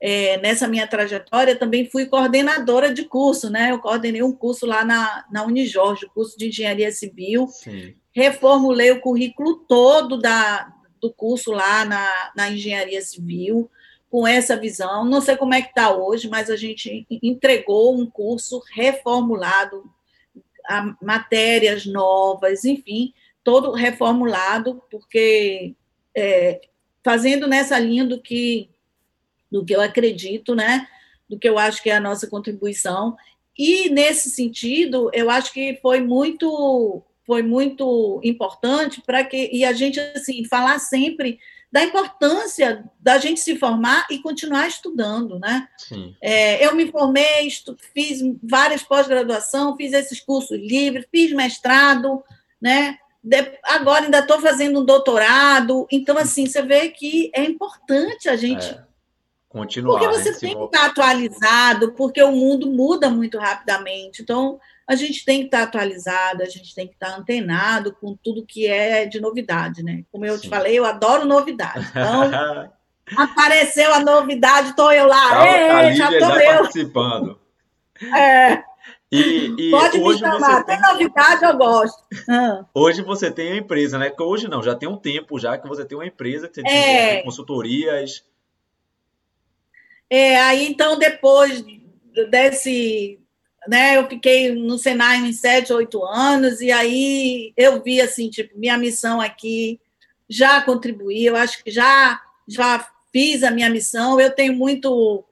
é, 0.00 0.38
nessa 0.38 0.68
minha 0.68 0.86
trajetória 0.86 1.56
também 1.56 1.88
fui 1.90 2.06
coordenadora 2.06 2.92
de 2.92 3.04
curso, 3.04 3.50
né? 3.50 3.72
Eu 3.72 3.80
coordenei 3.80 4.22
um 4.22 4.32
curso 4.32 4.64
lá 4.64 4.84
na, 4.84 5.24
na 5.30 5.44
Unijorge, 5.44 6.06
curso 6.14 6.38
de 6.38 6.48
engenharia 6.48 6.92
civil. 6.92 7.48
Sim. 7.48 7.94
Reformulei 8.12 8.92
o 8.92 9.00
currículo 9.00 9.56
todo 9.68 10.16
da, 10.16 10.72
do 11.00 11.12
curso 11.12 11.50
lá 11.50 11.84
na, 11.84 12.32
na 12.36 12.50
engenharia 12.50 13.02
civil 13.02 13.68
com 14.08 14.26
essa 14.26 14.56
visão. 14.56 15.04
Não 15.04 15.20
sei 15.20 15.36
como 15.36 15.54
é 15.54 15.62
que 15.62 15.68
está 15.68 15.94
hoje, 15.94 16.28
mas 16.28 16.48
a 16.48 16.56
gente 16.56 17.06
entregou 17.22 17.98
um 17.98 18.06
curso 18.06 18.62
reformulado, 18.72 19.84
matérias 21.02 21.86
novas, 21.86 22.64
enfim, 22.64 23.12
todo 23.48 23.72
reformulado, 23.72 24.82
porque 24.90 25.74
é, 26.14 26.60
fazendo 27.02 27.46
nessa 27.46 27.78
linha 27.78 28.04
do 28.04 28.20
que, 28.20 28.68
do 29.50 29.64
que 29.64 29.74
eu 29.74 29.80
acredito, 29.80 30.54
né? 30.54 30.86
do 31.28 31.38
que 31.38 31.48
eu 31.48 31.58
acho 31.58 31.82
que 31.82 31.88
é 31.88 31.96
a 31.96 32.00
nossa 32.00 32.26
contribuição. 32.26 33.16
E, 33.56 33.88
nesse 33.88 34.28
sentido, 34.28 35.10
eu 35.14 35.30
acho 35.30 35.50
que 35.52 35.78
foi 35.80 36.00
muito 36.00 37.02
foi 37.26 37.42
muito 37.42 38.20
importante 38.24 39.02
para 39.02 39.22
que 39.22 39.50
e 39.52 39.62
a 39.62 39.72
gente 39.72 39.98
assim 40.00 40.44
falar 40.46 40.78
sempre 40.78 41.38
da 41.70 41.84
importância 41.84 42.84
da 42.98 43.18
gente 43.18 43.40
se 43.40 43.56
formar 43.56 44.06
e 44.10 44.18
continuar 44.18 44.66
estudando, 44.66 45.38
né? 45.38 45.68
É, 46.22 46.66
eu 46.66 46.74
me 46.74 46.90
formei, 46.90 47.48
fiz 47.94 48.20
várias 48.42 48.82
pós-graduação, 48.82 49.76
fiz 49.76 49.92
esses 49.92 50.20
cursos 50.20 50.58
livres, 50.58 51.06
fiz 51.10 51.32
mestrado, 51.32 52.22
né? 52.60 52.98
De, 53.22 53.58
agora 53.64 54.04
ainda 54.04 54.20
estou 54.20 54.40
fazendo 54.40 54.80
um 54.80 54.84
doutorado. 54.84 55.86
Então, 55.90 56.16
assim, 56.16 56.46
você 56.46 56.62
vê 56.62 56.88
que 56.88 57.30
é 57.34 57.42
importante 57.42 58.28
a 58.28 58.36
gente. 58.36 58.70
É. 58.70 58.88
Continuar. 59.48 59.98
Porque 59.98 60.14
você 60.14 60.30
né? 60.30 60.36
tem 60.38 60.56
que 60.56 60.64
estar 60.64 60.86
atualizado, 60.86 61.92
porque 61.92 62.22
o 62.22 62.32
mundo 62.32 62.70
muda 62.70 63.08
muito 63.08 63.38
rapidamente. 63.38 64.20
Então, 64.20 64.60
a 64.86 64.94
gente 64.94 65.24
tem 65.24 65.40
que 65.40 65.46
estar 65.46 65.62
atualizado, 65.62 66.42
a 66.42 66.46
gente 66.46 66.74
tem 66.74 66.86
que 66.86 66.94
estar 66.94 67.16
antenado 67.16 67.94
com 67.94 68.14
tudo 68.22 68.44
que 68.46 68.66
é 68.66 69.06
de 69.06 69.20
novidade, 69.20 69.82
né? 69.82 70.04
Como 70.12 70.24
eu 70.24 70.36
Sim. 70.36 70.42
te 70.42 70.48
falei, 70.48 70.78
eu 70.78 70.84
adoro 70.84 71.24
novidade. 71.24 71.86
Então, 71.90 72.30
apareceu 73.16 73.92
a 73.92 74.00
novidade, 74.00 74.70
estou 74.70 74.92
eu 74.92 75.06
lá. 75.06 75.30
Tá, 75.30 75.84
Ei, 75.84 75.94
já 75.94 76.12
estou 76.12 76.40
eu. 76.40 76.58
participando. 76.58 77.40
É. 78.14 78.67
E, 79.10 79.54
e 79.58 79.70
Pode 79.70 79.98
me 79.98 80.18
chamar, 80.18 80.64
tem... 80.64 80.76
tem 80.78 80.90
novidade, 80.90 81.44
eu 81.44 81.56
gosto. 81.56 82.04
Ah. 82.28 82.66
Hoje 82.74 83.02
você 83.02 83.30
tem 83.30 83.52
uma 83.52 83.58
empresa, 83.58 83.98
né? 83.98 84.10
Que 84.10 84.22
hoje 84.22 84.48
não, 84.48 84.62
já 84.62 84.74
tem 84.74 84.88
um 84.88 84.98
tempo 84.98 85.38
já 85.38 85.56
que 85.56 85.66
você 85.66 85.84
tem 85.84 85.96
uma 85.96 86.06
empresa 86.06 86.46
que 86.46 86.60
você 86.60 86.68
é. 86.68 87.22
consultorias. 87.22 88.24
É, 90.10 90.38
aí 90.40 90.66
então 90.66 90.98
depois 90.98 91.64
desse, 92.30 93.18
né, 93.66 93.96
eu 93.96 94.08
fiquei 94.08 94.54
no 94.54 94.78
Senai 94.78 95.22
uns 95.22 95.40
sete, 95.40 95.72
oito 95.72 96.04
anos, 96.04 96.60
e 96.60 96.70
aí 96.70 97.52
eu 97.56 97.82
vi 97.82 98.00
assim, 98.00 98.28
tipo, 98.28 98.58
minha 98.58 98.76
missão 98.76 99.20
aqui 99.20 99.80
já 100.28 100.60
contribuí, 100.60 101.24
eu 101.24 101.36
acho 101.36 101.62
que 101.62 101.70
já, 101.70 102.20
já 102.46 102.86
fiz 103.12 103.42
a 103.42 103.50
minha 103.50 103.70
missão, 103.70 104.20
eu 104.20 104.30
tenho 104.30 104.54
muito 104.54 105.24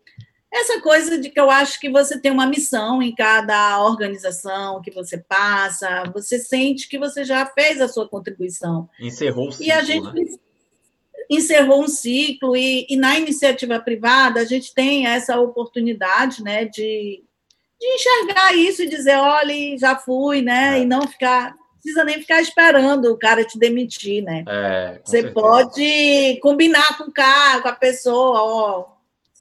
essa 0.61 0.81
coisa 0.81 1.19
de 1.19 1.31
que 1.31 1.39
eu 1.39 1.51
acho 1.51 1.79
que 1.81 1.91
você 1.91 2.19
tem 2.21 2.31
uma 2.31 2.47
missão 2.47 3.03
em 3.03 3.15
cada 3.15 3.83
organização 3.85 4.81
que 4.81 4.91
você 4.91 5.19
passa, 5.19 6.05
você 6.13 6.39
sente 6.39 6.89
que 6.89 6.99
você 6.99 7.25
já 7.25 7.47
fez 7.47 7.81
a 7.81 7.89
sua 7.89 8.09
contribuição. 8.09 8.89
Encerrou 9.01 9.49
o 9.49 9.53
ciclo, 9.53 9.67
E 9.67 9.73
a 9.73 9.83
gente 9.83 10.13
né? 10.13 10.39
encerrou 11.31 11.83
um 11.83 11.89
ciclo, 11.89 12.57
e, 12.57 12.87
e, 12.89 12.97
na 12.97 13.19
iniciativa 13.19 13.81
privada 13.81 14.41
a 14.41 14.45
gente 14.45 14.73
tem 14.73 15.07
essa 15.07 15.41
oportunidade 15.41 16.43
né, 16.43 16.65
de, 16.65 17.23
de 17.81 17.87
enxergar 17.95 18.55
isso 18.55 18.83
e 18.83 18.89
dizer, 18.89 19.17
olha, 19.17 19.79
já 19.79 19.97
fui, 19.97 20.43
né? 20.43 20.79
É. 20.79 20.83
E 20.83 20.85
não 20.85 21.07
ficar 21.07 21.55
precisa 21.87 22.03
nem 22.03 22.21
ficar 22.21 22.43
esperando 22.43 23.13
o 23.13 23.17
cara 23.17 23.45
te 23.45 23.57
demitir, 23.57 24.21
né? 24.21 24.45
É, 24.49 25.01
você 25.05 25.23
certeza. 25.23 25.35
pode 25.35 26.41
combinar 26.43 26.99
com 26.99 27.05
o 27.05 27.13
cara, 27.13 27.63
com 27.63 27.69
a 27.69 27.73
pessoa, 27.73 28.43
ó, 28.43 28.96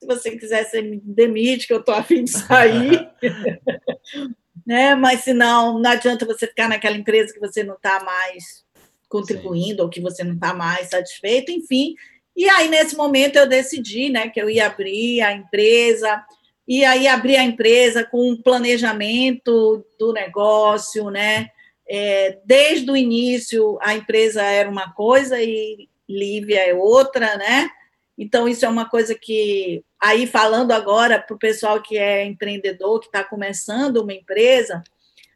se 0.06 0.08
você 0.08 0.38
quiser, 0.38 0.64
você 0.66 0.82
me 0.82 1.01
demite, 1.03 1.68
que 1.68 1.74
eu 1.74 1.80
estou 1.80 1.95
afim 1.95 2.24
de 2.24 2.32
sair. 2.32 3.10
né? 4.66 4.95
Mas 4.95 5.22
se 5.22 5.34
não, 5.34 5.80
não 5.80 5.89
adianta 5.89 6.26
você 6.26 6.47
ficar 6.47 6.70
naquela 6.70 6.95
empresa 6.95 7.34
que 7.34 7.39
você 7.39 7.64
não 7.64 7.76
está 7.76 8.03
mais 8.03 8.66
contribuindo 9.10 9.78
Sim. 9.78 9.82
ou 9.82 9.89
que 9.89 10.01
você 10.01 10.24
não 10.24 10.36
está 10.36 10.53
mais 10.53 10.89
satisfeito, 10.89 11.51
enfim. 11.51 11.95
E 12.36 12.49
aí, 12.49 12.68
nesse 12.68 12.95
momento, 12.97 13.38
eu 13.38 13.47
decidi 13.47 14.10
né, 14.10 14.30
que 14.30 14.41
eu 14.41 14.49
ia 14.49 14.68
abrir 14.68 15.22
a 15.22 15.32
empresa, 15.32 16.24
e 16.68 16.84
aí 16.84 17.08
abrir 17.08 17.38
a 17.38 17.43
empresa 17.43 18.03
com 18.03 18.30
um 18.30 18.41
planejamento 18.41 19.86
do 19.99 20.12
negócio, 20.12 21.10
né? 21.12 21.49
É, 21.88 22.39
desde 22.43 22.89
o 22.89 22.97
início, 22.97 23.78
a 23.82 23.93
empresa 23.93 24.41
era 24.41 24.68
uma 24.68 24.91
coisa 24.91 25.39
e 25.39 25.88
Lívia 26.10 26.68
é 26.68 26.74
outra, 26.74 27.38
né? 27.38 27.70
Então, 28.18 28.47
isso 28.47 28.66
é 28.66 28.70
uma 28.70 28.89
coisa 28.89 29.13
que, 29.13 29.84
aí 29.99 30.26
falando 30.26 30.72
agora 30.72 31.20
para 31.20 31.36
o 31.36 31.39
pessoal 31.39 31.82
que 31.82 31.97
é 31.97 32.26
empreendedor, 32.26 32.99
que 32.99 33.07
está 33.07 33.24
começando 33.24 33.97
uma 33.97 34.13
empresa, 34.13 34.84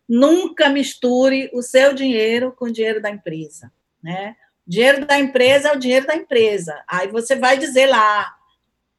nunca 0.08 0.70
misture 0.70 1.50
o 1.54 1.62
seu 1.62 1.94
dinheiro 1.94 2.54
com 2.58 2.66
o 2.66 2.72
dinheiro 2.72 3.02
da 3.02 3.10
empresa. 3.10 3.72
Né? 4.02 4.36
O 4.66 4.70
dinheiro 4.70 5.06
da 5.06 5.20
empresa 5.20 5.70
é 5.70 5.74
o 5.74 5.80
dinheiro 5.80 6.08
da 6.08 6.16
empresa. 6.16 6.82
Aí 6.88 7.10
você 7.10 7.36
vai 7.36 7.58
dizer 7.58 7.88
lá, 7.88 8.34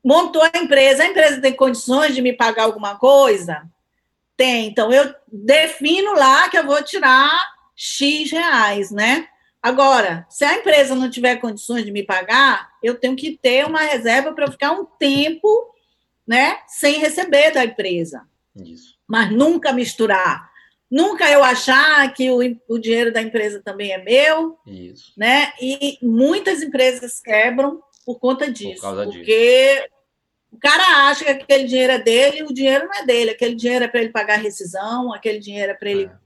montou 0.05 0.43
a 0.43 0.59
empresa, 0.59 1.03
a 1.03 1.07
empresa 1.07 1.41
tem 1.41 1.55
condições 1.55 2.15
de 2.15 2.21
me 2.23 2.33
pagar 2.35 2.65
alguma 2.65 2.97
coisa? 2.97 3.63
Tem. 4.37 4.67
Então, 4.67 4.93
eu 4.93 5.15
defino 5.27 6.13
lá 6.13 6.49
que 6.49 6.59
eu 6.59 6.67
vou 6.67 6.83
tirar 6.83 7.31
X 7.75 8.31
reais, 8.31 8.91
né? 8.91 9.27
Agora, 9.63 10.27
se 10.31 10.45
a 10.45 10.55
empresa 10.55 10.95
não 10.95 11.11
tiver 11.11 11.37
condições 11.37 11.85
de 11.85 11.93
me 11.93 12.03
pagar, 12.03 12.70
eu 12.83 12.95
tenho 12.95 13.17
que 13.17 13.37
ter 13.37 13.67
uma 13.67 13.81
reserva 13.81 14.33
para 14.33 14.51
ficar 14.51 14.73
um 14.73 14.85
tempo, 14.85 15.75
né, 16.27 16.59
sem 16.67 16.99
receber 16.99 17.53
da 17.53 17.65
empresa. 17.65 18.23
Isso. 18.57 18.97
Mas 19.07 19.31
nunca 19.33 19.73
misturar. 19.73 20.51
Nunca 20.91 21.31
eu 21.31 21.45
achar 21.45 22.13
que 22.13 22.31
o, 22.31 22.39
o 22.69 22.79
dinheiro 22.79 23.13
da 23.13 23.23
empresa 23.23 23.63
também 23.65 23.93
é 23.93 23.99
meu. 23.99 24.59
Isso. 24.67 25.13
Né? 25.17 25.53
E 25.61 25.99
muitas 26.03 26.63
empresas 26.63 27.21
quebram 27.21 27.81
por 28.05 28.19
conta 28.19 28.51
disso. 28.51 28.83
Por 28.83 29.05
porque 29.05 29.75
disso. 29.75 29.89
o 30.51 30.59
cara 30.59 31.09
acha 31.09 31.25
que 31.25 31.31
aquele 31.31 31.65
dinheiro 31.65 31.93
é 31.93 31.99
dele 31.99 32.39
e 32.39 32.43
o 32.43 32.53
dinheiro 32.53 32.87
não 32.87 32.95
é 32.95 33.05
dele. 33.05 33.31
Aquele 33.31 33.55
dinheiro 33.55 33.85
é 33.85 33.89
para 33.89 34.01
ele 34.01 34.11
pagar 34.11 34.37
rescisão, 34.39 35.13
aquele 35.13 35.39
dinheiro 35.39 35.73
é 35.73 35.75
para 35.75 35.91
ele 35.91 36.05
é 36.05 36.21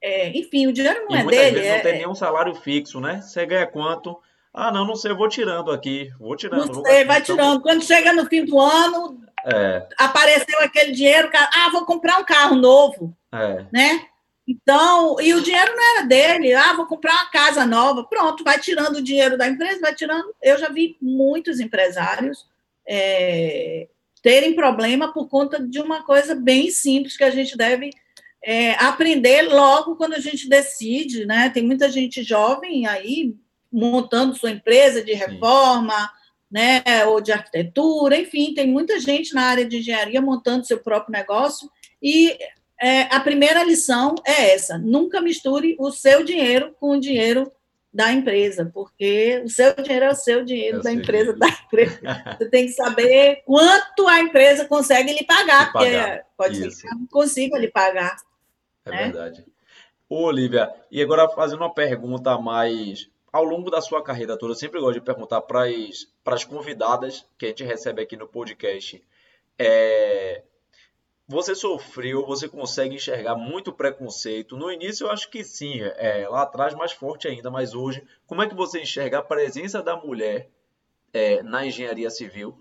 é, 0.00 0.28
enfim, 0.36 0.66
o 0.66 0.72
dinheiro 0.72 1.04
não 1.04 1.16
e 1.16 1.20
é 1.20 1.24
muitas 1.24 1.44
dele. 1.44 1.56
Vezes 1.56 1.70
é, 1.70 1.76
não 1.76 1.82
tem 1.82 1.92
nenhum 1.94 2.14
salário 2.14 2.54
fixo, 2.54 3.00
né? 3.00 3.20
Você 3.20 3.44
ganha 3.46 3.66
quanto? 3.66 4.16
Ah, 4.56 4.72
não, 4.72 4.86
não 4.86 4.96
sei, 4.96 5.10
eu 5.10 5.16
vou 5.18 5.28
tirando 5.28 5.70
aqui. 5.70 6.10
Vou 6.18 6.34
tirando. 6.34 6.72
Não 6.72 6.82
sei, 6.82 7.04
vai 7.04 7.20
então... 7.20 7.36
tirando. 7.36 7.60
Quando 7.60 7.84
chega 7.84 8.14
no 8.14 8.24
fim 8.24 8.42
do 8.42 8.58
ano, 8.58 9.20
é. 9.44 9.86
apareceu 9.98 10.58
aquele 10.60 10.92
dinheiro, 10.92 11.30
ah, 11.34 11.68
vou 11.70 11.84
comprar 11.84 12.18
um 12.18 12.24
carro 12.24 12.56
novo. 12.56 13.14
É. 13.30 13.66
Né? 13.70 14.06
Então, 14.48 15.20
e 15.20 15.34
o 15.34 15.42
dinheiro 15.42 15.76
não 15.76 15.96
era 15.96 16.06
dele. 16.06 16.54
Ah, 16.54 16.72
vou 16.72 16.86
comprar 16.86 17.12
uma 17.12 17.30
casa 17.30 17.66
nova. 17.66 18.04
Pronto, 18.04 18.42
vai 18.42 18.58
tirando 18.58 18.96
o 18.96 19.02
dinheiro 19.02 19.36
da 19.36 19.46
empresa, 19.46 19.78
vai 19.78 19.94
tirando. 19.94 20.34
Eu 20.40 20.56
já 20.56 20.70
vi 20.70 20.96
muitos 21.02 21.60
empresários 21.60 22.46
é, 22.88 23.88
terem 24.22 24.54
problema 24.54 25.12
por 25.12 25.28
conta 25.28 25.62
de 25.62 25.78
uma 25.80 26.02
coisa 26.02 26.34
bem 26.34 26.70
simples 26.70 27.14
que 27.14 27.24
a 27.24 27.30
gente 27.30 27.58
deve 27.58 27.90
é, 28.42 28.72
aprender 28.82 29.42
logo 29.42 29.96
quando 29.96 30.14
a 30.14 30.20
gente 30.20 30.48
decide, 30.48 31.26
né? 31.26 31.50
Tem 31.50 31.62
muita 31.62 31.90
gente 31.90 32.22
jovem 32.22 32.86
aí 32.86 33.34
montando 33.76 34.34
sua 34.34 34.50
empresa 34.50 35.02
de 35.04 35.12
reforma, 35.12 36.10
né? 36.50 36.82
Ou 37.06 37.20
de 37.20 37.32
arquitetura, 37.32 38.16
enfim, 38.16 38.54
tem 38.54 38.66
muita 38.66 38.98
gente 38.98 39.34
na 39.34 39.42
área 39.42 39.64
de 39.64 39.78
engenharia 39.78 40.20
montando 40.22 40.66
seu 40.66 40.78
próprio 40.78 41.12
negócio 41.12 41.70
e 42.02 42.36
é, 42.80 43.02
a 43.14 43.20
primeira 43.20 43.62
lição 43.62 44.14
é 44.24 44.54
essa: 44.54 44.78
nunca 44.78 45.20
misture 45.20 45.76
o 45.78 45.90
seu 45.90 46.24
dinheiro 46.24 46.74
com 46.78 46.90
o 46.90 47.00
dinheiro 47.00 47.50
da 47.92 48.12
empresa, 48.12 48.70
porque 48.72 49.42
o 49.44 49.48
seu 49.48 49.74
dinheiro 49.74 50.04
é 50.04 50.10
o 50.10 50.14
seu 50.14 50.44
dinheiro, 50.44 50.78
Eu 50.78 50.82
da 50.82 50.92
empresa 50.92 51.32
da 51.32 51.48
empresa. 51.48 52.00
Você 52.38 52.50
tem 52.50 52.66
que 52.66 52.72
saber 52.72 53.42
quanto 53.46 54.06
a 54.06 54.20
empresa 54.20 54.66
consegue 54.66 55.14
lhe 55.14 55.24
pagar, 55.24 55.72
porque 55.72 56.22
pode 56.36 56.66
Isso. 56.66 56.80
ser 56.80 56.88
que 56.88 56.94
não 56.94 57.06
consiga 57.06 57.58
lhe 57.58 57.68
pagar. 57.68 58.16
É 58.84 58.90
né? 58.90 58.96
verdade. 59.04 59.44
Ô, 60.08 60.24
Olivia, 60.24 60.70
e 60.90 61.02
agora 61.02 61.28
fazendo 61.30 61.60
uma 61.60 61.72
pergunta 61.72 62.38
mais. 62.38 63.08
Ao 63.36 63.44
longo 63.44 63.70
da 63.70 63.82
sua 63.82 64.02
carreira 64.02 64.34
toda, 64.38 64.52
eu 64.52 64.56
sempre 64.56 64.80
gosto 64.80 64.94
de 64.94 65.04
perguntar 65.04 65.42
para 65.42 65.66
as 66.24 66.42
convidadas 66.42 67.26
que 67.36 67.44
a 67.44 67.48
gente 67.50 67.64
recebe 67.64 68.00
aqui 68.00 68.16
no 68.16 68.26
podcast. 68.26 69.04
É, 69.58 70.42
você 71.28 71.54
sofreu, 71.54 72.24
você 72.24 72.48
consegue 72.48 72.94
enxergar 72.94 73.36
muito 73.36 73.74
preconceito. 73.74 74.56
No 74.56 74.72
início 74.72 75.04
eu 75.04 75.10
acho 75.10 75.28
que 75.28 75.44
sim, 75.44 75.82
é, 75.82 76.26
lá 76.26 76.44
atrás 76.44 76.72
mais 76.72 76.92
forte 76.92 77.28
ainda, 77.28 77.50
mas 77.50 77.74
hoje, 77.74 78.02
como 78.26 78.40
é 78.40 78.48
que 78.48 78.54
você 78.54 78.80
enxerga 78.80 79.18
a 79.18 79.22
presença 79.22 79.82
da 79.82 79.98
mulher 79.98 80.48
é, 81.12 81.42
na 81.42 81.66
engenharia 81.66 82.08
civil? 82.08 82.58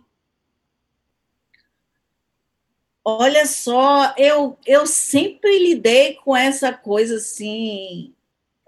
Olha 3.02 3.46
só, 3.46 4.14
eu, 4.18 4.58
eu 4.66 4.86
sempre 4.86 5.58
lidei 5.58 6.16
com 6.16 6.36
essa 6.36 6.74
coisa 6.74 7.16
assim. 7.16 8.15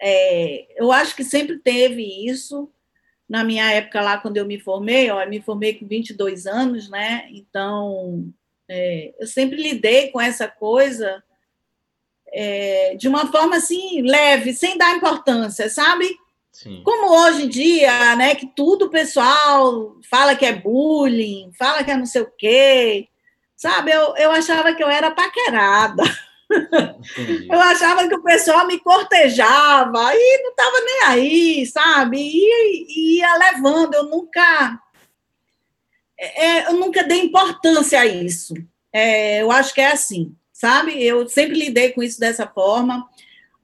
É, 0.02 0.68
eu 0.76 0.92
acho 0.92 1.16
que 1.16 1.24
sempre 1.24 1.58
teve 1.58 2.04
isso. 2.28 2.70
Na 3.28 3.44
minha 3.44 3.70
época 3.72 4.02
lá, 4.02 4.18
quando 4.18 4.38
eu 4.38 4.46
me 4.46 4.60
formei, 4.60 5.10
ó, 5.10 5.22
eu 5.22 5.30
me 5.30 5.42
formei 5.42 5.74
com 5.74 5.86
22 5.86 6.48
anos, 6.48 6.90
né? 6.90 7.28
Então, 7.32 8.32
é, 8.70 9.14
eu 9.20 9.28
sempre 9.28 9.62
lidei 9.62 10.10
com 10.12 10.22
essa 10.22 10.48
coisa 10.48 11.24
é, 12.32 12.96
de 12.96 13.08
uma 13.08 13.32
forma 13.32 13.58
assim 13.58 14.02
leve, 14.02 14.54
sem 14.54 14.78
dar 14.78 14.96
importância, 14.96 15.70
sabe? 15.70 16.08
Sim. 16.52 16.82
Como 16.84 17.12
hoje 17.12 17.44
em 17.44 17.50
dia, 17.50 18.16
né, 18.16 18.36
que 18.36 18.48
tudo 18.48 18.86
o 18.86 18.90
pessoal 18.90 19.96
fala 20.10 20.36
que 20.36 20.46
é 20.46 20.54
bullying, 20.54 21.52
fala 21.58 21.84
que 21.84 21.92
é 21.92 21.98
não 21.98 22.06
sei 22.06 22.22
o 22.22 22.32
quê, 22.38 23.08
sabe? 23.56 23.92
Eu, 23.92 24.16
eu 24.18 24.32
achava 24.32 24.74
que 24.74 24.84
eu 24.84 24.90
era 24.90 25.12
paquerada. 25.12 26.04
Eu 27.50 27.60
achava 27.62 28.08
que 28.08 28.16
o 28.16 28.24
pessoal 28.24 28.68
me 28.68 28.80
cortejava 28.80 30.12
e 30.14 30.44
não 30.44 30.50
estava 30.52 30.82
nem 30.82 31.04
aí, 31.04 31.66
sabe? 31.66 32.18
E 32.20 33.20
ia 33.20 33.38
levando, 33.38 33.94
eu 33.94 34.04
nunca 34.06 34.80
é, 36.20 36.68
eu 36.68 36.74
nunca 36.74 37.04
dei 37.04 37.22
importância 37.22 38.00
a 38.00 38.06
isso. 38.06 38.56
É, 38.92 39.42
eu 39.42 39.52
acho 39.52 39.74
que 39.74 39.82
é 39.82 39.92
assim, 39.92 40.36
sabe? 40.52 41.04
Eu 41.04 41.28
sempre 41.30 41.58
lidei 41.58 41.92
com 41.92 42.02
isso 42.02 42.20
dessa 42.20 42.48
forma. 42.48 43.08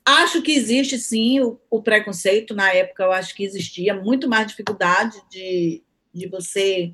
Acho 0.05 0.41
que 0.41 0.51
existe 0.51 0.99
sim 0.99 1.39
o, 1.39 1.59
o 1.69 1.81
preconceito. 1.81 2.53
Na 2.53 2.71
época, 2.71 3.03
eu 3.03 3.11
acho 3.11 3.33
que 3.33 3.43
existia 3.43 3.93
muito 3.95 4.29
mais 4.29 4.47
dificuldade 4.47 5.19
de, 5.31 5.81
de 6.13 6.27
você 6.27 6.93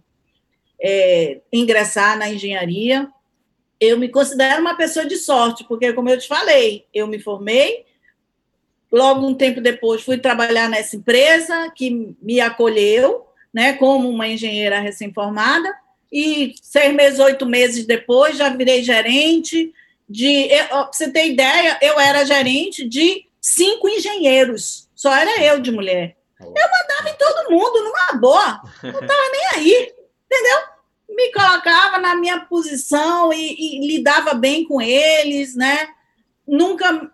é, 0.81 1.41
ingressar 1.51 2.17
na 2.17 2.29
engenharia. 2.29 3.09
Eu 3.79 3.97
me 3.97 4.09
considero 4.09 4.61
uma 4.61 4.75
pessoa 4.75 5.05
de 5.05 5.15
sorte, 5.15 5.63
porque, 5.63 5.93
como 5.93 6.09
eu 6.09 6.19
te 6.19 6.27
falei, 6.27 6.85
eu 6.93 7.07
me 7.07 7.19
formei, 7.19 7.85
logo 8.91 9.25
um 9.25 9.33
tempo 9.33 9.61
depois 9.61 10.01
fui 10.01 10.17
trabalhar 10.17 10.69
nessa 10.69 10.95
empresa 10.95 11.71
que 11.75 12.15
me 12.21 12.39
acolheu, 12.41 13.25
né, 13.53 13.73
como 13.73 14.09
uma 14.09 14.27
engenheira 14.27 14.79
recém-formada, 14.79 15.73
e 16.11 16.55
seis 16.61 16.93
meses, 16.93 17.19
oito 17.19 17.45
meses 17.45 17.85
depois 17.85 18.35
já 18.35 18.49
virei 18.49 18.83
gerente 18.83 19.71
de. 20.09 20.49
Para 20.67 20.89
você 20.91 21.11
ter 21.11 21.27
ideia, 21.27 21.77
eu 21.81 21.99
era 21.99 22.25
gerente 22.25 22.87
de 22.87 23.27
cinco 23.39 23.87
engenheiros, 23.87 24.89
só 24.95 25.15
era 25.15 25.43
eu 25.43 25.59
de 25.59 25.71
mulher. 25.71 26.17
Eu 26.39 26.47
mandava 26.47 27.09
em 27.09 27.17
todo 27.17 27.51
mundo, 27.51 27.83
numa 27.83 28.19
boa, 28.19 28.61
não 28.81 29.01
estava 29.01 29.29
nem 29.31 29.45
aí, 29.55 29.93
entendeu? 30.25 30.59
Me 31.09 31.31
colocava 31.31 31.97
na 31.97 32.15
minha 32.15 32.39
posição 32.41 33.33
e, 33.33 33.55
e 33.77 33.87
lidava 33.87 34.33
bem 34.33 34.65
com 34.65 34.81
eles, 34.81 35.55
né? 35.55 35.89
Nunca 36.47 37.11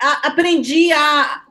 a, 0.00 0.28
aprendi 0.28 0.92
a, 0.92 1.44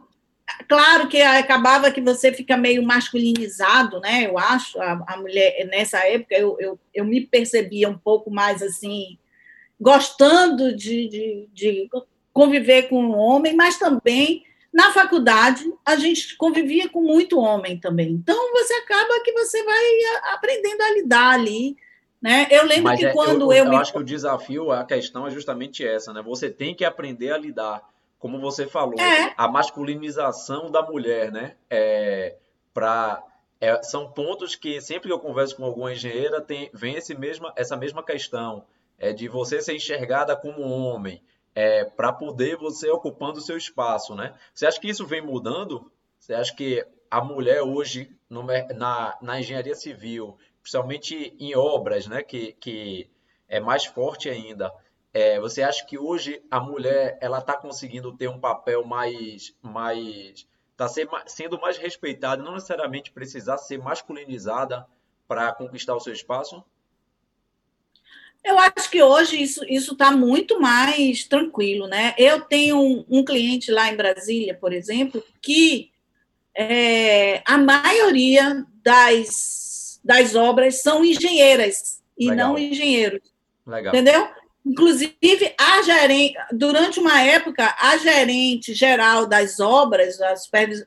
Claro 0.67 1.07
que 1.07 1.21
acabava 1.21 1.91
que 1.91 2.01
você 2.01 2.31
fica 2.31 2.55
meio 2.55 2.83
masculinizado, 2.83 3.99
né? 3.99 4.27
Eu 4.27 4.37
acho, 4.37 4.79
a, 4.81 5.03
a 5.07 5.17
mulher, 5.17 5.67
nessa 5.69 5.99
época, 5.99 6.35
eu, 6.35 6.55
eu, 6.59 6.79
eu, 6.93 7.05
me 7.05 7.21
percebia 7.21 7.89
um 7.89 7.97
pouco 7.97 8.31
mais 8.31 8.61
assim, 8.61 9.17
gostando 9.79 10.75
de, 10.75 11.07
de, 11.07 11.49
de 11.53 11.89
conviver 12.33 12.83
com 12.83 13.03
um 13.03 13.17
homem, 13.17 13.55
mas 13.55 13.77
também 13.77 14.43
na 14.73 14.91
faculdade 14.91 15.63
a 15.85 15.95
gente 15.95 16.35
convivia 16.37 16.89
com 16.89 17.01
muito 17.01 17.39
homem 17.39 17.79
também. 17.79 18.11
Então 18.11 18.51
você 18.53 18.73
acaba 18.75 19.19
que 19.23 19.31
você 19.33 19.63
vai 19.63 19.83
aprendendo 20.33 20.81
a 20.81 20.93
lidar 20.93 21.33
ali. 21.33 21.75
Né? 22.21 22.47
Eu 22.51 22.65
lembro 22.65 22.83
Mas 22.83 22.99
que 22.99 23.05
é, 23.07 23.13
quando 23.13 23.51
eu, 23.51 23.57
eu, 23.57 23.65
eu 23.65 23.69
me... 23.71 23.75
acho 23.75 23.91
que 23.91 23.97
o 23.97 24.03
desafio, 24.03 24.71
a 24.71 24.85
questão 24.85 25.25
é 25.25 25.31
justamente 25.31 25.85
essa, 25.85 26.13
né? 26.13 26.21
Você 26.21 26.51
tem 26.51 26.75
que 26.75 26.85
aprender 26.85 27.31
a 27.31 27.37
lidar 27.37 27.81
como 28.21 28.39
você 28.39 28.67
falou, 28.67 28.99
é. 28.99 29.33
a 29.35 29.47
masculinização 29.47 30.69
da 30.69 30.83
mulher, 30.83 31.31
né? 31.31 31.55
É, 31.67 32.35
pra, 32.71 33.21
é, 33.59 33.81
são 33.81 34.11
pontos 34.11 34.55
que 34.55 34.79
sempre 34.79 35.09
que 35.09 35.13
eu 35.13 35.19
converso 35.19 35.55
com 35.55 35.65
alguma 35.65 35.91
engenheira 35.91 36.39
tem, 36.39 36.69
vem 36.71 36.93
esse 36.93 37.15
mesma, 37.15 37.51
essa 37.55 37.75
mesma 37.75 38.03
questão 38.03 38.63
é, 38.99 39.11
de 39.11 39.27
você 39.27 39.59
ser 39.59 39.75
enxergada 39.75 40.35
como 40.35 40.61
homem, 40.61 41.19
é, 41.53 41.85
para 41.85 42.13
poder 42.13 42.57
você 42.57 42.89
ocupando 42.89 43.39
o 43.39 43.41
seu 43.41 43.57
espaço, 43.57 44.15
né? 44.15 44.33
Você 44.53 44.65
acha 44.65 44.79
que 44.79 44.89
isso 44.89 45.05
vem 45.05 45.21
mudando? 45.21 45.91
Você 46.19 46.33
acha 46.33 46.55
que 46.55 46.85
a 47.09 47.21
mulher 47.21 47.61
hoje 47.61 48.15
no, 48.29 48.43
na, 48.43 49.17
na 49.21 49.39
engenharia 49.39 49.75
civil, 49.75 50.37
principalmente 50.61 51.35
em 51.37 51.55
obras, 51.55 52.07
né, 52.07 52.23
que, 52.23 52.53
que 52.53 53.09
é 53.47 53.59
mais 53.59 53.85
forte 53.85 54.29
ainda, 54.29 54.71
é, 55.13 55.39
você 55.39 55.61
acha 55.61 55.85
que 55.85 55.97
hoje 55.97 56.41
a 56.49 56.59
mulher 56.59 57.17
ela 57.19 57.39
está 57.39 57.57
conseguindo 57.57 58.15
ter 58.15 58.29
um 58.29 58.39
papel 58.39 58.85
mais, 58.85 59.53
mais 59.61 60.47
está 60.71 60.87
sendo 61.27 61.59
mais 61.59 61.77
respeitada, 61.77 62.41
não 62.41 62.53
necessariamente 62.53 63.11
precisar 63.11 63.57
ser 63.57 63.77
masculinizada 63.77 64.87
para 65.27 65.51
conquistar 65.53 65.95
o 65.95 65.99
seu 65.99 66.13
espaço? 66.13 66.63
Eu 68.43 68.57
acho 68.57 68.89
que 68.89 69.01
hoje 69.01 69.41
isso 69.41 69.63
está 69.93 70.11
muito 70.11 70.59
mais 70.59 71.23
tranquilo, 71.23 71.87
né? 71.87 72.13
Eu 72.17 72.41
tenho 72.41 72.77
um, 72.79 73.05
um, 73.07 73.23
cliente 73.23 73.71
lá 73.71 73.91
em 73.91 73.95
Brasília, 73.95 74.57
por 74.59 74.73
exemplo, 74.73 75.23
que 75.41 75.91
é, 76.55 77.41
a 77.45 77.57
maioria 77.57 78.65
das, 78.83 79.99
das 80.03 80.35
obras 80.35 80.81
são 80.81 81.05
engenheiras 81.05 82.01
e 82.17 82.29
Legal. 82.29 82.49
não 82.49 82.57
engenheiros. 82.57 83.21
Legal. 83.65 83.93
Entendeu? 83.93 84.27
Inclusive, 84.65 85.55
a 85.57 85.81
gerente, 85.83 86.35
durante 86.51 86.99
uma 86.99 87.21
época, 87.21 87.75
a 87.79 87.97
gerente 87.97 88.73
geral 88.73 89.25
das 89.25 89.59
obras, 89.59 90.21
a 90.21 90.35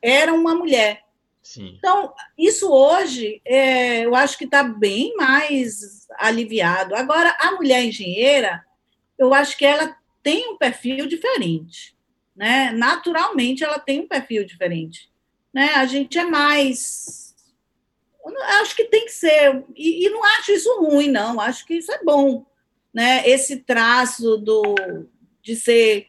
era 0.00 0.32
uma 0.32 0.54
mulher. 0.54 1.02
Sim. 1.44 1.76
Então, 1.78 2.12
isso 2.36 2.72
hoje, 2.72 3.40
é, 3.44 4.04
eu 4.04 4.16
acho 4.16 4.36
que 4.36 4.46
está 4.46 4.64
bem 4.64 5.14
mais 5.14 6.08
aliviado. 6.18 6.96
Agora, 6.96 7.36
a 7.38 7.52
mulher 7.52 7.84
engenheira, 7.84 8.64
eu 9.16 9.32
acho 9.32 9.56
que 9.56 9.64
ela 9.64 9.96
tem 10.22 10.48
um 10.48 10.56
perfil 10.56 11.06
diferente. 11.06 11.94
Né? 12.34 12.72
Naturalmente, 12.72 13.62
ela 13.62 13.78
tem 13.78 14.00
um 14.00 14.08
perfil 14.08 14.44
diferente. 14.44 15.12
Né? 15.52 15.74
A 15.74 15.86
gente 15.86 16.18
é 16.18 16.24
mais. 16.24 17.36
Acho 18.60 18.74
que 18.74 18.86
tem 18.86 19.04
que 19.04 19.12
ser. 19.12 19.62
E, 19.76 20.06
e 20.06 20.10
não 20.10 20.24
acho 20.24 20.50
isso 20.50 20.80
ruim, 20.80 21.08
não. 21.08 21.38
Acho 21.38 21.64
que 21.66 21.74
isso 21.74 21.92
é 21.92 22.02
bom 22.02 22.44
né, 22.94 23.28
esse 23.28 23.56
traço 23.56 24.38
do, 24.38 24.76
de 25.42 25.56
ser 25.56 26.06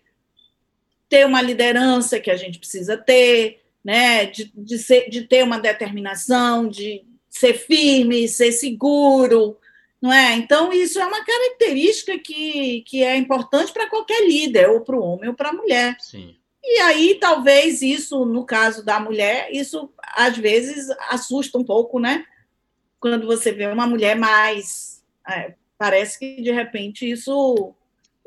ter 1.10 1.26
uma 1.26 1.42
liderança 1.42 2.20
que 2.20 2.30
a 2.30 2.36
gente 2.36 2.60
precisa 2.60 2.96
ter, 2.96 3.65
né, 3.86 4.26
de, 4.26 4.52
de, 4.56 4.80
ser, 4.80 5.08
de 5.12 5.22
ter 5.22 5.44
uma 5.44 5.60
determinação, 5.60 6.68
de 6.68 7.06
ser 7.30 7.54
firme, 7.54 8.28
ser 8.28 8.52
seguro, 8.52 9.60
Não 10.02 10.12
é? 10.12 10.34
Então, 10.34 10.74
isso 10.74 11.00
é 11.00 11.06
uma 11.06 11.24
característica 11.24 12.18
que, 12.18 12.82
que 12.88 13.04
é 13.04 13.16
importante 13.16 13.72
para 13.72 13.88
qualquer 13.88 14.28
líder, 14.28 14.70
ou 14.72 14.82
para 14.82 14.98
o 14.98 15.04
homem 15.04 15.30
ou 15.30 15.36
para 15.36 15.50
a 15.50 15.54
mulher. 15.54 15.96
Sim. 16.00 16.36
E 16.64 16.80
aí, 16.80 17.16
talvez 17.20 17.84
isso, 17.84 18.26
no 18.26 18.44
caso 18.44 18.84
da 18.84 19.00
mulher, 19.00 19.50
isso 19.52 19.94
às 20.16 20.36
vezes 20.36 20.90
assusta 21.10 21.60
um 21.60 21.64
pouco, 21.64 22.00
né? 22.00 22.26
Quando 23.00 23.28
você 23.28 23.52
vê 23.52 23.68
uma 23.68 23.86
mulher 23.86 24.16
mais. 24.16 25.04
É, 25.30 25.54
parece 25.78 26.18
que 26.18 26.42
de 26.42 26.52
repente 26.52 27.10
isso. 27.10 27.76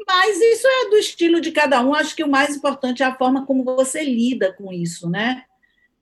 Mas 0.06 0.40
isso 0.40 0.66
é 0.68 0.90
do 0.90 0.96
estilo 0.96 1.40
de 1.40 1.50
cada 1.50 1.80
um. 1.80 1.92
Acho 1.92 2.14
que 2.14 2.22
o 2.22 2.28
mais 2.28 2.54
importante 2.54 3.02
é 3.02 3.06
a 3.06 3.16
forma 3.16 3.44
como 3.44 3.64
você 3.64 4.04
lida 4.04 4.52
com 4.52 4.72
isso, 4.72 5.10
né? 5.10 5.44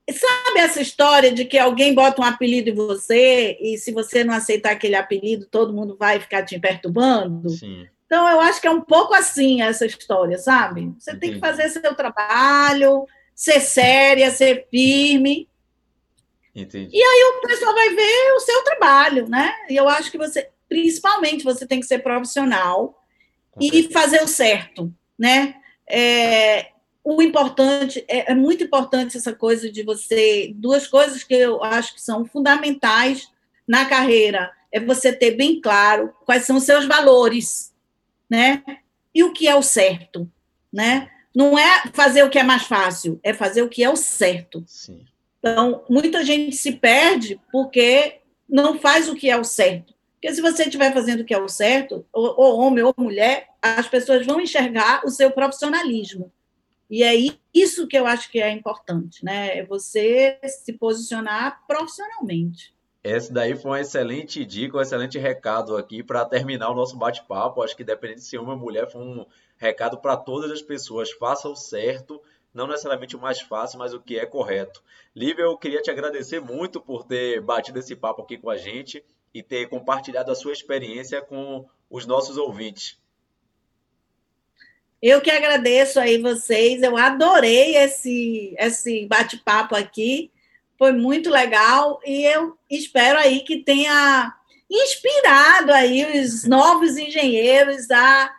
Sabe 0.09 0.61
essa 0.61 0.81
história 0.81 1.33
de 1.33 1.45
que 1.45 1.59
alguém 1.59 1.93
bota 1.93 2.23
um 2.23 2.25
apelido 2.25 2.71
em 2.71 2.75
você 2.75 3.59
e 3.61 3.77
se 3.77 3.91
você 3.91 4.23
não 4.23 4.35
aceitar 4.35 4.71
aquele 4.71 4.95
apelido, 4.95 5.47
todo 5.47 5.75
mundo 5.75 5.97
vai 5.99 6.21
ficar 6.21 6.45
te 6.45 6.59
perturbando? 6.61 7.51
Sim. 7.51 7.87
Então, 8.07 8.29
eu 8.29 8.41
acho 8.41 8.61
que 8.61 8.69
é 8.69 8.71
um 8.71 8.81
pouco 8.81 9.13
assim 9.15 9.63
essa 9.63 9.85
história, 9.85 10.39
sabe? 10.39 10.95
Você 10.97 11.11
Entendi. 11.11 11.21
tem 11.21 11.33
que 11.35 11.41
fazer 11.41 11.69
seu 11.71 11.93
trabalho, 11.95 13.05
ser 13.35 13.61
séria, 13.61 14.31
ser 14.31 14.69
firme. 14.71 15.49
Entendi. 16.55 16.97
E 16.97 17.03
aí 17.03 17.35
o 17.37 17.47
pessoal 17.47 17.75
vai 17.75 17.91
ver 17.91 18.33
o 18.37 18.41
seu 18.41 18.63
trabalho, 18.63 19.29
né? 19.29 19.53
E 19.69 19.77
eu 19.77 19.89
acho 19.89 20.11
que 20.11 20.17
você, 20.17 20.49
principalmente, 20.69 21.43
você 21.43 21.67
tem 21.67 21.81
que 21.81 21.87
ser 21.87 21.99
profissional 21.99 23.03
Com 23.51 23.61
e 23.61 23.71
certeza. 23.71 23.93
fazer 23.93 24.23
o 24.23 24.29
certo, 24.29 24.95
né? 25.19 25.57
É, 25.91 26.69
o 27.09 27.23
importante, 27.23 28.05
é, 28.09 28.33
é, 28.33 28.35
muito 28.35 28.65
importante 28.65 29.17
essa 29.17 29.33
coisa 29.33 29.71
de 29.71 29.85
você. 29.85 30.53
Duas 30.57 30.89
coisas 30.89 31.23
que 31.23 31.35
eu 31.35 31.63
acho 31.63 31.95
que 31.95 32.03
são 32.03 32.25
fundamentais 32.25 33.31
na 33.67 33.85
carreira 33.85 34.51
é 34.73 34.81
você 34.81 35.13
ter 35.13 35.37
bem 35.37 35.61
claro 35.61 36.13
quais 36.25 36.43
são 36.43 36.57
os 36.57 36.65
seus 36.65 36.85
valores, 36.85 37.73
né? 38.29 38.61
E 39.15 39.23
o 39.23 39.33
que 39.33 39.47
é 39.47 39.55
o 39.55 39.63
certo, 39.63 40.29
né? 40.73 41.09
Não 41.33 41.57
é 41.57 41.85
fazer 41.93 42.25
o 42.25 42.29
que 42.29 42.41
é 42.41 42.43
mais 42.43 42.65
fácil, 42.65 43.21
é 43.23 43.33
fazer 43.33 43.63
o 43.63 43.69
que 43.69 43.85
é 43.85 43.89
o 43.89 43.95
certo. 43.95 44.65
Sim. 44.67 45.05
Então, 45.39 45.85
muita 45.89 46.25
gente 46.25 46.57
se 46.57 46.73
perde 46.73 47.41
porque 47.53 48.17
não 48.49 48.81
faz 48.81 49.09
o 49.09 49.15
que 49.15 49.31
é 49.31 49.37
o 49.37 49.45
certo. 49.45 49.95
Porque 50.15 50.35
se 50.35 50.43
você 50.43 50.65
estiver 50.65 50.93
fazendo 50.93 51.21
o 51.21 51.25
que 51.25 51.35
é 51.35 51.39
o 51.39 51.49
certo, 51.49 52.05
ou, 52.13 52.35
ou 52.37 52.59
homem 52.59 52.83
ou 52.83 52.93
mulher, 52.99 53.47
as 53.63 53.87
pessoas 53.87 54.27
vão 54.27 54.41
enxergar 54.41 55.03
o 55.05 55.09
seu 55.09 55.31
profissionalismo. 55.31 56.33
E 56.89 57.03
é 57.03 57.15
isso 57.53 57.87
que 57.87 57.99
eu 57.99 58.07
acho 58.07 58.31
que 58.31 58.41
é 58.41 58.51
importante, 58.51 59.25
né? 59.25 59.59
É 59.59 59.65
você 59.65 60.39
se 60.45 60.73
posicionar 60.73 61.65
profissionalmente. 61.67 62.75
Essa 63.03 63.33
daí 63.33 63.55
foi 63.55 63.71
uma 63.71 63.81
excelente 63.81 64.45
dica, 64.45 64.77
um 64.77 64.81
excelente 64.81 65.17
recado 65.17 65.77
aqui 65.77 66.03
para 66.03 66.25
terminar 66.25 66.71
o 66.71 66.75
nosso 66.75 66.97
bate-papo. 66.97 67.63
Acho 67.63 67.77
que 67.77 67.85
dependendo 67.85 68.21
de 68.21 68.27
ser 68.27 68.39
homem 68.39 68.55
ou 68.55 68.59
mulher, 68.59 68.91
foi 68.91 69.01
um 69.01 69.25
recado 69.57 69.99
para 69.99 70.17
todas 70.17 70.51
as 70.51 70.61
pessoas. 70.61 71.13
Faça 71.13 71.49
o 71.49 71.55
certo, 71.55 72.21
não 72.53 72.67
necessariamente 72.67 73.15
o 73.15 73.21
mais 73.21 73.41
fácil, 73.41 73.79
mas 73.79 73.95
o 73.95 74.01
que 74.01 74.19
é 74.19 74.27
correto. 74.27 74.83
Lívia, 75.15 75.45
eu 75.45 75.57
queria 75.57 75.81
te 75.81 75.91
agradecer 75.91 76.41
muito 76.41 76.81
por 76.81 77.05
ter 77.05 77.41
batido 77.41 77.79
esse 77.79 77.95
papo 77.95 78.23
aqui 78.23 78.37
com 78.37 78.51
a 78.51 78.57
gente 78.57 79.05
e 79.33 79.43
ter 79.43 79.69
compartilhado 79.69 80.33
a 80.33 80.35
sua 80.35 80.53
experiência 80.53 81.23
com 81.23 81.65
os 81.89 82.07
nossos 82.07 82.37
ouvintes. 82.37 82.99
Eu 85.03 85.21
que 85.21 85.31
agradeço 85.31 86.01
aí 86.01 86.19
vocês, 86.19 86.83
eu 86.83 86.97
adorei 86.97 87.77
esse, 87.77 88.55
esse 88.59 89.07
bate-papo 89.07 89.75
aqui, 89.75 90.31
foi 90.79 90.93
muito 90.93 91.31
legal 91.31 92.01
e 92.05 92.25
eu 92.25 92.57
espero 92.71 93.19
aí 93.19 93.41
que 93.41 93.59
tenha 93.59 94.35
inspirado 94.71 95.73
aí 95.73 96.21
os 96.21 96.45
novos 96.45 96.97
engenheiros 96.97 97.91
a 97.91 98.35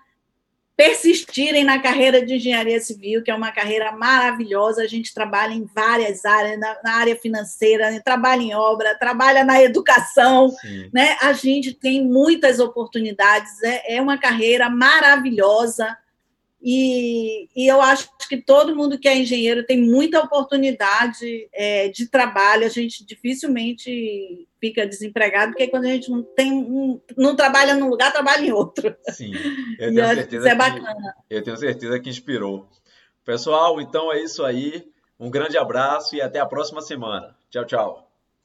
persistirem 0.78 1.64
na 1.64 1.80
carreira 1.80 2.24
de 2.24 2.36
engenharia 2.36 2.80
civil, 2.80 3.24
que 3.24 3.32
é 3.32 3.36
uma 3.36 3.52
carreira 3.52 3.92
maravilhosa. 3.92 4.84
A 4.84 4.88
gente 4.88 5.12
trabalha 5.12 5.54
em 5.54 5.66
várias 5.66 6.24
áreas, 6.24 6.60
na, 6.60 6.78
na 6.84 6.94
área 6.98 7.16
financeira, 7.16 7.90
né? 7.90 8.00
trabalha 8.00 8.42
em 8.44 8.54
obra, 8.54 8.94
trabalha 8.94 9.44
na 9.44 9.60
educação, 9.60 10.54
né? 10.94 11.18
A 11.20 11.34
gente 11.34 11.74
tem 11.74 12.06
muitas 12.06 12.60
oportunidades, 12.60 13.64
é, 13.64 13.96
é 13.96 14.02
uma 14.02 14.20
carreira 14.20 14.70
maravilhosa. 14.70 15.98
E, 16.62 17.48
e, 17.56 17.68
eu 17.68 17.82
acho 17.82 18.10
que 18.28 18.38
todo 18.38 18.76
mundo 18.76 18.98
que 18.98 19.08
é 19.08 19.18
engenheiro 19.18 19.66
tem 19.66 19.80
muita 19.80 20.20
oportunidade 20.20 21.48
é, 21.54 21.88
de 21.90 22.10
trabalho. 22.10 22.66
A 22.66 22.70
gente 22.70 23.06
dificilmente 23.06 24.48
fica 24.60 24.86
desempregado, 24.88 25.52
porque 25.52 25.68
quando 25.68 25.86
a 25.86 25.90
gente 25.90 26.10
não 26.10 26.24
tem 26.24 26.52
um, 26.52 27.00
não 27.16 27.36
trabalha 27.36 27.76
num 27.76 27.90
lugar, 27.90 28.12
trabalha 28.12 28.46
em 28.46 28.52
outro. 28.52 28.96
Sim, 29.10 29.32
eu 29.80 29.94
tenho 29.94 30.08
certeza 30.08 30.38
isso 30.38 30.48
é 30.48 30.56
bacana. 30.56 31.16
Que, 31.30 31.36
eu 31.36 31.44
tenho 31.44 31.58
certeza 31.58 32.00
que 32.00 32.10
inspirou. 32.10 32.68
Pessoal, 33.24 33.80
então 33.80 34.12
é 34.12 34.22
isso 34.22 34.44
aí. 34.44 34.84
Um 35.20 35.30
grande 35.30 35.58
abraço 35.58 36.16
e 36.16 36.22
até 36.22 36.40
a 36.40 36.46
próxima 36.46 36.82
semana. 36.82 37.36
Tchau, 37.50 37.66
tchau. 37.66 38.07